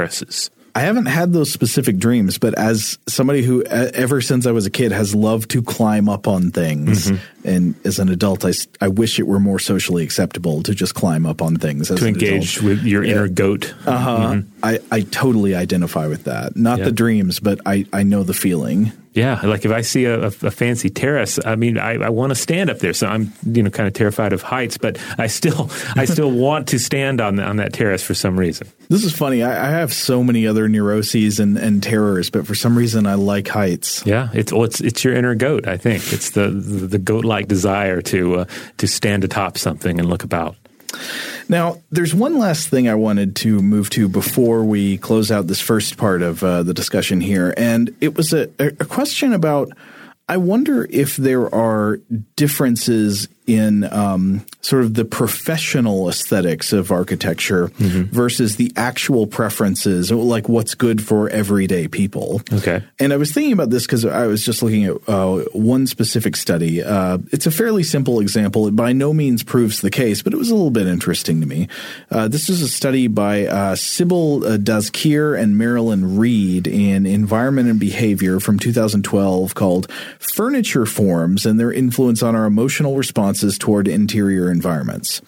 I 0.75 0.81
haven't 0.81 1.07
had 1.07 1.33
those 1.33 1.53
specific 1.53 1.99
dreams, 1.99 2.39
but 2.39 2.55
as 2.55 2.99
somebody 3.09 3.43
who, 3.43 3.65
ever 3.65 4.21
since 4.21 4.47
I 4.47 4.53
was 4.53 4.67
a 4.67 4.71
kid, 4.71 4.93
has 4.93 5.15
loved 5.15 5.51
to 5.51 5.63
climb 5.63 6.09
up 6.09 6.29
on 6.29 6.53
things, 6.53 7.11
mm-hmm. 7.11 7.40
And 7.45 7.75
as 7.85 7.99
an 7.99 8.09
adult, 8.09 8.45
I, 8.45 8.53
I 8.81 8.89
wish 8.89 9.19
it 9.19 9.27
were 9.27 9.41
more 9.41 9.59
socially 9.59 10.05
acceptable 10.05 10.63
to 10.63 10.75
just 10.75 10.95
climb 10.95 11.27
up 11.27 11.43
on 11.43 11.57
things. 11.57 11.89
to 11.89 12.07
engage 12.07 12.59
adult. 12.59 12.65
with 12.65 12.85
your 12.85 13.03
inner 13.03 13.29
goat. 13.29 13.75
Uh 13.87 13.99
huh. 13.99 14.19
Mm-hmm. 14.19 14.51
I, 14.63 14.81
I 14.91 15.01
totally 15.03 15.55
identify 15.55 16.07
with 16.07 16.25
that. 16.25 16.57
Not 16.57 16.79
yeah. 16.79 16.87
the 16.87 16.93
dreams, 16.93 17.41
but 17.41 17.61
I, 17.67 17.87
I 17.93 18.03
know 18.03 18.23
the 18.23 18.35
feeling. 18.35 18.93
Yeah, 19.13 19.41
like 19.43 19.65
if 19.65 19.73
I 19.73 19.81
see 19.81 20.05
a, 20.05 20.21
a, 20.21 20.27
a 20.27 20.51
fancy 20.53 20.89
terrace, 20.89 21.41
I 21.45 21.57
mean, 21.57 21.79
I, 21.79 21.95
I 21.95 22.11
want 22.11 22.31
to 22.31 22.37
stand 22.37 22.71
up 22.71 22.79
there. 22.79 22.93
So 22.93 23.09
I'm, 23.09 23.33
you 23.45 23.61
know, 23.61 23.71
kind 23.71 23.89
of 23.89 23.93
terrified 23.93 24.33
of 24.33 24.41
heights, 24.41 24.79
but 24.79 24.99
I 25.19 25.27
still, 25.27 25.69
I 25.97 26.05
still 26.05 26.31
want 26.31 26.69
to 26.69 26.79
stand 26.79 27.21
on 27.21 27.41
on 27.41 27.57
that 27.57 27.73
terrace 27.73 28.05
for 28.05 28.15
some 28.15 28.39
reason. 28.39 28.69
This 28.89 29.05
is 29.05 29.13
funny. 29.13 29.43
I, 29.43 29.69
I, 29.69 29.71
have 29.71 29.93
so 29.93 30.23
many 30.23 30.47
other 30.47 30.69
neuroses 30.69 31.41
and, 31.41 31.59
and 31.59 31.83
terrors, 31.83 32.31
but 32.31 32.47
for 32.47 32.55
some 32.55 32.79
reason, 32.79 33.07
I 33.07 33.15
like 33.15 33.49
heights. 33.49 34.07
Yeah, 34.07 34.29
it's 34.33 34.53
well, 34.53 34.63
it's 34.63 34.81
it's 34.81 35.03
your 35.03 35.15
inner 35.15 35.35
goat. 35.35 35.67
I 35.67 35.77
think 35.77 36.13
it's 36.13 36.31
the 36.31 36.49
the, 36.49 36.87
the 36.87 36.99
goat 36.99 37.25
like 37.31 37.49
desire 37.49 38.03
to 38.03 38.41
uh, 38.41 38.45
to 38.77 38.87
stand 38.87 39.25
atop 39.25 39.57
something 39.57 39.99
and 39.99 40.09
look 40.09 40.25
about. 40.25 40.57
Now, 41.49 41.81
there's 41.91 42.15
one 42.15 42.39
last 42.39 42.69
thing 42.69 42.89
I 42.89 42.97
wanted 42.97 43.37
to 43.37 43.63
move 43.63 43.91
to 43.91 44.09
before 44.09 44.65
we 44.65 44.99
close 44.99 45.31
out 45.31 45.47
this 45.47 45.61
first 45.61 45.97
part 45.97 46.21
of 46.21 46.43
uh, 46.43 46.65
the 46.65 46.75
discussion 46.75 47.21
here, 47.21 47.55
and 47.57 47.95
it 48.01 48.17
was 48.17 48.33
a, 48.33 48.51
a 48.59 48.85
question 48.85 49.33
about. 49.33 49.71
I 50.29 50.37
wonder 50.37 50.87
if 50.89 51.17
there 51.17 51.53
are 51.53 51.99
differences 52.37 53.27
in 53.51 53.85
um, 53.93 54.45
sort 54.61 54.85
of 54.85 54.95
the 54.95 55.05
professional 55.05 56.09
aesthetics 56.09 56.73
of 56.73 56.93
architecture 56.93 57.69
mm-hmm. 57.69 58.03
versus 58.15 58.57
the 58.57 58.73
actual 58.77 59.27
preferences, 59.27 60.13
like 60.13 60.49
what's 60.49 60.75
good 60.75 61.03
for 61.03 61.29
everyday 61.31 61.89
people. 61.89 62.43
Okay. 62.53 62.83
And 63.01 63.13
I 63.13 63.17
was 63.17 63.33
thinking 63.33 63.53
about 63.53 63.71
this 63.71 63.87
because 63.87 64.05
I 64.05 64.29
was 64.29 64.45
just 64.45 64.63
looking 64.63 64.85
at 64.85 64.97
uh, 65.09 65.39
one 65.53 65.89
specific 65.89 66.37
study. 66.37 66.81
Uh, 66.81 67.19
it's 67.33 67.47
a 67.47 67.51
fairly 67.51 67.83
simple 67.83 68.21
example. 68.21 68.69
It 68.69 68.77
by 68.77 68.93
no 68.93 69.13
means 69.13 69.43
proves 69.43 69.81
the 69.81 69.91
case, 69.91 70.23
but 70.23 70.33
it 70.33 70.37
was 70.37 70.51
a 70.51 70.55
little 70.55 70.71
bit 70.71 70.87
interesting 70.87 71.41
to 71.41 71.47
me. 71.47 71.67
Uh, 72.11 72.29
this 72.29 72.49
is 72.49 72.63
a 72.63 72.69
study 72.69 73.09
by 73.09 73.47
uh, 73.47 73.75
Sibel 73.75 74.45
uh, 74.45 74.59
Dazkir 74.59 75.39
and 75.41 75.59
Marilyn 75.59 76.17
Read 76.17 76.69
in 76.69 77.05
Environment 77.05 77.69
and 77.69 77.81
Behavior 77.81 78.39
from 78.39 78.61
2012 78.61 79.55
called 79.55 79.91
Furniture 80.19 80.87
Forms 80.87 81.45
and 81.45 81.59
Their 81.59 81.73
Influence 81.73 82.23
on 82.23 82.37
Our 82.37 82.45
Emotional 82.45 82.97
Response 82.97 83.40
responses 83.41 83.59
toward 83.59 83.89
interior 83.89 84.51
environments. 84.51 85.23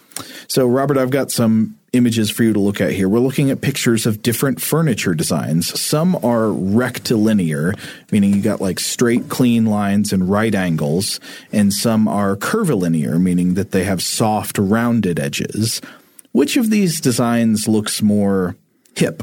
So, 0.49 0.67
Robert, 0.67 0.99
I've 0.99 1.11
got 1.11 1.31
some 1.31 1.77
images 1.93 2.31
for 2.31 2.43
you 2.43 2.53
to 2.53 2.61
look 2.61 2.81
at 2.81 2.93
here. 2.93 3.09
We're 3.09 3.21
looking 3.21 3.51
at 3.51 3.61
pictures 3.61 4.07
of 4.07 4.23
different 4.23 4.61
furniture 4.61 5.15
designs. 5.15 5.79
Some 5.81 6.17
are 6.25 6.51
rectilinear, 6.51 7.75
meaning 8.11 8.35
you 8.35 8.43
got 8.43 8.61
like 8.61 8.81
straight, 8.81 9.29
clean 9.29 9.67
lines 9.67 10.13
and 10.13 10.29
right 10.29 10.55
angles, 10.55 11.21
and 11.53 11.73
some 11.73 12.09
are 12.09 12.37
curvilinear, 12.37 13.19
meaning 13.19 13.55
that 13.55 13.73
they 13.73 13.85
have 13.85 14.03
soft, 14.03 14.59
rounded 14.59 15.19
edges. 15.19 15.81
Which 16.33 16.57
of 16.57 16.71
these 16.71 17.01
designs 17.01 17.69
looks 17.69 18.01
more 18.01 18.57
hip? 18.97 19.23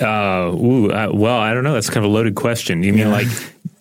Uh, 0.00 0.50
ooh, 0.54 0.90
uh, 0.90 1.10
well, 1.12 1.38
I 1.38 1.52
don't 1.52 1.64
know. 1.64 1.74
That's 1.74 1.90
kind 1.90 2.04
of 2.04 2.10
a 2.10 2.14
loaded 2.14 2.34
question. 2.34 2.82
You 2.82 2.92
mean 2.92 3.08
yeah. 3.08 3.12
like 3.12 3.28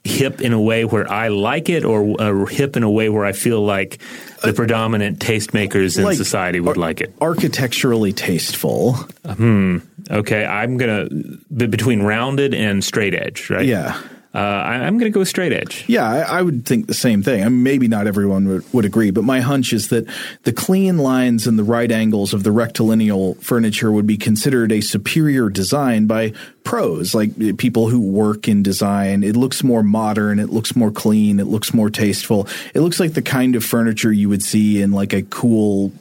hip 0.03 0.41
in 0.41 0.53
a 0.53 0.61
way 0.61 0.85
where 0.85 1.09
I 1.09 1.27
like 1.27 1.69
it, 1.69 1.85
or 1.85 2.19
uh, 2.19 2.45
hip 2.45 2.75
in 2.75 2.83
a 2.83 2.89
way 2.89 3.09
where 3.09 3.25
I 3.25 3.33
feel 3.33 3.63
like 3.63 3.99
the 4.43 4.53
predominant 4.53 5.19
tastemakers 5.19 5.97
in 5.97 6.03
like 6.03 6.17
society 6.17 6.59
would 6.59 6.77
ar- 6.77 6.81
like 6.81 7.01
it? 7.01 7.13
Architecturally 7.21 8.13
tasteful. 8.13 8.93
Hmm. 9.25 9.79
Okay, 10.09 10.45
I'm 10.45 10.77
gonna 10.77 11.07
between 11.55 12.01
rounded 12.01 12.53
and 12.53 12.83
straight 12.83 13.13
edge, 13.13 13.49
right? 13.49 13.65
Yeah. 13.65 14.01
Uh, 14.33 14.37
I, 14.37 14.75
am 14.87 14.97
going 14.97 15.11
to 15.11 15.13
go 15.13 15.25
straight 15.25 15.51
edge. 15.51 15.83
Yeah, 15.87 16.09
I, 16.09 16.19
I, 16.39 16.41
would 16.41 16.65
think 16.65 16.87
the 16.87 16.93
same 16.93 17.21
thing. 17.21 17.43
I 17.43 17.49
mean, 17.49 17.63
maybe 17.63 17.89
not 17.89 18.07
everyone 18.07 18.47
would, 18.47 18.73
would, 18.73 18.85
agree, 18.85 19.11
but 19.11 19.25
my 19.25 19.41
hunch 19.41 19.73
is 19.73 19.89
that 19.89 20.07
the 20.43 20.53
clean 20.53 20.99
lines 20.99 21.47
and 21.47 21.59
the 21.59 21.65
right 21.65 21.91
angles 21.91 22.33
of 22.33 22.43
the 22.43 22.51
rectilinear 22.53 23.33
furniture 23.41 23.91
would 23.91 24.07
be 24.07 24.15
considered 24.15 24.71
a 24.71 24.79
superior 24.79 25.49
design 25.49 26.05
by 26.05 26.31
pros, 26.63 27.13
like 27.13 27.57
people 27.57 27.89
who 27.89 27.99
work 27.99 28.47
in 28.47 28.63
design. 28.63 29.23
It 29.23 29.35
looks 29.35 29.65
more 29.65 29.83
modern. 29.83 30.39
It 30.39 30.49
looks 30.49 30.77
more 30.77 30.91
clean. 30.91 31.41
It 31.41 31.47
looks 31.47 31.73
more 31.73 31.89
tasteful. 31.89 32.47
It 32.73 32.79
looks 32.79 33.01
like 33.01 33.15
the 33.15 33.21
kind 33.21 33.57
of 33.57 33.65
furniture 33.65 34.13
you 34.13 34.29
would 34.29 34.43
see 34.43 34.81
in 34.81 34.93
like 34.93 35.11
a 35.11 35.23
cool 35.23 35.91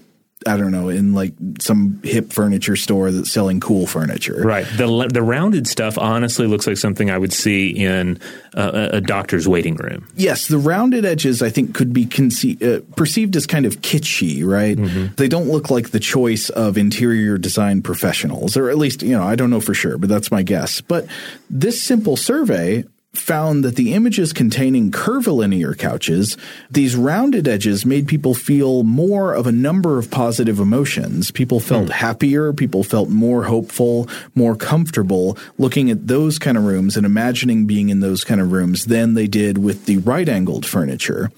I 0.46 0.56
don't 0.56 0.72
know, 0.72 0.88
in 0.88 1.12
like 1.12 1.34
some 1.58 2.00
hip 2.02 2.32
furniture 2.32 2.76
store 2.76 3.10
that's 3.10 3.30
selling 3.30 3.60
cool 3.60 3.86
furniture. 3.86 4.40
Right. 4.42 4.66
The 4.76 5.08
the 5.12 5.22
rounded 5.22 5.66
stuff 5.66 5.98
honestly 5.98 6.46
looks 6.46 6.66
like 6.66 6.78
something 6.78 7.10
I 7.10 7.18
would 7.18 7.32
see 7.32 7.68
in 7.70 8.18
a, 8.54 8.90
a 8.94 9.00
doctor's 9.02 9.46
waiting 9.46 9.76
room. 9.76 10.08
Yes, 10.16 10.48
the 10.48 10.56
rounded 10.56 11.04
edges 11.04 11.42
I 11.42 11.50
think 11.50 11.74
could 11.74 11.92
be 11.92 12.06
conce- 12.06 12.62
uh, 12.62 12.80
perceived 12.96 13.36
as 13.36 13.46
kind 13.46 13.66
of 13.66 13.82
kitschy, 13.82 14.42
right? 14.44 14.78
Mm-hmm. 14.78 15.14
They 15.16 15.28
don't 15.28 15.48
look 15.48 15.70
like 15.70 15.90
the 15.90 16.00
choice 16.00 16.48
of 16.48 16.78
interior 16.78 17.36
design 17.36 17.82
professionals, 17.82 18.56
or 18.56 18.70
at 18.70 18.78
least, 18.78 19.02
you 19.02 19.12
know, 19.12 19.24
I 19.24 19.36
don't 19.36 19.50
know 19.50 19.60
for 19.60 19.74
sure, 19.74 19.98
but 19.98 20.08
that's 20.08 20.30
my 20.30 20.42
guess. 20.42 20.80
But 20.80 21.06
this 21.50 21.82
simple 21.82 22.16
survey 22.16 22.84
found 23.12 23.64
that 23.64 23.74
the 23.74 23.92
images 23.92 24.32
containing 24.32 24.92
curvilinear 24.92 25.74
couches, 25.74 26.36
these 26.70 26.94
rounded 26.94 27.48
edges 27.48 27.84
made 27.84 28.06
people 28.06 28.34
feel 28.34 28.84
more 28.84 29.34
of 29.34 29.46
a 29.46 29.52
number 29.52 29.98
of 29.98 30.10
positive 30.10 30.60
emotions. 30.60 31.30
People 31.30 31.58
felt 31.58 31.86
hmm. 31.86 31.92
happier, 31.92 32.52
people 32.52 32.84
felt 32.84 33.08
more 33.08 33.44
hopeful, 33.44 34.08
more 34.34 34.54
comfortable 34.54 35.36
looking 35.58 35.90
at 35.90 36.06
those 36.06 36.38
kind 36.38 36.56
of 36.56 36.64
rooms 36.64 36.96
and 36.96 37.04
imagining 37.04 37.66
being 37.66 37.88
in 37.88 38.00
those 38.00 38.22
kind 38.22 38.40
of 38.40 38.52
rooms 38.52 38.84
than 38.84 39.14
they 39.14 39.26
did 39.26 39.58
with 39.58 39.86
the 39.86 39.96
right 39.98 40.28
angled 40.28 40.64
furniture. 40.64 41.32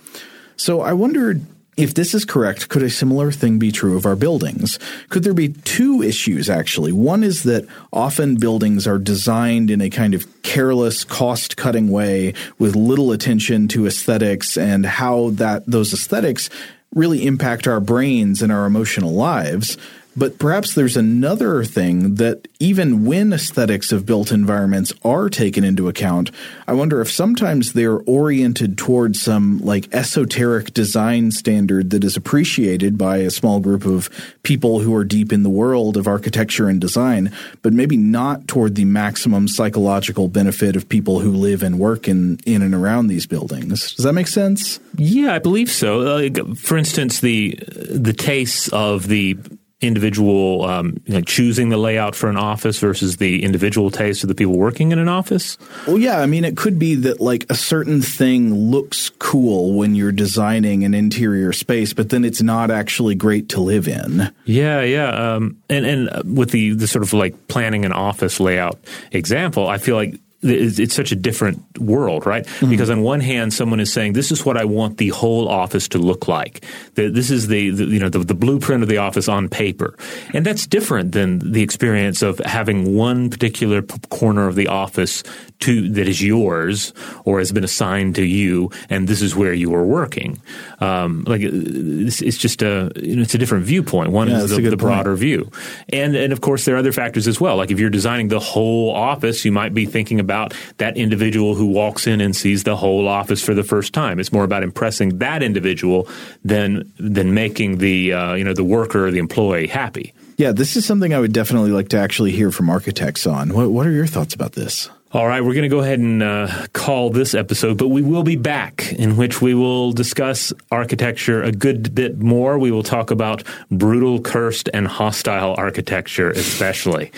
So 0.57 0.83
I 0.83 0.93
wondered 0.93 1.45
if 1.77 1.95
this 1.95 2.15
is 2.15 2.27
correct, 2.27 2.69
could 2.69 2.83
a 2.83 2.91
similar 2.91 3.33
thing 3.33 3.59
be 3.59 3.73
true 3.73 3.97
of 3.97 4.05
our 4.05 4.17
buildings? 4.17 4.79
Could 5.09 5.25
there 5.25 5.33
be 5.33 5.49
two 5.49 6.03
issues, 6.03 6.51
actually? 6.51 6.93
One 6.93 7.25
is 7.25 7.45
that 7.45 7.67
often 7.93 8.37
buildings 8.37 8.87
are 8.87 8.99
designed 8.99 9.71
in 9.71 9.81
a 9.81 9.89
kind 9.89 10.13
of 10.13 10.43
careless, 10.43 11.03
cost 11.03 11.57
cutting 11.57 11.89
way 11.89 12.35
with 12.59 12.77
little 12.77 13.11
attention 13.11 13.69
to 13.69 13.87
aesthetics 13.87 14.59
and 14.59 14.85
how 14.85 15.31
that 15.31 15.65
those 15.67 15.95
aesthetics 15.95 16.51
really 16.95 17.25
impact 17.25 17.67
our 17.67 17.81
brains 17.81 18.43
and 18.43 18.53
our 18.53 18.67
emotional 18.67 19.15
lives. 19.15 19.79
But 20.17 20.39
perhaps 20.39 20.75
there's 20.75 20.97
another 20.97 21.65
thing 21.65 22.17
that 22.17 22.47
even 22.61 23.05
when 23.07 23.33
aesthetics 23.33 23.93
of 23.93 24.05
built 24.05 24.31
environments 24.31 24.93
are 25.05 25.29
taken 25.29 25.65
into 25.65 25.89
account, 25.89 26.31
I 26.69 26.75
wonder 26.75 27.01
if 27.01 27.11
sometimes 27.11 27.73
they're 27.73 28.01
oriented 28.01 28.77
towards 28.77 29.23
some 29.23 29.61
like 29.61 29.89
esoteric 29.95 30.75
design 30.75 31.31
standard 31.31 31.91
that 31.91 32.05
is 32.05 32.17
appreciated 32.17 32.99
by 32.99 33.19
a 33.19 33.31
small 33.31 33.59
group 33.59 33.87
of 33.87 34.11
people 34.43 34.81
who 34.81 34.95
are 34.95 35.05
deep 35.05 35.33
in 35.33 35.43
the 35.43 35.51
world 35.51 35.97
of 35.97 36.07
architecture 36.07 36.69
and 36.69 36.81
design, 36.81 37.33
but 37.63 37.73
maybe 37.73 37.97
not 37.97 38.47
toward 38.47 38.75
the 38.75 38.85
maximum 38.85 39.49
psychological 39.49 40.29
benefit 40.29 40.77
of 40.77 40.89
people 40.89 41.21
who 41.21 41.33
live 41.33 41.63
and 41.63 41.79
work 41.79 42.07
in, 42.07 42.39
in 42.45 42.61
and 42.61 42.75
around 42.75 43.07
these 43.07 43.27
buildings. 43.27 43.95
Does 43.95 44.05
that 44.05 44.13
make 44.13 44.29
sense? 44.29 44.79
Yeah, 44.97 45.35
I 45.35 45.39
believe 45.39 45.71
so. 45.71 46.03
Uh, 46.03 46.55
for 46.55 46.77
instance, 46.77 47.21
the 47.21 47.59
the 47.91 48.13
tastes 48.13 48.69
of 48.69 49.09
the 49.09 49.39
individual 49.83 50.65
um, 50.65 50.97
like 51.09 51.27
choosing 51.27 51.69
the 51.69 51.77
layout 51.77 52.15
for 52.15 52.31
an 52.31 52.37
office 52.37 52.79
versus 52.79 53.19
the 53.19 53.43
individual 53.43 53.91
taste 53.91 54.23
of 54.23 54.29
the 54.29 54.35
people 54.35 54.57
working 54.57 54.93
in 54.93 54.99
an 54.99 55.09
office? 55.09 55.59
Well, 55.87 55.99
yeah. 55.99 56.21
I 56.21 56.27
mean, 56.27 56.45
it 56.45 56.57
could 56.57 56.79
be 56.79 56.95
that 56.97 57.21
like 57.21 57.45
a 57.51 57.55
certain 57.55 58.01
thing 58.01 58.55
looks 58.55 59.11
cool 59.19 59.75
when 59.75 59.95
you're 59.95 60.13
designing 60.13 60.85
an 60.85 60.95
interior 60.95 61.53
space, 61.53 61.93
but 61.93 62.11
then 62.11 62.25
it's 62.25 62.43
not 62.43 62.71
actually 62.71 63.15
great 63.15 63.49
to 63.51 63.61
live 63.61 63.89
in. 63.89 64.33
Yeah, 64.45 64.83
yeah. 64.83 65.35
Um, 65.35 65.59
and 65.69 65.85
and 65.85 66.37
with 66.37 66.51
the 66.51 66.75
the 66.75 66.87
sort 66.87 67.03
of 67.03 67.13
like 67.13 67.49
planning 67.49 67.85
an 67.85 67.93
office 67.93 68.41
layout 68.41 68.79
example, 69.11 69.69
I 69.69 69.79
feel 69.79 69.97
like 69.97 70.19
it's 70.43 70.95
such 70.95 71.13
a 71.13 71.17
different 71.17 71.79
world, 71.79 72.27
right? 72.27 72.45
Mm-hmm. 72.45 72.71
Because 72.71 72.91
on 72.91 73.03
one 73.03 73.21
hand, 73.21 73.55
someone 73.55 73.81
is 73.81 73.93
saying, 73.93 74.15
"This 74.15 74.33
is 74.33 74.45
what 74.45 74.57
I 74.57 74.65
want 74.65 74.99
the 74.99 75.11
whole 75.11 75.49
office 75.49 75.89
to 75.89 75.99
look 75.99 76.27
like. 76.27 76.65
This 76.95 77.31
is 77.31 77.47
the, 77.47 77.71
the 77.71 77.85
you 77.85 78.01
know 78.01 78.09
the, 78.09 78.19
the, 78.19 78.35
blueprint 78.35 78.83
of 78.83 78.89
the 78.89 78.99
office 78.99 79.29
on 79.29 79.49
paper," 79.49 79.97
and 80.35 80.45
that's 80.45 80.67
different 80.67 81.13
than 81.13 81.53
the 81.53 81.63
experience 81.63 82.23
of 82.23 82.39
having 82.41 82.97
one 82.97 83.31
particular 83.31 83.83
corner 84.11 84.49
of 84.49 84.57
the 84.57 84.67
office 84.67 85.23
to 85.61 85.89
that 85.91 86.09
is 86.09 86.21
yours 86.21 86.93
or 87.25 87.39
has 87.39 87.53
been 87.53 87.63
assigned 87.65 88.17
to 88.17 88.25
you, 88.25 88.71
and 88.91 89.07
this 89.07 89.23
is 89.23 89.37
where 89.37 89.53
you 89.53 89.73
are 89.75 89.87
working. 89.87 90.41
Um, 90.81 91.23
like 91.29 91.43
it's, 91.43 92.21
it's, 92.21 92.37
just 92.37 92.63
a 92.63 92.91
you 92.97 93.17
know, 93.17 93.23
it's 93.23 93.35
a 93.35 93.39
different 93.39 93.65
viewpoint. 93.65 94.11
One 94.11 94.29
yeah, 94.29 94.43
is 94.43 94.51
the, 94.51 94.61
the 94.61 94.77
broader 94.77 95.15
view, 95.15 95.53
and 95.91 96.17
and 96.17 96.33
of 96.33 96.41
course 96.41 96.65
there 96.65 96.75
are 96.75 96.79
other 96.79 96.93
factors 96.93 97.29
as 97.29 97.41
well. 97.41 97.57
Like 97.57 97.71
if 97.71 97.79
you're 97.79 97.91
designing 97.91 98.27
the 98.27 98.41
whole 98.41 98.91
office, 98.91 99.45
you 99.45 99.53
might 99.53 99.73
be 99.73 99.87
thinking 99.87 100.19
about 100.19 100.32
that 100.79 100.97
individual 100.97 101.55
who 101.55 101.67
walks 101.67 102.07
in 102.07 102.21
and 102.21 102.35
sees 102.35 102.65
the 102.65 102.77
whole 102.77 103.09
office 103.09 103.43
for 103.43 103.55
the 103.55 103.63
first 103.63 103.93
time. 103.93 104.19
It's 104.19 104.33
more 104.33 104.45
about 104.45 104.63
impressing 104.63 105.19
that 105.19 105.43
individual 105.43 106.09
than 106.45 106.93
than 106.99 107.35
making 107.35 107.79
the 107.79 108.13
uh, 108.13 108.35
you 108.35 108.45
know 108.45 108.55
the 108.55 108.65
worker 108.65 109.07
or 109.07 109.11
the 109.11 109.19
employee 109.19 109.67
happy. 109.67 110.13
Yeah, 110.37 110.53
this 110.53 110.77
is 110.77 110.85
something 110.85 111.15
I 111.15 111.21
would 111.21 111.33
definitely 111.33 111.71
like 111.71 111.89
to 111.91 111.99
actually 111.99 112.33
hear 112.33 112.51
from 112.51 112.71
architects 112.71 113.27
on. 113.27 113.55
What, 113.55 113.71
what 113.71 113.87
are 113.87 113.93
your 113.93 114.07
thoughts 114.07 114.35
about 114.35 114.53
this? 114.53 114.91
All 115.15 115.27
right, 115.27 115.45
we're 115.45 115.53
going 115.53 115.65
to 115.65 115.69
go 115.69 115.81
ahead 115.81 115.99
and 115.99 116.23
uh, 116.23 116.67
call 116.73 117.11
this 117.11 117.35
episode, 117.35 117.77
but 117.77 117.89
we 117.89 118.01
will 118.01 118.23
be 118.23 118.37
back 118.37 118.95
in 118.95 119.19
which 119.19 119.43
we 119.43 119.53
will 119.53 119.93
discuss 119.93 120.55
architecture 120.71 121.43
a 121.43 121.53
good 121.53 121.95
bit 121.95 122.19
more. 122.19 122.59
We 122.59 122.71
will 122.71 122.83
talk 122.83 123.11
about 123.11 123.45
brutal, 123.71 124.23
cursed, 124.23 124.71
and 124.73 124.89
hostile 124.89 125.55
architecture, 125.59 126.31
especially. 126.31 127.13